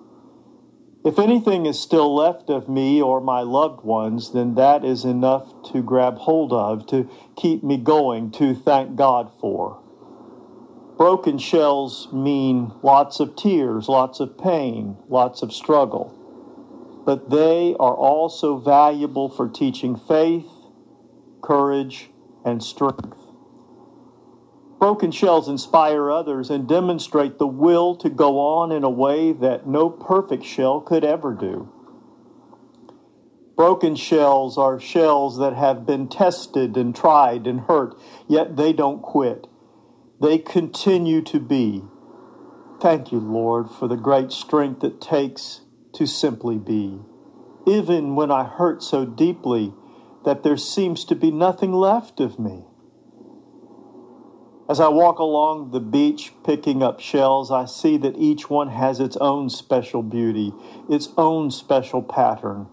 If 1.04 1.18
anything 1.18 1.66
is 1.66 1.78
still 1.78 2.14
left 2.14 2.48
of 2.48 2.70
me 2.70 3.02
or 3.02 3.20
my 3.20 3.42
loved 3.42 3.84
ones, 3.84 4.32
then 4.32 4.54
that 4.54 4.86
is 4.86 5.04
enough 5.04 5.52
to 5.72 5.82
grab 5.82 6.16
hold 6.16 6.54
of, 6.54 6.86
to 6.86 7.06
keep 7.36 7.62
me 7.62 7.76
going, 7.76 8.30
to 8.32 8.54
thank 8.54 8.96
God 8.96 9.30
for. 9.38 9.82
Broken 10.96 11.36
shells 11.36 12.10
mean 12.10 12.72
lots 12.82 13.20
of 13.20 13.36
tears, 13.36 13.86
lots 13.86 14.20
of 14.20 14.38
pain, 14.38 14.96
lots 15.10 15.42
of 15.42 15.52
struggle. 15.52 16.14
But 17.04 17.28
they 17.28 17.76
are 17.78 17.94
also 17.94 18.56
valuable 18.56 19.28
for 19.28 19.46
teaching 19.48 19.96
faith 19.96 20.46
courage, 21.42 22.10
and 22.44 22.62
strength. 22.62 23.16
Broken 24.78 25.10
shells 25.10 25.48
inspire 25.48 26.10
others 26.10 26.48
and 26.48 26.66
demonstrate 26.66 27.38
the 27.38 27.46
will 27.46 27.94
to 27.96 28.08
go 28.08 28.38
on 28.38 28.72
in 28.72 28.82
a 28.82 28.90
way 28.90 29.32
that 29.32 29.66
no 29.66 29.90
perfect 29.90 30.44
shell 30.44 30.80
could 30.80 31.04
ever 31.04 31.34
do. 31.34 31.70
Broken 33.56 33.94
shells 33.94 34.56
are 34.56 34.80
shells 34.80 35.36
that 35.36 35.52
have 35.52 35.84
been 35.84 36.08
tested 36.08 36.78
and 36.78 36.96
tried 36.96 37.46
and 37.46 37.60
hurt, 37.60 37.94
yet 38.26 38.56
they 38.56 38.72
don't 38.72 39.02
quit. 39.02 39.48
They 40.18 40.38
continue 40.38 41.20
to 41.22 41.38
be. 41.38 41.84
Thank 42.80 43.12
you, 43.12 43.20
Lord, 43.20 43.70
for 43.70 43.86
the 43.86 43.96
great 43.96 44.32
strength 44.32 44.82
it 44.82 44.98
takes 44.98 45.60
to 45.92 46.06
simply 46.06 46.56
be. 46.56 47.00
Even 47.66 48.16
when 48.16 48.30
I 48.30 48.44
hurt 48.44 48.82
so 48.82 49.04
deeply, 49.04 49.74
that 50.24 50.42
there 50.42 50.56
seems 50.56 51.04
to 51.06 51.14
be 51.14 51.30
nothing 51.30 51.72
left 51.72 52.20
of 52.20 52.38
me. 52.38 52.64
As 54.68 54.78
I 54.78 54.88
walk 54.88 55.18
along 55.18 55.72
the 55.72 55.80
beach 55.80 56.32
picking 56.44 56.82
up 56.82 57.00
shells, 57.00 57.50
I 57.50 57.64
see 57.64 57.96
that 57.96 58.16
each 58.16 58.48
one 58.48 58.68
has 58.68 59.00
its 59.00 59.16
own 59.16 59.50
special 59.50 60.02
beauty, 60.02 60.54
its 60.88 61.08
own 61.18 61.50
special 61.50 62.02
pattern. 62.02 62.68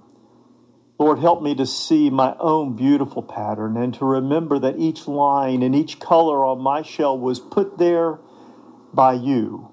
Lord, 1.00 1.20
help 1.20 1.42
me 1.42 1.56
to 1.56 1.66
see 1.66 2.10
my 2.10 2.36
own 2.40 2.76
beautiful 2.76 3.24
pattern 3.24 3.78
and 3.78 3.94
to 3.96 4.06
remember 4.06 4.60
that 4.60 4.78
each 4.78 5.08
line 5.08 5.64
and 5.64 5.76
each 5.76 6.00
color 6.00 6.44
on 6.46 6.60
my 6.60 6.82
shell 6.82 7.18
was 7.18 7.40
put 7.40 7.78
there 7.78 8.20
by 8.94 9.14
you. 9.14 9.72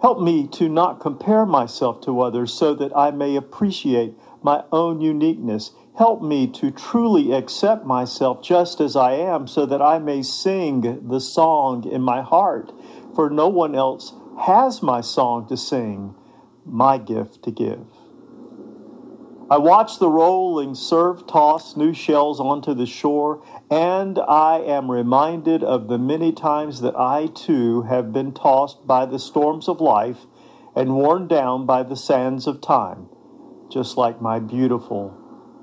Help 0.00 0.20
me 0.20 0.46
to 0.46 0.68
not 0.68 1.00
compare 1.00 1.44
myself 1.44 2.00
to 2.02 2.20
others 2.20 2.52
so 2.52 2.72
that 2.74 2.96
I 2.96 3.10
may 3.10 3.34
appreciate 3.34 4.14
my 4.42 4.62
own 4.70 5.00
uniqueness 5.00 5.72
Help 5.98 6.22
me 6.22 6.46
to 6.46 6.70
truly 6.70 7.32
accept 7.32 7.84
myself 7.84 8.40
just 8.40 8.80
as 8.80 8.94
I 8.94 9.14
am 9.14 9.48
so 9.48 9.66
that 9.66 9.82
I 9.82 9.98
may 9.98 10.22
sing 10.22 11.08
the 11.08 11.18
song 11.18 11.84
in 11.84 12.02
my 12.02 12.22
heart, 12.22 12.70
for 13.16 13.28
no 13.28 13.48
one 13.48 13.74
else 13.74 14.12
has 14.38 14.80
my 14.80 15.00
song 15.00 15.48
to 15.48 15.56
sing, 15.56 16.14
my 16.64 16.98
gift 16.98 17.42
to 17.42 17.50
give. 17.50 17.84
I 19.50 19.58
watch 19.58 19.98
the 19.98 20.08
rolling 20.08 20.76
surf 20.76 21.26
toss 21.26 21.76
new 21.76 21.92
shells 21.92 22.38
onto 22.38 22.74
the 22.74 22.86
shore, 22.86 23.42
and 23.68 24.20
I 24.20 24.60
am 24.60 24.88
reminded 24.88 25.64
of 25.64 25.88
the 25.88 25.98
many 25.98 26.30
times 26.30 26.80
that 26.82 26.96
I 26.96 27.26
too 27.26 27.82
have 27.82 28.12
been 28.12 28.30
tossed 28.30 28.86
by 28.86 29.04
the 29.04 29.18
storms 29.18 29.66
of 29.66 29.80
life 29.80 30.26
and 30.76 30.94
worn 30.94 31.26
down 31.26 31.66
by 31.66 31.82
the 31.82 31.96
sands 31.96 32.46
of 32.46 32.60
time, 32.60 33.08
just 33.68 33.96
like 33.96 34.22
my 34.22 34.38
beautiful 34.38 35.12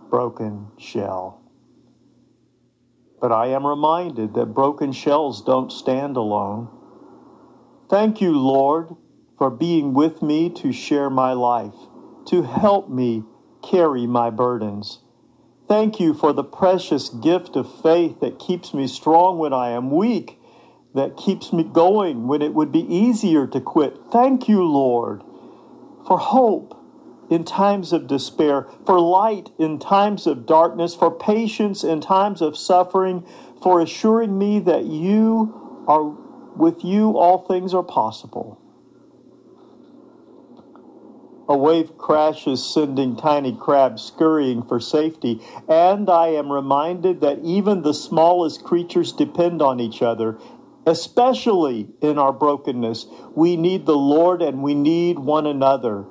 broken 0.10 0.68
shell. 0.78 1.42
But 3.20 3.32
I 3.32 3.48
am 3.48 3.66
reminded 3.66 4.34
that 4.34 4.54
broken 4.54 4.92
shells 4.92 5.44
don't 5.44 5.72
stand 5.72 6.18
alone. 6.18 6.70
Thank 7.90 8.22
you, 8.22 8.38
Lord, 8.38 8.96
for 9.38 9.50
being 9.50 9.94
with 9.94 10.22
me 10.22 10.50
to 10.52 10.72
share 10.72 11.10
my 11.10 11.34
life, 11.34 11.76
to 12.28 12.44
help 12.44 12.90
me 12.90 13.24
carry 13.64 14.06
my 14.06 14.30
burdens. 14.30 15.00
Thank 15.68 16.00
you 16.00 16.14
for 16.14 16.34
the 16.34 16.44
precious 16.44 17.10
gift 17.10 17.56
of 17.56 17.82
faith 17.82 18.20
that 18.20 18.38
keeps 18.40 18.74
me 18.74 18.88
strong 18.88 19.40
when 19.40 19.54
I 19.54 19.70
am 19.72 19.90
weak, 19.90 20.40
that 20.94 21.18
keeps 21.18 21.52
me 21.52 21.64
going 21.64 22.28
when 22.28 22.42
it 22.42 22.54
would 22.54 22.72
be 22.72 22.86
easier 22.94 23.48
to 23.48 23.60
quit. 23.60 23.98
Thank 24.12 24.48
you, 24.48 24.64
Lord, 24.64 25.24
for 26.06 26.20
hope 26.20 26.85
in 27.30 27.44
times 27.44 27.94
of 27.94 28.08
despair, 28.08 28.68
for 28.86 29.00
light 29.00 29.50
in 29.58 29.80
times 29.80 30.28
of 30.28 30.46
darkness, 30.46 30.94
for 30.94 31.12
patience 31.12 31.84
in 31.84 32.02
times 32.02 32.42
of 32.42 32.58
suffering, 32.58 33.26
for 33.62 33.82
assuring 33.82 34.38
me 34.38 34.60
that 34.60 34.86
you 34.86 35.84
are 35.88 36.04
with 36.56 36.84
you 36.84 37.18
all 37.18 37.40
things 37.40 37.74
are 37.74 37.84
possible. 37.84 38.60
A 41.48 41.56
wave 41.56 41.96
crashes, 41.98 42.64
sending 42.66 43.16
tiny 43.16 43.56
crabs 43.56 44.02
scurrying 44.02 44.64
for 44.64 44.80
safety, 44.80 45.42
and 45.68 46.10
I 46.10 46.30
am 46.30 46.52
reminded 46.52 47.22
that 47.22 47.40
even 47.44 47.84
the 47.84 47.94
smallest 47.94 48.64
creatures 48.64 49.12
depend 49.12 49.62
on 49.62 49.80
each 49.80 50.02
other, 50.02 50.40
especially 50.88 51.88
in 52.02 52.18
our 52.18 52.34
brokenness. 52.34 53.06
We 53.36 53.58
need 53.58 53.86
the 53.86 53.96
Lord 53.96 54.42
and 54.42 54.64
we 54.64 54.74
need 54.74 55.20
one 55.20 55.46
another. 55.46 56.06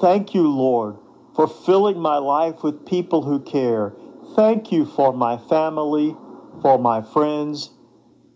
Thank 0.00 0.34
you, 0.34 0.48
Lord, 0.48 0.96
for 1.36 1.46
filling 1.46 1.98
my 1.98 2.16
life 2.16 2.62
with 2.62 2.86
people 2.86 3.22
who 3.22 3.38
care. 3.38 3.92
Thank 4.34 4.72
you 4.72 4.86
for 4.86 5.12
my 5.12 5.36
family, 5.36 6.16
for 6.62 6.78
my 6.78 7.02
friends, 7.02 7.70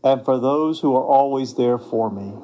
and 0.02 0.22
for 0.22 0.38
those 0.38 0.80
who 0.80 0.94
are 0.94 1.04
always 1.04 1.54
there 1.54 1.78
for 1.78 2.10
me. 2.10 2.34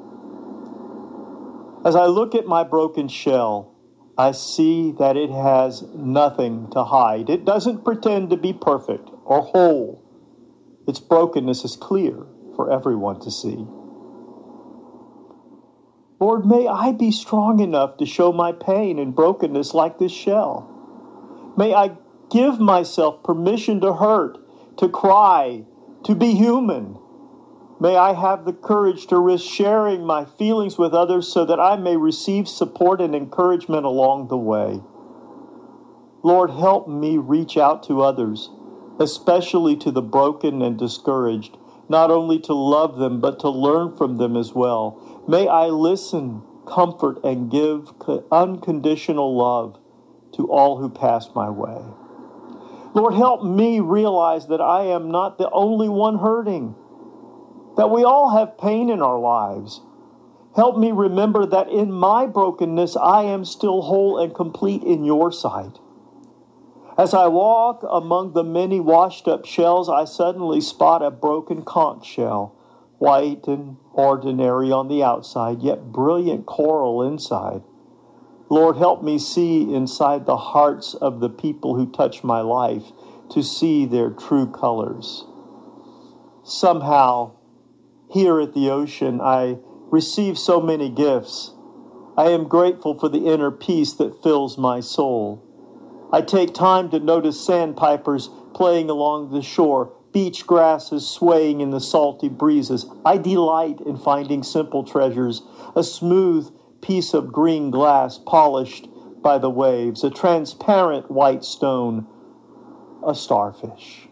As 1.85 1.95
I 1.95 2.07
look 2.07 2.33
at 2.33 2.47
my 2.47 2.63
broken 2.63 3.07
shell, 3.07 3.75
I 4.17 4.31
see 4.31 4.91
that 4.93 5.17
it 5.17 5.29
has 5.29 5.83
nothing 5.93 6.69
to 6.71 6.83
hide. 6.83 7.29
It 7.29 7.45
doesn't 7.45 7.83
pretend 7.83 8.31
to 8.31 8.37
be 8.37 8.53
perfect 8.53 9.07
or 9.23 9.41
whole. 9.41 10.01
Its 10.87 10.99
brokenness 10.99 11.63
is 11.63 11.75
clear 11.75 12.25
for 12.55 12.71
everyone 12.71 13.19
to 13.21 13.29
see. 13.29 13.67
Lord, 16.21 16.45
may 16.45 16.67
I 16.67 16.91
be 16.91 17.09
strong 17.09 17.59
enough 17.59 17.97
to 17.97 18.05
show 18.05 18.31
my 18.31 18.51
pain 18.51 18.99
and 18.99 19.15
brokenness 19.15 19.73
like 19.73 19.97
this 19.97 20.11
shell. 20.11 20.69
May 21.57 21.73
I 21.73 21.97
give 22.29 22.59
myself 22.59 23.23
permission 23.23 23.81
to 23.81 23.93
hurt, 23.93 24.37
to 24.77 24.87
cry, 24.87 25.65
to 26.03 26.13
be 26.13 26.35
human. 26.35 26.99
May 27.79 27.97
I 27.97 28.13
have 28.13 28.45
the 28.45 28.53
courage 28.53 29.07
to 29.07 29.17
risk 29.17 29.49
sharing 29.49 30.05
my 30.05 30.25
feelings 30.25 30.77
with 30.77 30.93
others 30.93 31.27
so 31.27 31.43
that 31.43 31.59
I 31.59 31.75
may 31.75 31.97
receive 31.97 32.47
support 32.47 33.01
and 33.01 33.15
encouragement 33.15 33.87
along 33.87 34.27
the 34.27 34.37
way. 34.37 34.79
Lord, 36.21 36.51
help 36.51 36.87
me 36.87 37.17
reach 37.17 37.57
out 37.57 37.81
to 37.87 38.03
others, 38.03 38.51
especially 38.99 39.75
to 39.77 39.89
the 39.89 40.03
broken 40.03 40.61
and 40.61 40.77
discouraged, 40.77 41.57
not 41.89 42.11
only 42.11 42.37
to 42.41 42.53
love 42.53 42.99
them, 42.99 43.19
but 43.19 43.39
to 43.39 43.49
learn 43.49 43.97
from 43.97 44.17
them 44.17 44.37
as 44.37 44.53
well. 44.53 45.10
May 45.31 45.47
I 45.47 45.67
listen, 45.67 46.41
comfort, 46.65 47.23
and 47.23 47.49
give 47.49 47.93
unconditional 48.33 49.33
love 49.33 49.79
to 50.33 50.51
all 50.51 50.75
who 50.75 50.89
pass 50.89 51.29
my 51.33 51.49
way. 51.49 51.81
Lord, 52.93 53.13
help 53.13 53.41
me 53.41 53.79
realize 53.79 54.47
that 54.47 54.59
I 54.59 54.87
am 54.87 55.09
not 55.09 55.37
the 55.37 55.49
only 55.51 55.87
one 55.87 56.19
hurting, 56.19 56.75
that 57.77 57.89
we 57.89 58.03
all 58.03 58.37
have 58.37 58.57
pain 58.57 58.89
in 58.89 59.01
our 59.01 59.17
lives. 59.17 59.79
Help 60.57 60.77
me 60.77 60.91
remember 60.91 61.45
that 61.45 61.69
in 61.69 61.93
my 61.93 62.25
brokenness 62.25 62.97
I 62.97 63.23
am 63.23 63.45
still 63.45 63.83
whole 63.83 64.17
and 64.17 64.35
complete 64.35 64.83
in 64.83 65.05
your 65.05 65.31
sight. 65.31 65.79
As 66.97 67.13
I 67.13 67.29
walk 67.29 67.85
among 67.89 68.33
the 68.33 68.43
many 68.43 68.81
washed 68.81 69.29
up 69.29 69.45
shells, 69.45 69.87
I 69.87 70.03
suddenly 70.03 70.59
spot 70.59 71.01
a 71.01 71.09
broken 71.09 71.61
conch 71.61 72.05
shell, 72.05 72.53
white 73.01 73.47
and 73.47 73.77
ordinary 73.93 74.71
on 74.71 74.87
the 74.87 75.03
outside, 75.03 75.59
yet 75.63 75.91
brilliant 75.91 76.45
coral 76.45 77.01
inside. 77.01 77.63
Lord, 78.47 78.77
help 78.77 79.01
me 79.01 79.17
see 79.17 79.73
inside 79.73 80.27
the 80.27 80.37
hearts 80.37 80.93
of 80.93 81.19
the 81.19 81.29
people 81.29 81.75
who 81.75 81.91
touch 81.91 82.23
my 82.23 82.41
life 82.41 82.83
to 83.31 83.41
see 83.41 83.87
their 83.87 84.11
true 84.11 84.45
colors. 84.45 85.25
Somehow, 86.43 87.31
here 88.11 88.39
at 88.39 88.53
the 88.53 88.69
ocean, 88.69 89.19
I 89.19 89.57
receive 89.89 90.37
so 90.37 90.61
many 90.61 90.89
gifts. 90.89 91.55
I 92.15 92.25
am 92.29 92.47
grateful 92.47 92.99
for 92.99 93.09
the 93.09 93.25
inner 93.25 93.49
peace 93.49 93.93
that 93.93 94.21
fills 94.21 94.59
my 94.59 94.79
soul. 94.79 95.41
I 96.13 96.21
take 96.21 96.53
time 96.53 96.91
to 96.91 96.99
notice 96.99 97.43
sandpipers 97.43 98.29
playing 98.53 98.91
along 98.91 99.31
the 99.31 99.41
shore, 99.41 99.91
beach 100.11 100.45
grasses 100.45 101.07
swaying 101.09 101.61
in 101.61 101.71
the 101.71 101.79
salty 101.79 102.29
breezes. 102.29 102.85
I 103.05 103.17
delight 103.17 103.81
in 103.81 103.97
finding 103.97 104.43
simple 104.43 104.83
treasures, 104.83 105.41
a 105.75 105.83
smooth 105.83 106.53
piece 106.81 107.13
of 107.13 107.31
green 107.31 107.71
glass 107.71 108.17
polished 108.17 108.89
by 109.21 109.37
the 109.37 109.49
waves, 109.49 110.03
a 110.03 110.09
transparent 110.09 111.09
white 111.09 111.43
stone, 111.43 112.07
a 113.05 113.15
starfish. 113.15 114.07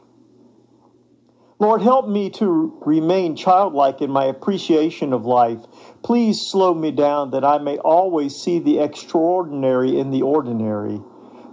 Lord, 1.59 1.81
help 1.81 2.07
me 2.07 2.29
to 2.31 2.79
remain 2.85 3.35
childlike 3.35 4.01
in 4.01 4.09
my 4.09 4.25
appreciation 4.25 5.11
of 5.11 5.25
life. 5.25 5.59
Please 6.03 6.39
slow 6.39 6.73
me 6.73 6.91
down 6.91 7.31
that 7.31 7.43
I 7.43 7.57
may 7.57 7.77
always 7.79 8.35
see 8.35 8.59
the 8.59 8.79
extraordinary 8.79 9.99
in 9.99 10.11
the 10.11 10.21
ordinary 10.21 11.01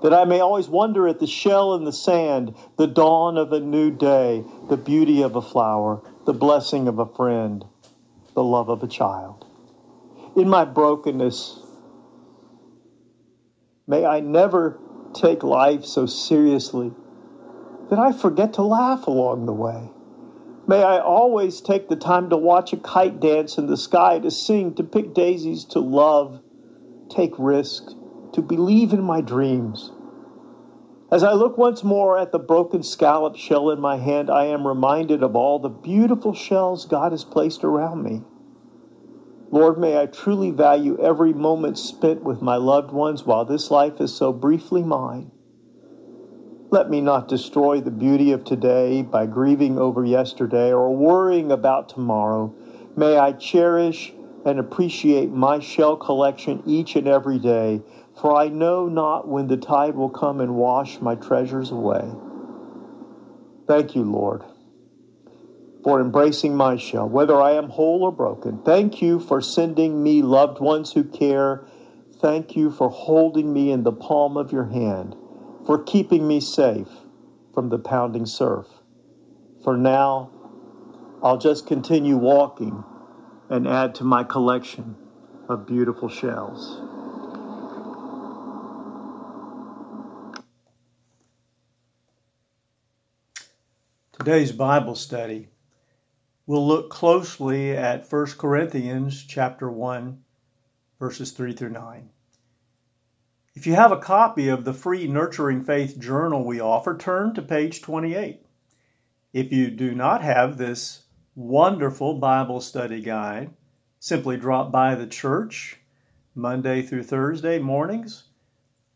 that 0.03 0.13
I 0.13 0.25
may 0.25 0.41
always 0.41 0.69
wonder 0.69 1.09
at 1.09 1.21
the 1.21 1.27
shell 1.27 1.75
in 1.75 1.85
the 1.85 1.93
sand, 1.93 2.55
the 2.77 2.87
dawn 2.87 3.37
of 3.39 3.53
a 3.53 3.61
new 3.61 3.91
day, 3.91 4.45
the 4.69 4.77
beauty 4.77 5.23
of 5.23 5.37
a 5.37 5.43
flower, 5.43 6.03
the 6.27 6.35
blessing 6.35 6.89
of 6.89 6.99
a 6.99 7.07
friend, 7.07 7.65
the 8.35 8.45
love 8.45 8.69
of 8.69 8.83
a 8.83 8.89
child. 8.89 9.47
In 10.37 10.49
my 10.49 10.65
brokenness, 10.65 11.61
may 13.87 14.05
I 14.05 14.21
never 14.21 14.79
take 15.15 15.43
life 15.43 15.85
so 15.85 16.05
seriously 16.05 16.93
that 17.89 17.99
I 17.99 18.13
forget 18.13 18.53
to 18.55 18.63
laugh 18.63 19.07
along 19.07 19.47
the 19.47 19.53
way. 19.53 19.91
May 20.69 20.83
I 20.83 20.99
always 20.99 21.61
take 21.61 21.89
the 21.89 21.97
time 21.97 22.29
to 22.31 22.37
watch 22.37 22.73
a 22.73 22.77
kite 22.77 23.21
dance 23.21 23.57
in 23.57 23.67
the 23.67 23.77
sky, 23.77 24.19
to 24.19 24.31
sing, 24.31 24.75
to 24.75 24.83
pick 24.83 25.15
daisies, 25.15 25.65
to 25.67 25.79
love, 25.79 26.41
take 27.09 27.33
risks, 27.39 27.95
to 28.37 28.43
believe 28.43 28.93
in 28.93 29.03
my 29.03 29.23
dreams. 29.23 29.93
As 31.11 31.23
I 31.23 31.33
look 31.33 31.57
once 31.57 31.83
more 31.83 32.19
at 32.19 32.33
the 32.33 32.39
broken 32.39 32.83
scallop 32.83 33.35
shell 33.35 33.71
in 33.71 33.81
my 33.81 33.97
hand, 33.97 34.29
I 34.29 34.45
am 34.45 34.67
reminded 34.67 35.23
of 35.23 35.35
all 35.35 35.59
the 35.59 35.71
beautiful 35.71 36.35
shells 36.35 36.85
God 36.85 37.13
has 37.13 37.25
placed 37.25 37.65
around 37.65 38.03
me. 38.03 38.21
Lord, 39.51 39.79
may 39.79 39.99
I 39.99 40.05
truly 40.05 40.51
value 40.51 40.99
every 41.01 41.33
moment 41.33 41.79
spent 41.79 42.25
with 42.25 42.43
my 42.43 42.57
loved 42.57 42.91
ones 42.91 43.25
while 43.25 43.47
this 43.47 43.71
life 43.71 44.03
is 44.03 44.15
so 44.15 44.35
briefly 44.35 44.83
mine. 44.83 45.31
Let 46.71 46.91
me 46.91 47.01
not 47.01 47.29
destroy 47.29 47.81
the 47.81 47.91
beauty 47.91 48.33
of 48.33 48.45
today 48.45 49.01
by 49.01 49.25
grieving 49.25 49.79
over 49.79 50.05
yesterday 50.05 50.75
or 50.75 50.95
worrying 50.95 51.53
about 51.53 51.89
tomorrow. 51.89 52.55
May 52.97 53.17
I 53.17 53.33
cherish 53.33 54.13
and 54.45 54.59
appreciate 54.59 55.31
my 55.31 55.59
shell 55.59 55.97
collection 55.97 56.63
each 56.67 56.97
and 56.97 57.09
every 57.09 57.39
day 57.39 57.81
for 58.21 58.35
I 58.35 58.49
know 58.49 58.89
not 58.89 59.29
when 59.29 59.47
the 59.47 59.57
tide 59.57 59.95
will 59.95 60.09
come 60.09 60.41
and 60.41 60.57
wash 60.57 61.01
my 61.01 61.15
treasures 61.15 61.71
away. 61.71 62.11
Thank 63.67 63.95
you, 63.95 64.05
Lord, 64.05 64.43
for 65.85 66.01
embracing 66.01 66.57
my 66.57 66.77
shell, 66.77 67.09
whether 67.09 67.41
I 67.41 67.53
am 67.53 67.71
whole 67.71 68.05
or 68.05 68.13
broken. 68.13 68.59
Thank 68.63 69.03
you 69.03 69.21
for 69.21 69.41
sending 69.41 70.03
me 70.03 70.23
loved 70.23 70.61
ones 70.61 70.93
who 70.93 71.05
care. 71.05 71.67
Thank 72.21 72.57
you 72.57 72.71
for 72.71 72.89
holding 72.89 73.53
me 73.53 73.71
in 73.71 73.83
the 73.83 73.93
palm 73.93 74.37
of 74.37 74.53
your 74.53 74.67
hand, 74.67 75.15
for 75.67 75.83
keeping 75.83 76.27
me 76.27 76.41
safe 76.41 76.89
from 77.53 77.69
the 77.69 77.79
pounding 77.79 78.27
surf. 78.27 78.67
For 79.63 79.77
now, 79.77 80.31
I'll 81.23 81.39
just 81.39 81.67
continue 81.67 82.17
walking 82.17 82.85
and 83.51 83.67
add 83.69 83.95
to 83.97 84.05
my 84.05 84.25
collection 84.25 84.97
of 85.49 85.67
beautiful 85.67 86.09
shells. 86.09 86.81
Today's 94.19 94.51
Bible 94.51 94.95
study 94.95 95.51
will 96.47 96.67
look 96.67 96.89
closely 96.89 97.73
at 97.73 98.11
1 98.11 98.27
Corinthians 98.39 99.23
chapter 99.23 99.71
1 99.71 100.25
verses 100.99 101.33
3 101.33 101.53
through 101.53 101.73
9. 101.73 102.09
If 103.55 103.67
you 103.67 103.75
have 103.75 103.93
a 103.93 103.99
copy 103.99 104.49
of 104.49 104.65
the 104.65 104.73
free 104.73 105.07
Nurturing 105.07 105.65
Faith 105.65 106.01
journal 106.01 106.47
we 106.47 106.61
offer, 106.61 106.97
turn 106.97 107.35
to 107.35 107.43
page 107.43 107.83
28. 107.83 108.41
If 109.35 109.53
you 109.53 109.71
do 109.71 109.95
not 109.95 110.23
have 110.23 110.57
this 110.57 111.03
wonderful 111.35 112.15
Bible 112.15 112.63
study 112.63 113.03
guide, 113.03 113.51
simply 113.99 114.39
drop 114.39 114.73
by 114.73 114.95
the 114.95 115.07
church 115.07 115.79
Monday 116.35 116.81
through 116.81 117.03
Thursday 117.03 117.59
mornings 117.59 118.25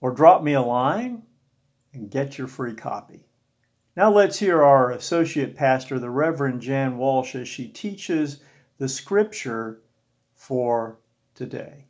or 0.01 0.13
drop 0.13 0.43
me 0.43 0.55
a 0.55 0.63
line 0.63 1.25
and 1.93 2.11
get 2.11 2.39
your 2.39 2.49
free 2.49 2.75
copy. 2.75 3.27
Now 3.97 4.11
let's 4.11 4.39
hear 4.39 4.63
our 4.63 4.93
associate 4.93 5.57
pastor, 5.57 5.99
the 5.99 6.11
Reverend 6.11 6.61
Jan 6.61 6.97
Walsh, 6.97 7.35
as 7.35 7.49
she 7.49 7.67
teaches 7.67 8.41
the 8.79 8.89
scripture 8.89 9.81
for 10.35 11.01
today. 11.35 11.87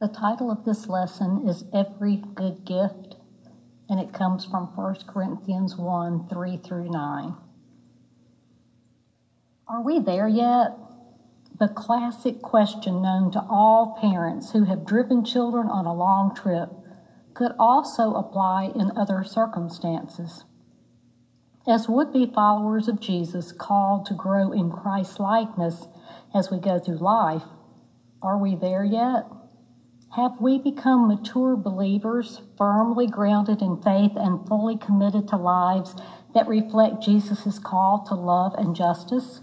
The 0.00 0.08
title 0.08 0.50
of 0.50 0.64
this 0.64 0.88
lesson 0.88 1.48
is 1.48 1.64
Every 1.72 2.16
Good 2.16 2.64
Gift, 2.64 3.16
and 3.88 4.00
it 4.00 4.12
comes 4.12 4.44
from 4.44 4.66
1 4.76 4.96
Corinthians 5.06 5.76
1 5.76 6.28
3 6.28 6.56
through 6.58 6.90
9. 6.90 7.34
Are 9.68 9.80
we 9.80 10.00
there 10.00 10.28
yet? 10.28 10.76
The 11.56 11.68
classic 11.68 12.42
question 12.42 13.00
known 13.00 13.30
to 13.30 13.44
all 13.48 13.96
parents 14.00 14.50
who 14.50 14.64
have 14.64 14.84
driven 14.84 15.24
children 15.24 15.68
on 15.68 15.86
a 15.86 15.94
long 15.94 16.34
trip 16.34 16.68
could 17.32 17.52
also 17.58 18.14
apply 18.14 18.72
in 18.74 18.96
other 18.96 19.22
circumstances. 19.22 20.44
As 21.66 21.88
would 21.88 22.12
be 22.12 22.26
followers 22.26 22.88
of 22.88 23.00
Jesus 23.00 23.52
called 23.52 24.04
to 24.06 24.14
grow 24.14 24.52
in 24.52 24.70
Christ 24.70 25.20
likeness 25.20 25.86
as 26.34 26.50
we 26.50 26.58
go 26.58 26.78
through 26.78 26.98
life, 26.98 27.44
are 28.20 28.36
we 28.36 28.56
there 28.56 28.84
yet? 28.84 29.24
Have 30.10 30.40
we 30.40 30.58
become 30.58 31.08
mature 31.08 31.56
believers, 31.56 32.42
firmly 32.58 33.06
grounded 33.06 33.62
in 33.62 33.76
faith 33.76 34.12
and 34.16 34.46
fully 34.46 34.76
committed 34.76 35.28
to 35.28 35.36
lives 35.36 35.94
that 36.34 36.48
reflect 36.48 37.02
Jesus' 37.02 37.58
call 37.58 38.04
to 38.06 38.14
love 38.14 38.54
and 38.54 38.76
justice? 38.76 39.40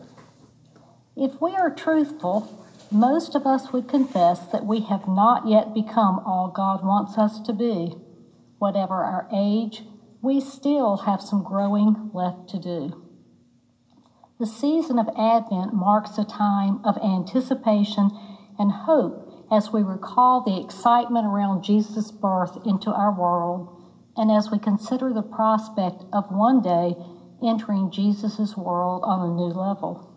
If 1.16 1.42
we 1.42 1.58
are 1.58 1.70
truthful, 1.70 2.48
most 2.90 3.36
of 3.36 3.46
us 3.46 3.74
would 3.74 3.90
confess 3.90 4.48
that 4.48 4.66
we 4.66 4.80
have 4.82 5.10
not 5.10 5.46
yet 5.46 5.74
become 5.74 6.20
all 6.26 6.48
God 6.48 6.86
wants 6.86 7.18
us 7.18 7.42
to 7.42 7.52
be. 7.52 7.96
Whatever 8.60 9.04
our 9.04 9.28
age, 9.34 9.84
we 10.22 10.40
still 10.40 10.98
have 10.98 11.22
some 11.22 11.44
growing 11.44 12.12
left 12.14 12.48
to 12.50 12.60
do. 12.60 13.04
The 14.40 14.46
season 14.46 14.98
of 14.98 15.10
Advent 15.18 15.74
marks 15.74 16.18
a 16.18 16.24
time 16.24 16.80
of 16.86 16.98
anticipation 17.04 18.12
and 18.58 18.72
hope 18.72 19.48
as 19.52 19.74
we 19.74 19.84
recall 19.84 20.40
the 20.40 20.62
excitement 20.62 21.26
around 21.26 21.64
Jesus' 21.64 22.10
birth 22.10 22.58
into 22.66 22.90
our 22.90 23.12
world 23.12 23.68
and 24.16 24.32
as 24.32 24.50
we 24.50 24.60
consider 24.60 25.12
the 25.12 25.22
prospect 25.22 26.06
of 26.14 26.32
one 26.32 26.62
day 26.62 26.96
entering 27.44 27.92
Jesus' 27.92 28.56
world 28.56 29.04
on 29.04 29.22
a 29.22 29.34
new 29.34 29.52
level. 29.52 30.11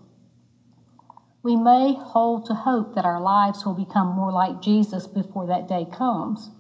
We 1.45 1.57
may 1.57 1.93
hold 1.93 2.47
to 2.47 2.55
hope 2.55 2.95
that 2.95 3.05
our 3.05 3.21
lives 3.21 3.67
will 3.67 3.75
become 3.75 4.09
more 4.09 4.33
like 4.33 4.63
Jesus 4.63 5.07
before 5.07 5.47
that 5.49 5.69
day 5.69 5.85
comes. 5.85 6.51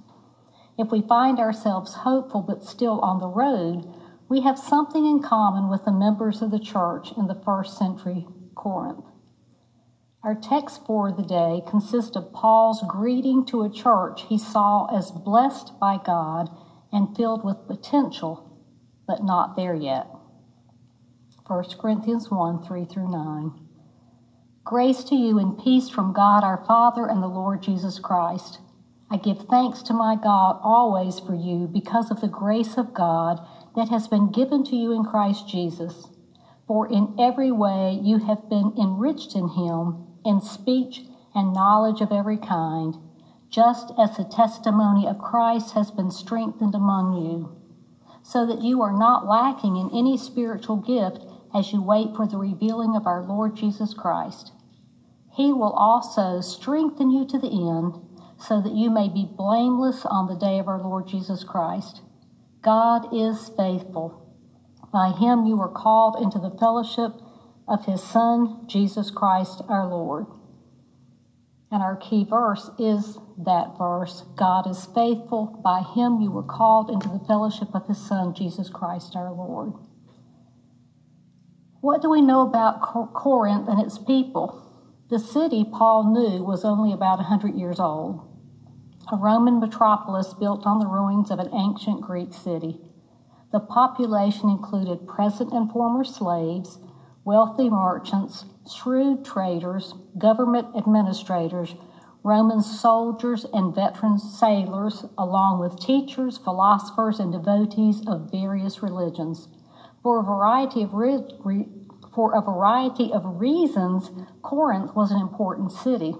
If 0.76 0.92
we 0.92 1.00
find 1.00 1.40
ourselves 1.40 1.94
hopeful 1.94 2.42
but 2.42 2.62
still 2.62 3.00
on 3.00 3.18
the 3.18 3.26
road, 3.26 3.90
we 4.28 4.42
have 4.42 4.58
something 4.58 5.06
in 5.06 5.22
common 5.22 5.70
with 5.70 5.86
the 5.86 5.92
members 5.92 6.42
of 6.42 6.50
the 6.50 6.58
church 6.58 7.12
in 7.12 7.28
the 7.28 7.34
first 7.34 7.78
century 7.78 8.26
Corinth. 8.54 9.06
Our 10.22 10.34
text 10.34 10.84
for 10.84 11.10
the 11.10 11.22
day 11.22 11.62
consists 11.66 12.14
of 12.14 12.34
Paul's 12.34 12.82
greeting 12.86 13.46
to 13.46 13.62
a 13.62 13.70
church 13.70 14.24
he 14.28 14.36
saw 14.36 14.84
as 14.94 15.10
blessed 15.10 15.80
by 15.80 15.96
God 15.96 16.50
and 16.92 17.16
filled 17.16 17.42
with 17.42 17.66
potential, 17.66 18.60
but 19.06 19.22
not 19.22 19.56
there 19.56 19.74
yet. 19.74 20.08
1 21.46 21.64
Corinthians 21.80 22.30
1 22.30 22.62
3 22.62 22.84
through 22.84 23.10
9. 23.10 23.63
Grace 24.64 25.04
to 25.04 25.14
you 25.14 25.38
and 25.38 25.58
peace 25.58 25.90
from 25.90 26.14
God 26.14 26.42
our 26.42 26.56
Father 26.56 27.04
and 27.04 27.22
the 27.22 27.28
Lord 27.28 27.60
Jesus 27.60 27.98
Christ. 27.98 28.60
I 29.10 29.18
give 29.18 29.40
thanks 29.40 29.82
to 29.82 29.92
my 29.92 30.16
God 30.16 30.58
always 30.62 31.20
for 31.20 31.34
you 31.34 31.68
because 31.68 32.10
of 32.10 32.22
the 32.22 32.28
grace 32.28 32.78
of 32.78 32.94
God 32.94 33.42
that 33.76 33.90
has 33.90 34.08
been 34.08 34.30
given 34.30 34.64
to 34.64 34.74
you 34.74 34.90
in 34.90 35.04
Christ 35.04 35.46
Jesus. 35.46 36.06
For 36.66 36.86
in 36.86 37.14
every 37.18 37.52
way 37.52 37.92
you 37.92 38.20
have 38.20 38.48
been 38.48 38.72
enriched 38.78 39.36
in 39.36 39.48
him, 39.48 39.96
in 40.24 40.40
speech 40.40 41.04
and 41.34 41.52
knowledge 41.52 42.00
of 42.00 42.10
every 42.10 42.38
kind, 42.38 42.96
just 43.50 43.92
as 43.98 44.16
the 44.16 44.24
testimony 44.24 45.06
of 45.06 45.18
Christ 45.18 45.72
has 45.74 45.90
been 45.90 46.10
strengthened 46.10 46.74
among 46.74 47.12
you, 47.12 47.50
so 48.22 48.46
that 48.46 48.62
you 48.62 48.80
are 48.80 48.92
not 48.96 49.26
lacking 49.26 49.76
in 49.76 49.90
any 49.92 50.16
spiritual 50.16 50.78
gift 50.78 51.26
as 51.52 51.72
you 51.72 51.82
wait 51.82 52.16
for 52.16 52.26
the 52.26 52.38
revealing 52.38 52.96
of 52.96 53.06
our 53.06 53.22
Lord 53.22 53.54
Jesus 53.54 53.94
Christ. 53.94 54.52
He 55.34 55.52
will 55.52 55.72
also 55.72 56.40
strengthen 56.40 57.10
you 57.10 57.24
to 57.26 57.38
the 57.38 57.68
end, 57.68 57.98
so 58.38 58.60
that 58.60 58.72
you 58.72 58.90
may 58.90 59.08
be 59.08 59.24
blameless 59.24 60.06
on 60.06 60.26
the 60.26 60.36
day 60.36 60.58
of 60.58 60.68
our 60.68 60.78
Lord 60.78 61.06
Jesus 61.08 61.42
Christ. 61.44 62.02
God 62.62 63.08
is 63.12 63.50
faithful. 63.56 64.14
By 64.92 65.10
him 65.10 65.44
you 65.44 65.56
were 65.56 65.68
called 65.68 66.16
into 66.16 66.38
the 66.38 66.50
fellowship 66.50 67.12
of 67.66 67.84
his 67.84 68.00
Son, 68.00 68.54
Jesus 68.66 69.10
Christ 69.10 69.60
our 69.68 69.86
Lord. 69.86 70.26
And 71.70 71.82
our 71.82 71.96
key 71.96 72.24
verse 72.24 72.70
is 72.78 73.18
that 73.36 73.76
verse 73.76 74.22
God 74.36 74.68
is 74.68 74.86
faithful. 74.86 75.60
By 75.64 75.82
him 75.82 76.20
you 76.20 76.30
were 76.30 76.44
called 76.44 76.88
into 76.90 77.08
the 77.08 77.18
fellowship 77.26 77.74
of 77.74 77.86
his 77.88 77.98
Son, 77.98 78.32
Jesus 78.32 78.70
Christ 78.70 79.16
our 79.16 79.32
Lord. 79.32 79.72
What 81.80 82.00
do 82.02 82.08
we 82.08 82.22
know 82.22 82.42
about 82.42 82.80
Corinth 82.80 83.68
and 83.68 83.80
its 83.80 83.98
people? 83.98 84.63
The 85.10 85.18
city 85.18 85.64
Paul 85.64 86.04
knew 86.04 86.42
was 86.42 86.64
only 86.64 86.90
about 86.90 87.18
a 87.18 87.28
100 87.28 87.54
years 87.54 87.78
old, 87.78 88.22
a 89.12 89.16
Roman 89.16 89.60
metropolis 89.60 90.32
built 90.32 90.64
on 90.64 90.78
the 90.78 90.86
ruins 90.86 91.30
of 91.30 91.38
an 91.38 91.50
ancient 91.52 92.00
Greek 92.00 92.32
city. 92.32 92.80
The 93.52 93.60
population 93.60 94.48
included 94.48 95.06
present 95.06 95.52
and 95.52 95.70
former 95.70 96.04
slaves, 96.04 96.78
wealthy 97.22 97.68
merchants, 97.68 98.46
shrewd 98.66 99.26
traders, 99.26 99.92
government 100.16 100.68
administrators, 100.74 101.74
Roman 102.22 102.62
soldiers, 102.62 103.44
and 103.52 103.74
veteran 103.74 104.18
sailors, 104.18 105.04
along 105.18 105.60
with 105.60 105.78
teachers, 105.78 106.38
philosophers, 106.38 107.20
and 107.20 107.30
devotees 107.30 108.00
of 108.06 108.30
various 108.30 108.82
religions. 108.82 109.48
For 110.02 110.20
a 110.20 110.24
variety 110.24 110.82
of 110.82 110.94
re- 110.94 111.22
re- 111.44 111.68
for 112.14 112.34
a 112.34 112.42
variety 112.42 113.12
of 113.12 113.40
reasons, 113.40 114.10
Corinth 114.42 114.94
was 114.94 115.10
an 115.10 115.20
important 115.20 115.72
city. 115.72 116.14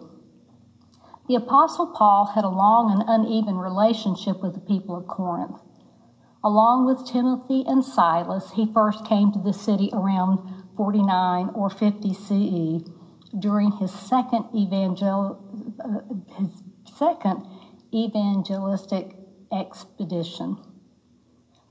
The 1.29 1.37
Apostle 1.37 1.87
Paul 1.87 2.27
had 2.27 2.45
a 2.45 2.49
long 2.49 2.91
and 2.91 3.05
uneven 3.07 3.57
relationship 3.57 4.43
with 4.43 4.55
the 4.55 4.61
people 4.61 4.97
of 4.97 5.07
Corinth. 5.07 5.61
Along 6.43 6.85
with 6.85 7.07
Timothy 7.07 7.65
and 7.67 7.83
Silas, 7.83 8.53
he 8.53 8.67
first 8.67 9.07
came 9.07 9.33
to 9.33 9.39
the 9.39 9.55
city 9.55 9.89
around 9.95 10.41
49 10.77 11.51
or 11.55 11.71
50 11.71 12.13
CE 12.13 12.91
during 13.39 13.73
his 13.73 13.93
second 13.93 14.45
evangel 14.55 15.41
uh, 15.83 16.01
his 16.39 16.63
second 16.93 17.47
evangelistic 17.93 19.17
expedition. 19.51 20.59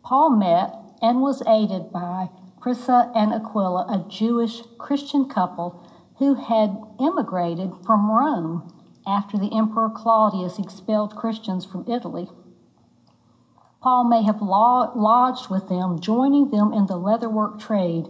Paul 0.03 0.31
met 0.31 0.73
and 1.01 1.21
was 1.21 1.43
aided 1.47 1.91
by 1.91 2.29
Prisca 2.63 3.11
and 3.13 3.33
Aquila, 3.33 3.85
a 3.89 4.09
Jewish 4.09 4.61
Christian 4.77 5.25
couple 5.25 5.85
who 6.19 6.35
had 6.35 6.81
immigrated 6.97 7.73
from 7.85 8.09
Rome 8.09 8.71
after 9.05 9.37
the 9.37 9.53
Emperor 9.53 9.89
Claudius 9.89 10.57
expelled 10.57 11.13
Christians 11.13 11.65
from 11.65 11.83
Italy. 11.89 12.29
Paul 13.81 14.05
may 14.05 14.23
have 14.23 14.41
lodged 14.41 15.49
with 15.49 15.67
them, 15.67 15.99
joining 15.99 16.51
them 16.51 16.71
in 16.71 16.85
the 16.85 16.97
leatherwork 16.97 17.59
trade 17.59 18.07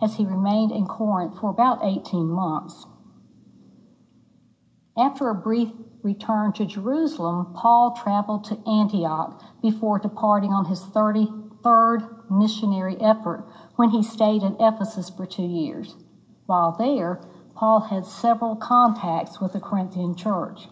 as 0.00 0.14
he 0.14 0.24
remained 0.24 0.70
in 0.70 0.86
Corinth 0.86 1.40
for 1.40 1.50
about 1.50 1.80
18 1.82 2.28
months. 2.28 2.86
After 4.96 5.30
a 5.30 5.34
brief 5.34 5.72
return 6.04 6.52
to 6.52 6.64
Jerusalem, 6.64 7.52
Paul 7.56 7.90
traveled 7.90 8.44
to 8.44 8.70
Antioch 8.70 9.42
before 9.60 9.98
departing 9.98 10.52
on 10.52 10.66
his 10.66 10.84
30 10.84 11.26
third 11.64 12.15
missionary 12.30 12.96
effort 13.00 13.46
when 13.76 13.90
he 13.90 14.02
stayed 14.02 14.42
in 14.42 14.56
Ephesus 14.60 15.10
for 15.10 15.26
two 15.26 15.46
years. 15.46 15.96
While 16.46 16.72
there, 16.72 17.20
Paul 17.54 17.80
had 17.80 18.04
several 18.04 18.56
contacts 18.56 19.40
with 19.40 19.52
the 19.52 19.60
Corinthian 19.60 20.14
church. 20.14 20.68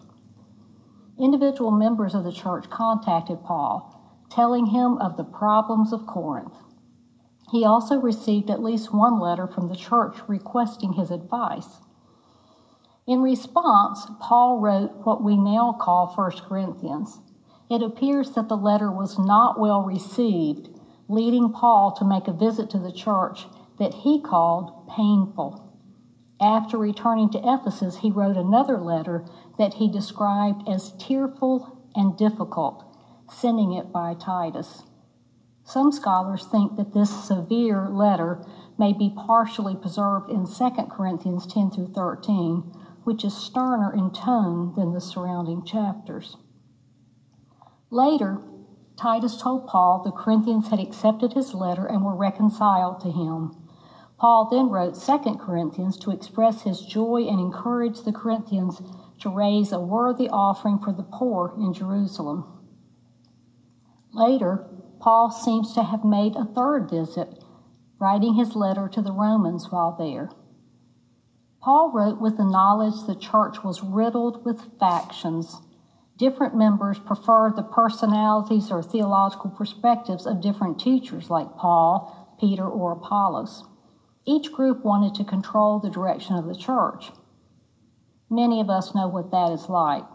Individual 1.17 1.71
members 1.71 2.13
of 2.13 2.23
the 2.23 2.31
church 2.31 2.69
contacted 2.69 3.43
Paul, 3.43 4.23
telling 4.29 4.67
him 4.67 4.97
of 4.97 5.17
the 5.17 5.23
problems 5.23 5.93
of 5.93 6.05
Corinth. 6.05 6.55
He 7.51 7.63
also 7.63 7.99
received 7.99 8.49
at 8.49 8.63
least 8.63 8.93
one 8.93 9.19
letter 9.19 9.47
from 9.47 9.67
the 9.67 9.75
church 9.75 10.17
requesting 10.27 10.93
his 10.93 11.11
advice. 11.11 11.79
In 13.07 13.21
response, 13.21 14.07
Paul 14.19 14.59
wrote 14.59 14.91
what 15.05 15.23
we 15.23 15.37
now 15.37 15.73
call 15.79 16.07
1 16.07 16.31
Corinthians. 16.47 17.19
It 17.69 17.81
appears 17.81 18.31
that 18.31 18.49
the 18.49 18.57
letter 18.57 18.91
was 18.91 19.19
not 19.19 19.59
well 19.59 19.81
received 19.81 20.69
leading 21.07 21.51
Paul 21.51 21.91
to 21.93 22.05
make 22.05 22.27
a 22.27 22.33
visit 22.33 22.69
to 22.71 22.79
the 22.79 22.91
church 22.91 23.47
that 23.77 23.93
he 23.93 24.19
called 24.19 24.87
painful. 24.87 25.61
After 26.39 26.77
returning 26.77 27.29
to 27.29 27.41
Ephesus, 27.43 27.97
he 27.97 28.11
wrote 28.11 28.37
another 28.37 28.79
letter 28.79 29.25
that 29.57 29.75
he 29.75 29.87
described 29.87 30.67
as 30.67 30.93
tearful 30.93 31.77
and 31.95 32.17
difficult, 32.17 32.83
sending 33.29 33.71
it 33.71 33.91
by 33.91 34.13
Titus. 34.15 34.83
Some 35.63 35.91
scholars 35.91 36.45
think 36.45 36.75
that 36.75 36.93
this 36.93 37.09
severe 37.09 37.89
letter 37.89 38.45
may 38.77 38.93
be 38.93 39.09
partially 39.09 39.75
preserved 39.75 40.29
in 40.29 40.45
2 40.45 40.69
Corinthians 40.91 41.47
10 41.47 41.71
through 41.71 41.87
13, 41.87 42.71
which 43.03 43.23
is 43.23 43.33
sterner 43.33 43.93
in 43.93 44.11
tone 44.11 44.73
than 44.75 44.93
the 44.93 45.01
surrounding 45.01 45.63
chapters. 45.63 46.37
Later, 47.89 48.41
Titus 48.97 49.41
told 49.41 49.67
Paul 49.67 49.99
the 49.99 50.11
Corinthians 50.11 50.69
had 50.69 50.79
accepted 50.79 51.33
his 51.33 51.53
letter 51.53 51.85
and 51.85 52.03
were 52.03 52.15
reconciled 52.15 53.01
to 53.01 53.11
him. 53.11 53.55
Paul 54.17 54.45
then 54.49 54.69
wrote 54.69 54.95
2 54.95 55.35
Corinthians 55.35 55.97
to 55.97 56.11
express 56.11 56.61
his 56.61 56.81
joy 56.81 57.23
and 57.23 57.39
encourage 57.39 58.01
the 58.01 58.13
Corinthians 58.13 58.81
to 59.19 59.29
raise 59.29 59.73
a 59.73 59.79
worthy 59.79 60.29
offering 60.29 60.79
for 60.79 60.93
the 60.93 61.03
poor 61.03 61.53
in 61.57 61.73
Jerusalem. 61.73 62.45
Later, 64.13 64.65
Paul 64.99 65.29
seems 65.29 65.73
to 65.73 65.83
have 65.83 66.05
made 66.05 66.35
a 66.35 66.45
third 66.45 66.89
visit, 66.89 67.43
writing 67.99 68.35
his 68.35 68.55
letter 68.55 68.87
to 68.87 69.01
the 69.01 69.11
Romans 69.11 69.71
while 69.71 69.91
there. 69.91 70.29
Paul 71.61 71.91
wrote 71.91 72.21
with 72.21 72.37
the 72.37 72.45
knowledge 72.45 73.03
the 73.03 73.15
church 73.15 73.63
was 73.63 73.83
riddled 73.83 74.45
with 74.45 74.79
factions 74.79 75.61
different 76.17 76.55
members 76.55 76.99
preferred 76.99 77.55
the 77.55 77.63
personalities 77.63 78.71
or 78.71 78.81
theological 78.81 79.49
perspectives 79.49 80.25
of 80.25 80.41
different 80.41 80.79
teachers 80.79 81.29
like 81.29 81.57
Paul, 81.57 82.35
Peter, 82.39 82.67
or 82.67 82.93
Apollos. 82.93 83.63
Each 84.25 84.51
group 84.51 84.83
wanted 84.83 85.13
to 85.15 85.23
control 85.23 85.79
the 85.79 85.89
direction 85.89 86.35
of 86.35 86.45
the 86.45 86.55
church. 86.55 87.11
Many 88.29 88.59
of 88.59 88.69
us 88.69 88.95
know 88.95 89.07
what 89.07 89.31
that 89.31 89.51
is 89.51 89.69
like. 89.69 90.05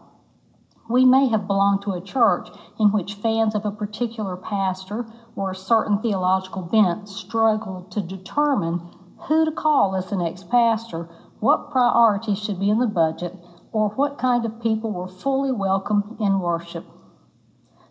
We 0.88 1.04
may 1.04 1.28
have 1.28 1.46
belonged 1.46 1.82
to 1.82 1.92
a 1.92 2.00
church 2.00 2.48
in 2.80 2.90
which 2.90 3.14
fans 3.14 3.54
of 3.54 3.64
a 3.64 3.70
particular 3.70 4.36
pastor 4.36 5.06
or 5.36 5.52
a 5.52 5.54
certain 5.54 5.98
theological 6.00 6.62
bent 6.62 7.08
struggled 7.08 7.92
to 7.92 8.00
determine 8.00 8.80
who 9.28 9.44
to 9.44 9.52
call 9.52 9.94
as 9.94 10.10
the 10.10 10.16
next 10.16 10.50
pastor, 10.50 11.08
what 11.38 11.70
priorities 11.70 12.38
should 12.38 12.58
be 12.58 12.70
in 12.70 12.78
the 12.80 12.86
budget, 12.86 13.36
or 13.72 13.90
what 13.90 14.18
kind 14.18 14.44
of 14.44 14.62
people 14.62 14.90
were 14.90 15.08
fully 15.08 15.52
welcome 15.52 16.16
in 16.20 16.40
worship. 16.40 16.84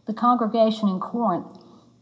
The 0.05 0.13
congregation 0.13 0.89
in 0.89 0.99
Corinth 0.99 1.59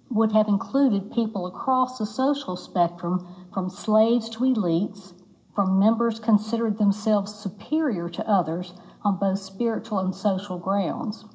would 0.10 0.32
have 0.32 0.48
included 0.48 1.12
people 1.12 1.46
across 1.46 1.98
the 1.98 2.06
social 2.06 2.56
spectrum 2.56 3.48
from 3.54 3.70
slaves 3.70 4.30
to 4.30 4.40
elites, 4.40 5.14
from 5.54 5.80
members 5.80 6.20
considered 6.20 6.78
themselves 6.78 7.34
superior 7.34 8.08
to 8.10 8.30
others 8.30 8.74
on 9.04 9.18
both 9.18 9.40
spiritual 9.40 10.00
and 10.00 10.16
social 10.16 10.58
grounds. 10.58 11.26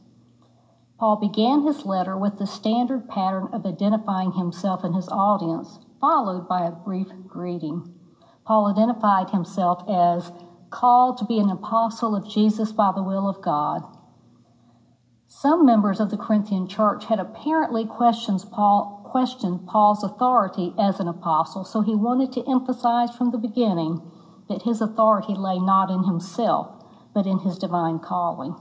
Paul 0.98 1.16
began 1.16 1.62
his 1.62 1.84
letter 1.84 2.16
with 2.16 2.38
the 2.38 2.46
standard 2.46 3.08
pattern 3.08 3.48
of 3.52 3.66
identifying 3.66 4.32
himself 4.32 4.84
and 4.84 4.94
his 4.94 5.08
audience, 5.08 5.80
followed 6.00 6.48
by 6.48 6.64
a 6.64 6.70
brief 6.70 7.08
greeting. 7.26 7.92
Paul 8.44 8.66
identified 8.66 9.30
himself 9.30 9.82
as 9.88 10.32
called 10.72 11.18
to 11.18 11.24
be 11.24 11.38
an 11.38 11.50
apostle 11.50 12.16
of 12.16 12.28
Jesus 12.28 12.72
by 12.72 12.90
the 12.92 13.02
will 13.02 13.28
of 13.28 13.40
God. 13.40 13.84
Some 15.28 15.64
members 15.64 16.00
of 16.00 16.10
the 16.10 16.16
Corinthian 16.16 16.66
church 16.66 17.04
had 17.04 17.20
apparently 17.20 17.86
questioned, 17.86 18.44
Paul, 18.50 19.02
questioned 19.04 19.66
Paul's 19.66 20.02
authority 20.02 20.74
as 20.78 20.98
an 20.98 21.06
apostle, 21.06 21.64
so 21.64 21.82
he 21.82 21.94
wanted 21.94 22.32
to 22.32 22.50
emphasize 22.50 23.14
from 23.14 23.30
the 23.30 23.38
beginning 23.38 24.00
that 24.48 24.62
his 24.62 24.80
authority 24.80 25.34
lay 25.34 25.58
not 25.58 25.90
in 25.90 26.04
himself, 26.04 26.84
but 27.14 27.26
in 27.26 27.38
his 27.40 27.58
divine 27.58 27.98
calling. 27.98 28.56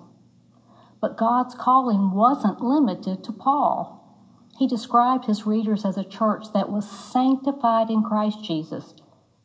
But 0.99 1.17
God's 1.17 1.55
calling 1.55 2.11
wasn't 2.11 2.61
limited 2.61 3.23
to 3.23 3.31
Paul. 3.31 3.97
He 4.59 4.67
described 4.67 5.25
his 5.25 5.47
readers 5.47 5.83
as 5.85 5.97
a 5.97 6.03
church 6.03 6.53
that 6.53 6.69
was 6.69 6.87
sanctified 6.89 7.89
in 7.89 8.03
Christ 8.03 8.43
Jesus 8.43 8.93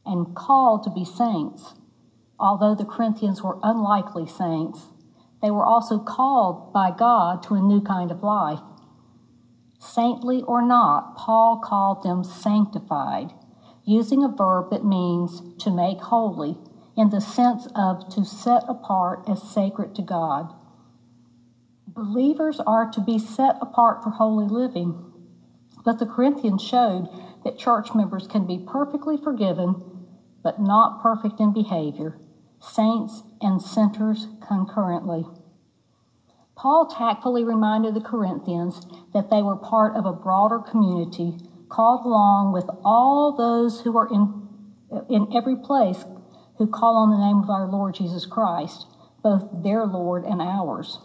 and 0.04 0.34
called 0.34 0.84
to 0.84 0.90
be 0.90 1.04
saints. 1.04 1.75
Although 2.38 2.74
the 2.74 2.84
Corinthians 2.84 3.42
were 3.42 3.58
unlikely 3.62 4.26
saints, 4.26 4.88
they 5.40 5.50
were 5.50 5.64
also 5.64 5.98
called 5.98 6.72
by 6.72 6.90
God 6.90 7.42
to 7.44 7.54
a 7.54 7.60
new 7.60 7.80
kind 7.80 8.10
of 8.10 8.22
life. 8.22 8.60
Saintly 9.78 10.42
or 10.42 10.60
not, 10.60 11.16
Paul 11.16 11.58
called 11.58 12.02
them 12.02 12.24
sanctified, 12.24 13.32
using 13.84 14.22
a 14.22 14.28
verb 14.28 14.70
that 14.70 14.84
means 14.84 15.42
to 15.58 15.70
make 15.70 16.00
holy 16.00 16.58
in 16.96 17.10
the 17.10 17.20
sense 17.20 17.68
of 17.74 18.08
to 18.10 18.24
set 18.24 18.64
apart 18.68 19.22
as 19.28 19.42
sacred 19.42 19.94
to 19.94 20.02
God. 20.02 20.52
Believers 21.86 22.60
are 22.66 22.90
to 22.90 23.00
be 23.00 23.18
set 23.18 23.56
apart 23.60 24.02
for 24.02 24.10
holy 24.10 24.46
living, 24.46 25.12
but 25.84 25.98
the 25.98 26.06
Corinthians 26.06 26.62
showed 26.62 27.08
that 27.44 27.58
church 27.58 27.94
members 27.94 28.26
can 28.26 28.46
be 28.46 28.58
perfectly 28.58 29.16
forgiven, 29.16 30.06
but 30.42 30.60
not 30.60 31.00
perfect 31.00 31.38
in 31.40 31.52
behavior, 31.52 32.18
saints 32.60 33.22
and 33.40 33.60
sinners 33.60 34.28
concurrently. 34.46 35.26
Paul 36.56 36.86
tactfully 36.86 37.44
reminded 37.44 37.94
the 37.94 38.00
Corinthians 38.00 38.86
that 39.12 39.30
they 39.30 39.42
were 39.42 39.56
part 39.56 39.94
of 39.94 40.06
a 40.06 40.12
broader 40.12 40.58
community 40.58 41.36
called 41.68 42.06
along 42.06 42.52
with 42.52 42.64
all 42.84 43.36
those 43.36 43.82
who 43.82 43.96
are 43.98 44.08
in, 44.08 44.48
in 45.10 45.28
every 45.36 45.56
place 45.56 46.04
who 46.58 46.66
call 46.66 46.96
on 46.96 47.10
the 47.10 47.24
name 47.24 47.42
of 47.42 47.50
our 47.50 47.66
Lord 47.66 47.94
Jesus 47.94 48.24
Christ, 48.24 48.86
both 49.22 49.48
their 49.62 49.84
Lord 49.84 50.24
and 50.24 50.40
ours. 50.40 50.98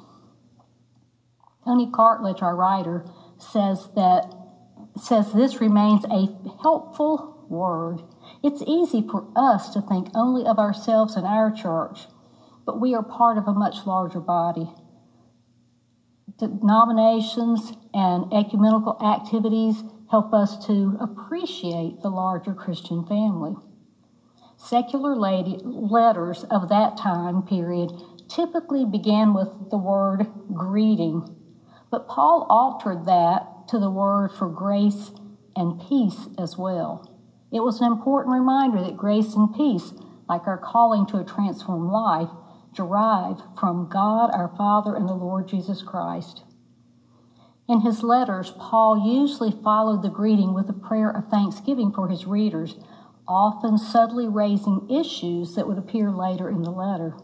Tony 1.65 1.91
Cartledge, 1.91 2.41
our 2.41 2.55
writer, 2.55 3.05
says 3.37 3.89
that 3.95 4.33
says 4.99 5.31
this 5.33 5.61
remains 5.61 6.03
a 6.05 6.27
helpful 6.61 7.45
word. 7.49 8.01
It's 8.43 8.63
easy 8.65 9.01
for 9.07 9.27
us 9.35 9.69
to 9.73 9.81
think 9.81 10.09
only 10.15 10.45
of 10.45 10.59
ourselves 10.59 11.15
and 11.15 11.25
our 11.25 11.51
church, 11.51 12.07
but 12.65 12.79
we 12.79 12.95
are 12.95 13.03
part 13.03 13.37
of 13.37 13.47
a 13.47 13.53
much 13.53 13.85
larger 13.85 14.19
body 14.19 14.69
denominations 16.41 17.73
and 17.93 18.33
ecumenical 18.33 18.97
activities 19.01 19.83
help 20.09 20.33
us 20.33 20.65
to 20.65 20.97
appreciate 20.99 22.01
the 22.01 22.09
larger 22.09 22.53
Christian 22.53 23.05
family. 23.05 23.55
Secular 24.57 25.15
lady, 25.15 25.59
letters 25.63 26.43
of 26.45 26.69
that 26.69 26.97
time 26.97 27.43
period 27.43 27.91
typically 28.27 28.85
began 28.85 29.33
with 29.33 29.69
the 29.69 29.77
word 29.77 30.27
greeting, 30.53 31.37
but 31.91 32.07
Paul 32.07 32.47
altered 32.49 33.05
that 33.05 33.67
to 33.67 33.79
the 33.79 33.89
word 33.89 34.31
for 34.31 34.49
grace 34.49 35.11
and 35.55 35.79
peace 35.79 36.27
as 36.37 36.57
well. 36.57 37.10
It 37.51 37.61
was 37.61 37.81
an 37.81 37.91
important 37.91 38.33
reminder 38.33 38.81
that 38.81 38.95
grace 38.95 39.35
and 39.35 39.53
peace, 39.53 39.93
like 40.29 40.47
our 40.47 40.57
calling 40.57 41.05
to 41.07 41.17
a 41.17 41.25
transformed 41.25 41.91
life, 41.91 42.29
derive 42.73 43.41
from 43.59 43.89
God 43.89 44.31
our 44.31 44.53
Father 44.57 44.95
and 44.95 45.07
the 45.07 45.13
Lord 45.13 45.47
Jesus 45.47 45.81
Christ. 45.81 46.43
In 47.67 47.81
his 47.81 48.03
letters, 48.03 48.51
Paul 48.57 49.05
usually 49.05 49.51
followed 49.51 50.01
the 50.01 50.09
greeting 50.09 50.53
with 50.53 50.69
a 50.69 50.73
prayer 50.73 51.09
of 51.09 51.29
thanksgiving 51.29 51.91
for 51.91 52.07
his 52.07 52.25
readers, 52.25 52.75
often 53.27 53.77
subtly 53.77 54.27
raising 54.27 54.89
issues 54.89 55.55
that 55.55 55.67
would 55.67 55.77
appear 55.77 56.11
later 56.11 56.49
in 56.49 56.63
the 56.63 56.71
letter. 56.71 57.17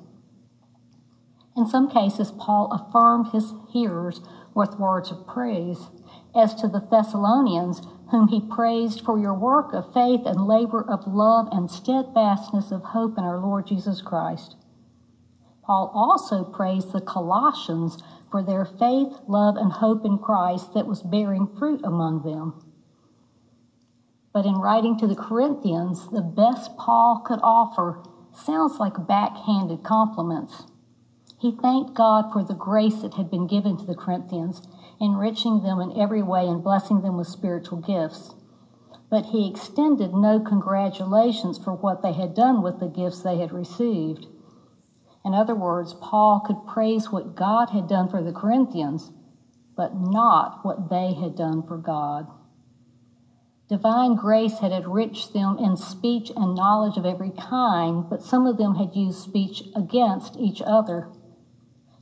In 1.55 1.65
some 1.65 1.89
cases, 1.89 2.31
Paul 2.31 2.71
affirmed 2.71 3.29
his 3.31 3.53
hearers 3.69 4.21
with 4.53 4.77
words 4.79 5.11
of 5.11 5.25
praise. 5.25 5.79
As 6.35 6.53
to 6.55 6.67
the 6.67 6.79
Thessalonians, 6.79 7.81
whom 8.11 8.27
he 8.27 8.41
praised 8.41 9.01
for 9.01 9.19
your 9.19 9.33
work 9.33 9.73
of 9.73 9.93
faith 9.93 10.21
and 10.25 10.47
labor 10.47 10.83
of 10.87 11.07
love 11.07 11.47
and 11.51 11.69
steadfastness 11.69 12.71
of 12.71 12.83
hope 12.83 13.17
in 13.17 13.23
our 13.23 13.39
Lord 13.39 13.67
Jesus 13.67 14.01
Christ. 14.01 14.55
Paul 15.63 15.91
also 15.93 16.45
praised 16.45 16.93
the 16.93 17.01
Colossians 17.01 17.97
for 18.31 18.41
their 18.41 18.65
faith, 18.65 19.19
love, 19.27 19.57
and 19.57 19.71
hope 19.71 20.05
in 20.05 20.17
Christ 20.17 20.73
that 20.73 20.87
was 20.87 21.03
bearing 21.03 21.47
fruit 21.59 21.81
among 21.83 22.23
them. 22.23 22.53
But 24.33 24.45
in 24.45 24.55
writing 24.55 24.97
to 24.99 25.07
the 25.07 25.15
Corinthians, 25.15 26.07
the 26.09 26.21
best 26.21 26.77
Paul 26.77 27.21
could 27.25 27.39
offer 27.43 27.99
sounds 28.31 28.79
like 28.79 29.07
backhanded 29.07 29.83
compliments. 29.83 30.67
He 31.39 31.51
thanked 31.51 31.93
God 31.93 32.31
for 32.31 32.43
the 32.43 32.53
grace 32.53 33.01
that 33.01 33.15
had 33.15 33.29
been 33.29 33.47
given 33.47 33.77
to 33.77 33.85
the 33.85 33.95
Corinthians, 33.95 34.61
enriching 34.99 35.61
them 35.61 35.79
in 35.79 35.97
every 35.97 36.23
way 36.23 36.47
and 36.47 36.63
blessing 36.63 37.01
them 37.01 37.17
with 37.17 37.27
spiritual 37.27 37.79
gifts. 37.79 38.33
But 39.09 39.27
he 39.27 39.47
extended 39.47 40.13
no 40.13 40.39
congratulations 40.39 41.57
for 41.57 41.73
what 41.73 42.01
they 42.01 42.13
had 42.13 42.33
done 42.33 42.61
with 42.61 42.79
the 42.79 42.87
gifts 42.87 43.21
they 43.21 43.37
had 43.37 43.51
received. 43.51 44.27
In 45.23 45.33
other 45.33 45.55
words, 45.55 45.93
Paul 45.93 46.39
could 46.39 46.65
praise 46.65 47.11
what 47.11 47.35
God 47.35 47.71
had 47.71 47.87
done 47.87 48.07
for 48.07 48.21
the 48.21 48.33
Corinthians, 48.33 49.11
but 49.75 49.95
not 49.95 50.63
what 50.63 50.89
they 50.89 51.13
had 51.13 51.35
done 51.35 51.63
for 51.63 51.77
God. 51.77 52.27
Divine 53.67 54.15
grace 54.15 54.59
had 54.59 54.71
enriched 54.71 55.33
them 55.33 55.57
in 55.57 55.75
speech 55.75 56.31
and 56.37 56.55
knowledge 56.55 56.97
of 56.97 57.05
every 57.05 57.31
kind, 57.31 58.07
but 58.09 58.21
some 58.21 58.47
of 58.47 58.55
them 58.55 58.75
had 58.75 58.95
used 58.95 59.19
speech 59.19 59.61
against 59.75 60.37
each 60.37 60.61
other. 60.61 61.09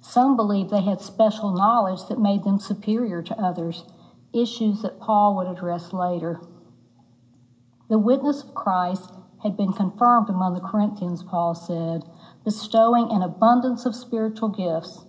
Some 0.08 0.36
believed 0.36 0.70
they 0.70 0.82
had 0.82 1.01
special 1.01 1.51
knowledge 1.51 2.06
that 2.06 2.20
made 2.20 2.43
them 2.43 2.60
superior 2.60 3.24
to 3.24 3.41
others, 3.41 3.86
issues 4.34 4.84
that 4.84 4.99
Paul 4.99 5.36
would 5.36 5.47
address 5.47 5.93
later. 5.93 6.39
The 7.89 7.97
witness 7.97 8.43
of 8.43 8.53
Christ 8.53 9.12
had 9.41 9.58
been 9.58 9.74
confirmed 9.74 10.30
among 10.30 10.53
the 10.53 10.62
Corinthians, 10.62 11.24
Paul 11.24 11.56
said, 11.56 12.06
bestowing 12.43 13.12
an 13.12 13.24
abundance 13.24 13.86
of 13.88 13.95
spiritual 13.95 14.49
gifts. 14.49 15.06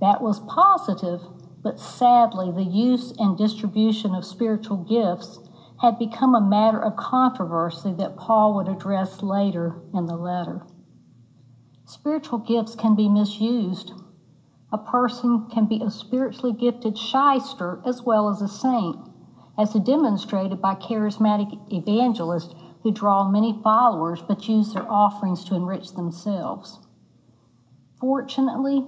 That 0.00 0.20
was 0.20 0.40
positive, 0.40 1.22
but 1.62 1.78
sadly, 1.78 2.50
the 2.50 2.64
use 2.64 3.12
and 3.18 3.38
distribution 3.38 4.16
of 4.16 4.24
spiritual 4.24 4.78
gifts 4.78 5.38
had 5.80 5.96
become 5.96 6.34
a 6.34 6.40
matter 6.40 6.82
of 6.82 6.96
controversy 6.96 7.92
that 7.94 8.16
Paul 8.16 8.54
would 8.54 8.68
address 8.68 9.22
later 9.22 9.80
in 9.94 10.06
the 10.06 10.16
letter. 10.16 10.66
Spiritual 11.84 12.40
gifts 12.40 12.74
can 12.74 12.96
be 12.96 13.08
misused. 13.08 13.92
A 14.72 14.78
person 14.78 15.46
can 15.46 15.66
be 15.66 15.80
a 15.80 15.90
spiritually 15.90 16.52
gifted 16.52 16.96
shyster 16.96 17.82
as 17.84 18.04
well 18.04 18.28
as 18.28 18.40
a 18.40 18.48
saint, 18.48 18.96
as 19.58 19.72
demonstrated 19.74 20.60
by 20.60 20.76
charismatic 20.76 21.72
evangelists 21.72 22.54
who 22.82 22.92
draw 22.92 23.28
many 23.28 23.52
followers 23.62 24.22
but 24.22 24.48
use 24.48 24.72
their 24.72 24.90
offerings 24.90 25.44
to 25.44 25.54
enrich 25.56 25.92
themselves. 25.94 26.78
Fortunately, 27.98 28.86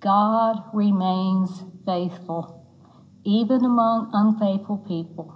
God 0.00 0.62
remains 0.72 1.62
faithful, 1.84 2.64
even 3.24 3.64
among 3.64 4.10
unfaithful 4.12 4.78
people. 4.78 5.34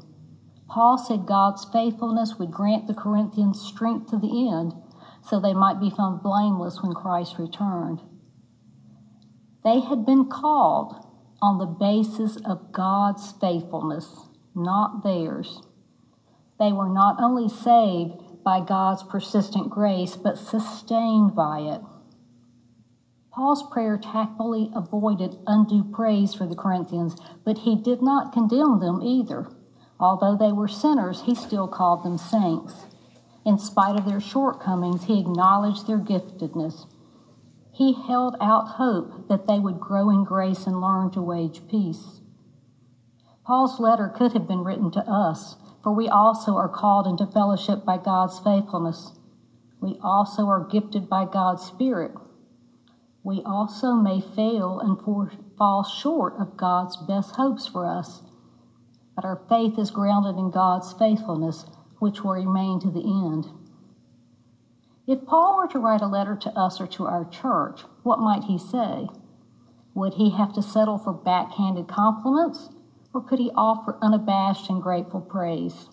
Paul 0.69 0.97
said 0.97 1.27
God's 1.27 1.65
faithfulness 1.67 2.39
would 2.39 2.51
grant 2.51 2.87
the 2.87 2.95
Corinthians 2.95 3.61
strength 3.61 4.11
to 4.11 4.17
the 4.17 4.49
end 4.49 4.75
so 5.21 5.39
they 5.39 5.55
might 5.55 5.79
be 5.79 5.91
found 5.91 6.23
blameless 6.23 6.83
when 6.83 6.95
Christ 6.95 7.39
returned. 7.39 8.03
They 9.65 9.81
had 9.81 10.05
been 10.05 10.27
called 10.27 11.07
on 11.41 11.59
the 11.59 11.67
basis 11.67 12.37
of 12.37 12.73
God's 12.73 13.33
faithfulness, 13.33 14.29
not 14.55 15.03
theirs. 15.03 15.63
They 16.59 16.73
were 16.73 16.89
not 16.89 17.21
only 17.21 17.49
saved 17.49 18.23
by 18.45 18.61
God's 18.61 19.03
persistent 19.03 19.71
grace, 19.71 20.17
but 20.17 20.39
sustained 20.39 21.35
by 21.35 21.61
it. 21.61 21.81
Paul's 23.33 23.63
prayer 23.63 23.97
tactfully 23.97 24.71
avoided 24.75 25.39
undue 25.47 25.85
praise 25.85 26.35
for 26.35 26.47
the 26.47 26.55
Corinthians, 26.55 27.17
but 27.45 27.59
he 27.59 27.77
did 27.77 28.03
not 28.03 28.33
condemn 28.33 28.79
them 28.79 29.01
either. 29.03 29.49
Although 29.99 30.37
they 30.37 30.53
were 30.53 30.69
sinners, 30.69 31.23
he 31.23 31.35
still 31.35 31.67
called 31.69 32.03
them 32.03 32.19
saints. 32.19 32.87
In 33.45 33.59
spite 33.59 33.97
of 33.97 34.05
their 34.05 34.21
shortcomings, 34.21 35.05
he 35.05 35.21
acknowledged 35.21 35.87
their 35.87 35.99
giftedness. 35.99 36.87
He 37.73 37.95
held 37.95 38.37
out 38.41 38.69
hope 38.77 39.29
that 39.29 39.47
they 39.47 39.59
would 39.59 39.81
grow 39.81 40.11
in 40.11 40.25
grace 40.25 40.67
and 40.67 40.81
learn 40.81 41.11
to 41.13 41.23
wage 41.23 41.67
peace. 41.69 42.21
Paul's 43.45 43.81
letter 43.81 44.09
could 44.09 44.33
have 44.35 44.47
been 44.47 44.63
written 44.65 44.91
to 44.93 45.11
us, 45.11 45.57
for 45.83 45.93
we 45.93 46.09
also 46.09 46.57
are 46.57 46.69
called 46.69 47.07
into 47.07 47.27
fellowship 47.27 47.85
by 47.85 47.99
God's 47.99 48.39
faithfulness. 48.39 49.13
We 49.81 49.99
also 50.03 50.47
are 50.49 50.65
gifted 50.65 51.09
by 51.09 51.25
God's 51.25 51.65
Spirit. 51.65 52.13
We 53.25 53.43
also 53.43 53.95
may 53.95 54.21
fail 54.21 54.81
and 54.81 54.99
fall 55.57 55.83
short 55.85 56.37
of 56.39 56.57
God's 56.57 56.97
best 56.97 57.37
hopes 57.37 57.67
for 57.67 57.87
us. 57.87 58.23
but 59.15 59.25
our 59.25 59.41
faith 59.49 59.79
is 59.79 59.91
grounded 59.91 60.37
in 60.37 60.51
God's 60.51 60.93
faithfulness, 60.93 61.67
which 61.99 62.25
will 62.25 62.33
remain 62.33 62.81
to 62.81 62.91
the 62.91 63.05
end. 63.05 63.47
If 65.13 65.27
Paul 65.27 65.59
were 65.59 65.69
to 65.69 65.79
write 65.79 66.01
a 66.01 66.07
letter 66.07 66.35
to 66.37 66.59
us 66.59 66.81
or 66.81 66.87
to 66.87 67.05
our 67.05 67.27
church, 67.27 67.83
what 68.03 68.19
might 68.19 68.45
he 68.45 68.57
say? 68.57 69.11
Would 69.93 70.15
he 70.15 70.31
have 70.31 70.55
to 70.55 70.63
settle 70.63 70.97
for 70.97 71.13
backhanded 71.13 71.87
compliments, 71.87 72.71
or 73.13 73.21
could 73.21 73.39
he 73.39 73.51
offer 73.55 73.99
unabashed 74.01 74.71
and 74.71 74.83
grateful 74.83 75.21
praise? 75.21 75.91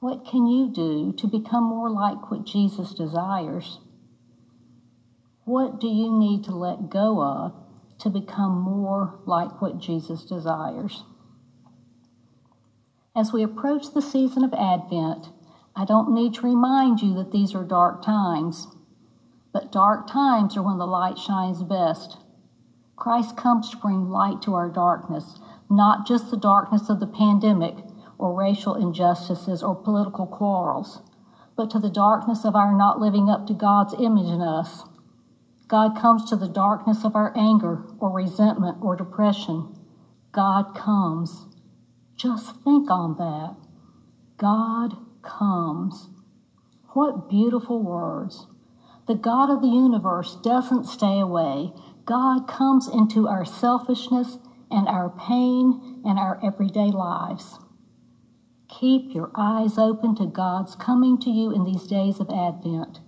What 0.00 0.26
can 0.26 0.48
you 0.48 0.68
do 0.68 1.12
to 1.12 1.28
become 1.28 1.62
more 1.62 1.88
like 1.88 2.28
what 2.28 2.44
Jesus 2.44 2.92
desires? 2.92 3.78
What 5.44 5.78
do 5.78 5.86
you 5.86 6.10
need 6.10 6.42
to 6.42 6.56
let 6.56 6.90
go 6.90 7.22
of 7.22 7.52
to 8.00 8.10
become 8.10 8.60
more 8.60 9.20
like 9.26 9.62
what 9.62 9.78
Jesus 9.78 10.24
desires? 10.24 11.04
As 13.14 13.32
we 13.32 13.44
approach 13.44 13.94
the 13.94 14.02
season 14.02 14.42
of 14.42 14.52
Advent, 14.54 15.30
I 15.78 15.84
don't 15.84 16.10
need 16.10 16.34
to 16.34 16.40
remind 16.46 17.02
you 17.02 17.14
that 17.14 17.30
these 17.30 17.54
are 17.54 17.62
dark 17.62 18.02
times, 18.02 18.66
but 19.52 19.70
dark 19.70 20.08
times 20.08 20.56
are 20.56 20.62
when 20.62 20.78
the 20.78 20.88
light 20.88 21.16
shines 21.16 21.62
best. 21.62 22.16
Christ 22.96 23.36
comes 23.36 23.70
to 23.70 23.76
bring 23.76 24.10
light 24.10 24.42
to 24.42 24.56
our 24.56 24.70
darkness, 24.70 25.38
not 25.70 26.04
just 26.04 26.32
the 26.32 26.36
darkness 26.36 26.90
of 26.90 26.98
the 26.98 27.06
pandemic 27.06 27.76
or 28.18 28.34
racial 28.34 28.74
injustices 28.74 29.62
or 29.62 29.76
political 29.76 30.26
quarrels, 30.26 31.00
but 31.54 31.70
to 31.70 31.78
the 31.78 31.90
darkness 31.90 32.44
of 32.44 32.56
our 32.56 32.74
not 32.74 32.98
living 32.98 33.30
up 33.30 33.46
to 33.46 33.54
God's 33.54 33.94
image 34.00 34.26
in 34.26 34.40
us. 34.42 34.82
God 35.68 35.94
comes 35.94 36.24
to 36.24 36.34
the 36.34 36.48
darkness 36.48 37.04
of 37.04 37.14
our 37.14 37.32
anger 37.36 37.84
or 38.00 38.10
resentment 38.10 38.78
or 38.80 38.96
depression. 38.96 39.68
God 40.32 40.74
comes. 40.74 41.46
Just 42.16 42.56
think 42.64 42.90
on 42.90 43.14
that. 43.18 43.54
God 44.38 44.96
comes. 45.22 46.08
What 46.94 47.28
beautiful 47.28 47.82
words. 47.82 48.46
The 49.06 49.14
God 49.14 49.50
of 49.50 49.62
the 49.62 49.68
universe 49.68 50.36
doesn't 50.42 50.84
stay 50.84 51.18
away. 51.18 51.72
God 52.04 52.46
comes 52.46 52.88
into 52.88 53.28
our 53.28 53.44
selfishness 53.44 54.38
and 54.70 54.88
our 54.88 55.10
pain 55.10 56.02
and 56.04 56.18
our 56.18 56.38
everyday 56.44 56.90
lives. 56.90 57.58
Keep 58.68 59.14
your 59.14 59.30
eyes 59.34 59.78
open 59.78 60.14
to 60.16 60.26
God's 60.26 60.74
coming 60.74 61.18
to 61.20 61.30
you 61.30 61.50
in 61.50 61.64
these 61.64 61.86
days 61.86 62.20
of 62.20 62.28
Advent. 62.30 63.00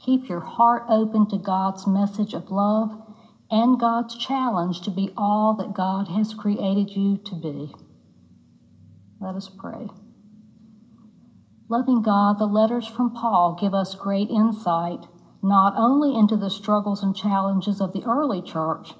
Keep 0.00 0.28
your 0.28 0.40
heart 0.40 0.84
open 0.88 1.28
to 1.28 1.36
God's 1.36 1.86
message 1.86 2.32
of 2.32 2.50
love 2.50 3.02
and 3.50 3.78
God's 3.78 4.16
challenge 4.16 4.80
to 4.82 4.90
be 4.90 5.10
all 5.16 5.54
that 5.54 5.74
God 5.74 6.08
has 6.08 6.34
created 6.34 6.90
you 6.90 7.18
to 7.18 7.34
be. 7.34 7.74
Let 9.20 9.34
us 9.34 9.48
pray. 9.48 9.88
Loving 11.70 12.00
God, 12.00 12.38
the 12.38 12.46
letters 12.46 12.86
from 12.86 13.10
Paul 13.10 13.52
give 13.52 13.74
us 13.74 13.94
great 13.94 14.30
insight 14.30 15.06
not 15.42 15.74
only 15.76 16.16
into 16.16 16.34
the 16.34 16.48
struggles 16.48 17.02
and 17.02 17.14
challenges 17.14 17.78
of 17.78 17.92
the 17.92 18.02
early 18.04 18.40
church, 18.40 18.94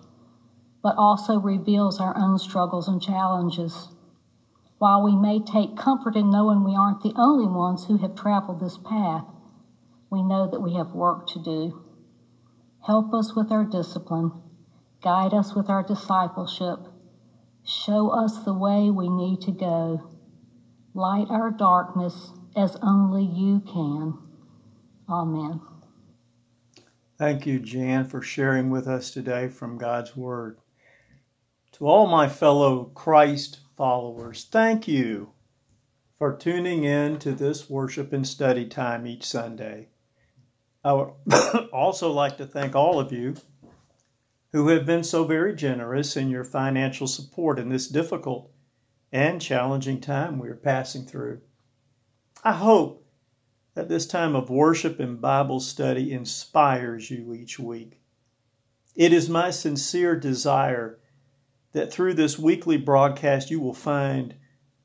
but 0.82 0.94
also 0.96 1.38
reveals 1.38 1.98
our 1.98 2.14
own 2.14 2.38
struggles 2.38 2.86
and 2.86 3.00
challenges. 3.00 3.88
While 4.76 5.02
we 5.02 5.16
may 5.16 5.40
take 5.40 5.78
comfort 5.78 6.14
in 6.14 6.30
knowing 6.30 6.62
we 6.62 6.76
aren't 6.76 7.02
the 7.02 7.14
only 7.16 7.46
ones 7.46 7.86
who 7.86 7.96
have 7.96 8.14
traveled 8.14 8.60
this 8.60 8.76
path, 8.76 9.24
we 10.10 10.22
know 10.22 10.46
that 10.46 10.60
we 10.60 10.74
have 10.74 10.92
work 10.92 11.26
to 11.28 11.38
do. 11.38 11.82
Help 12.82 13.14
us 13.14 13.34
with 13.34 13.50
our 13.50 13.64
discipline, 13.64 14.30
guide 15.02 15.32
us 15.32 15.54
with 15.54 15.70
our 15.70 15.82
discipleship, 15.82 16.80
show 17.64 18.10
us 18.10 18.44
the 18.44 18.54
way 18.54 18.90
we 18.90 19.08
need 19.08 19.40
to 19.40 19.52
go, 19.52 20.10
light 20.94 21.28
our 21.30 21.50
darkness 21.50 22.32
as 22.58 22.76
only 22.82 23.24
you 23.24 23.60
can. 23.60 24.18
Amen. 25.08 25.60
Thank 27.16 27.46
you, 27.46 27.60
Jan, 27.60 28.04
for 28.04 28.20
sharing 28.20 28.70
with 28.70 28.88
us 28.88 29.12
today 29.12 29.48
from 29.48 29.78
God's 29.78 30.16
Word. 30.16 30.58
To 31.72 31.86
all 31.86 32.08
my 32.08 32.28
fellow 32.28 32.86
Christ 32.86 33.60
followers, 33.76 34.48
thank 34.50 34.88
you 34.88 35.32
for 36.18 36.36
tuning 36.36 36.82
in 36.82 37.20
to 37.20 37.32
this 37.32 37.70
worship 37.70 38.12
and 38.12 38.26
study 38.26 38.66
time 38.66 39.06
each 39.06 39.24
Sunday. 39.24 39.88
I 40.84 40.94
would 40.94 41.12
also 41.72 42.10
like 42.10 42.38
to 42.38 42.46
thank 42.46 42.74
all 42.74 42.98
of 42.98 43.12
you 43.12 43.36
who 44.50 44.68
have 44.68 44.84
been 44.84 45.04
so 45.04 45.24
very 45.24 45.54
generous 45.54 46.16
in 46.16 46.28
your 46.28 46.44
financial 46.44 47.06
support 47.06 47.60
in 47.60 47.68
this 47.68 47.86
difficult 47.86 48.50
and 49.12 49.40
challenging 49.40 50.00
time 50.00 50.38
we 50.40 50.48
are 50.48 50.56
passing 50.56 51.04
through. 51.04 51.40
I 52.44 52.52
hope 52.52 53.04
that 53.74 53.88
this 53.88 54.06
time 54.06 54.36
of 54.36 54.48
worship 54.48 55.00
and 55.00 55.20
Bible 55.20 55.60
study 55.60 56.12
inspires 56.12 57.10
you 57.10 57.34
each 57.34 57.58
week. 57.58 58.00
It 58.94 59.12
is 59.12 59.28
my 59.28 59.50
sincere 59.50 60.14
desire 60.14 60.98
that 61.72 61.92
through 61.92 62.14
this 62.14 62.38
weekly 62.38 62.76
broadcast 62.76 63.50
you 63.50 63.60
will 63.60 63.74
find 63.74 64.34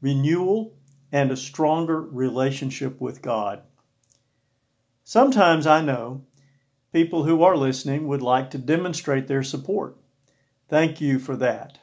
renewal 0.02 0.76
and 1.12 1.32
a 1.32 1.38
stronger 1.38 2.02
relationship 2.02 3.00
with 3.00 3.22
God. 3.22 3.62
Sometimes 5.04 5.68
I 5.68 5.82
know 5.82 6.26
people 6.92 7.24
who 7.24 7.44
are 7.44 7.58
listening 7.58 8.08
would 8.08 8.22
like 8.22 8.50
to 8.52 8.58
demonstrate 8.58 9.28
their 9.28 9.44
support. 9.44 9.98
Thank 10.70 11.02
you 11.02 11.20
for 11.20 11.36
that. 11.38 11.78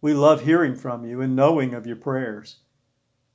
We 0.00 0.14
love 0.14 0.42
hearing 0.42 0.76
from 0.76 1.04
you 1.04 1.20
and 1.20 1.34
knowing 1.34 1.74
of 1.74 1.86
your 1.86 1.96
prayers. 1.96 2.56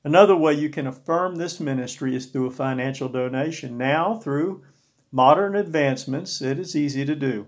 Another 0.07 0.35
way 0.37 0.53
you 0.53 0.69
can 0.69 0.87
affirm 0.87 1.35
this 1.35 1.59
ministry 1.59 2.15
is 2.15 2.27
through 2.27 2.45
a 2.45 2.51
financial 2.51 3.09
donation. 3.09 3.77
Now, 3.77 4.15
through 4.15 4.63
modern 5.11 5.53
advancements, 5.53 6.41
it 6.41 6.57
is 6.57 6.77
easy 6.77 7.03
to 7.03 7.13
do. 7.13 7.47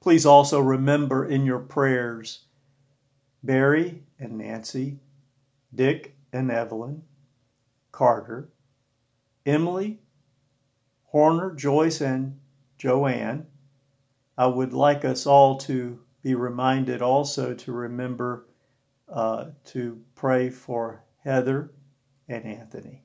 Please 0.00 0.26
also 0.26 0.60
remember 0.60 1.24
in 1.24 1.46
your 1.46 1.60
prayers 1.60 2.46
Barry 3.44 4.02
and 4.18 4.38
Nancy, 4.38 4.98
Dick 5.72 6.16
and 6.32 6.50
Evelyn, 6.50 7.04
Carter, 7.92 8.50
Emily, 9.46 10.00
Horner, 11.04 11.52
Joyce, 11.52 12.00
and 12.00 12.40
Joanne, 12.78 13.46
I 14.36 14.46
would 14.46 14.72
like 14.72 15.04
us 15.04 15.26
all 15.26 15.58
to 15.58 16.00
be 16.22 16.34
reminded 16.34 17.02
also 17.02 17.54
to 17.54 17.72
remember 17.72 18.48
uh, 19.08 19.50
to 19.66 20.00
pray 20.14 20.50
for 20.50 21.04
Heather 21.22 21.70
and 22.28 22.44
Anthony. 22.44 23.02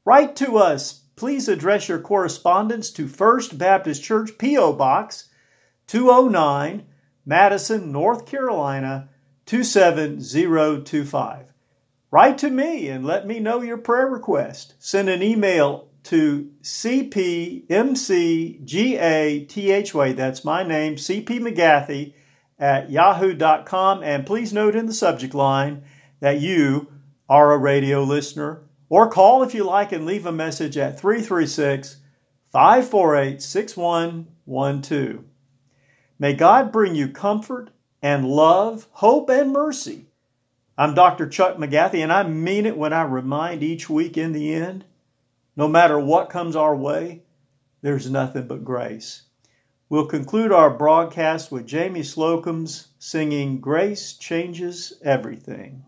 Write 0.06 0.36
to 0.36 0.56
us. 0.56 1.02
Please 1.14 1.48
address 1.48 1.90
your 1.90 1.98
correspondence 1.98 2.90
to 2.92 3.06
First 3.06 3.58
Baptist 3.58 4.02
Church, 4.02 4.38
P.O. 4.38 4.72
Box 4.72 5.28
209, 5.88 6.86
Madison, 7.26 7.92
North 7.92 8.24
Carolina 8.24 9.10
27025. 9.44 11.52
Write 12.10 12.38
to 12.38 12.48
me 12.48 12.88
and 12.88 13.04
let 13.04 13.26
me 13.26 13.40
know 13.40 13.60
your 13.60 13.76
prayer 13.76 14.06
request. 14.06 14.72
Send 14.78 15.10
an 15.10 15.22
email 15.22 15.83
to 16.04 16.50
cpmcgathy, 16.62 17.66
that's 20.16 20.44
my 20.44 20.62
name, 20.62 20.96
cp 20.96 21.26
mcgathey 21.26 22.14
at 22.58 22.90
yahoo.com. 22.90 24.02
And 24.02 24.26
please 24.26 24.52
note 24.52 24.76
in 24.76 24.86
the 24.86 24.92
subject 24.92 25.34
line 25.34 25.84
that 26.20 26.40
you 26.40 26.92
are 27.28 27.52
a 27.52 27.58
radio 27.58 28.02
listener. 28.02 28.62
Or 28.90 29.10
call 29.10 29.42
if 29.42 29.54
you 29.54 29.64
like 29.64 29.92
and 29.92 30.04
leave 30.06 30.26
a 30.26 30.32
message 30.32 30.76
at 30.76 31.00
336 31.00 31.96
548 32.52 33.42
6112. 33.42 35.24
May 36.18 36.34
God 36.34 36.70
bring 36.70 36.94
you 36.94 37.08
comfort 37.08 37.70
and 38.02 38.28
love, 38.28 38.86
hope, 38.92 39.30
and 39.30 39.52
mercy. 39.52 40.06
I'm 40.76 40.94
Dr. 40.94 41.28
Chuck 41.28 41.56
McGathy, 41.56 42.02
and 42.02 42.12
I 42.12 42.24
mean 42.24 42.66
it 42.66 42.76
when 42.76 42.92
I 42.92 43.02
remind 43.02 43.62
each 43.62 43.88
week 43.88 44.18
in 44.18 44.32
the 44.32 44.54
end 44.54 44.84
no 45.56 45.68
matter 45.68 45.98
what 45.98 46.30
comes 46.30 46.56
our 46.56 46.74
way, 46.74 47.22
there's 47.82 48.10
nothing 48.10 48.46
but 48.46 48.64
grace. 48.64 49.22
We'll 49.88 50.06
conclude 50.06 50.50
our 50.50 50.70
broadcast 50.70 51.52
with 51.52 51.66
Jamie 51.66 52.02
Slocum's 52.02 52.88
singing 52.98 53.60
Grace 53.60 54.14
Changes 54.14 54.94
Everything. 55.02 55.84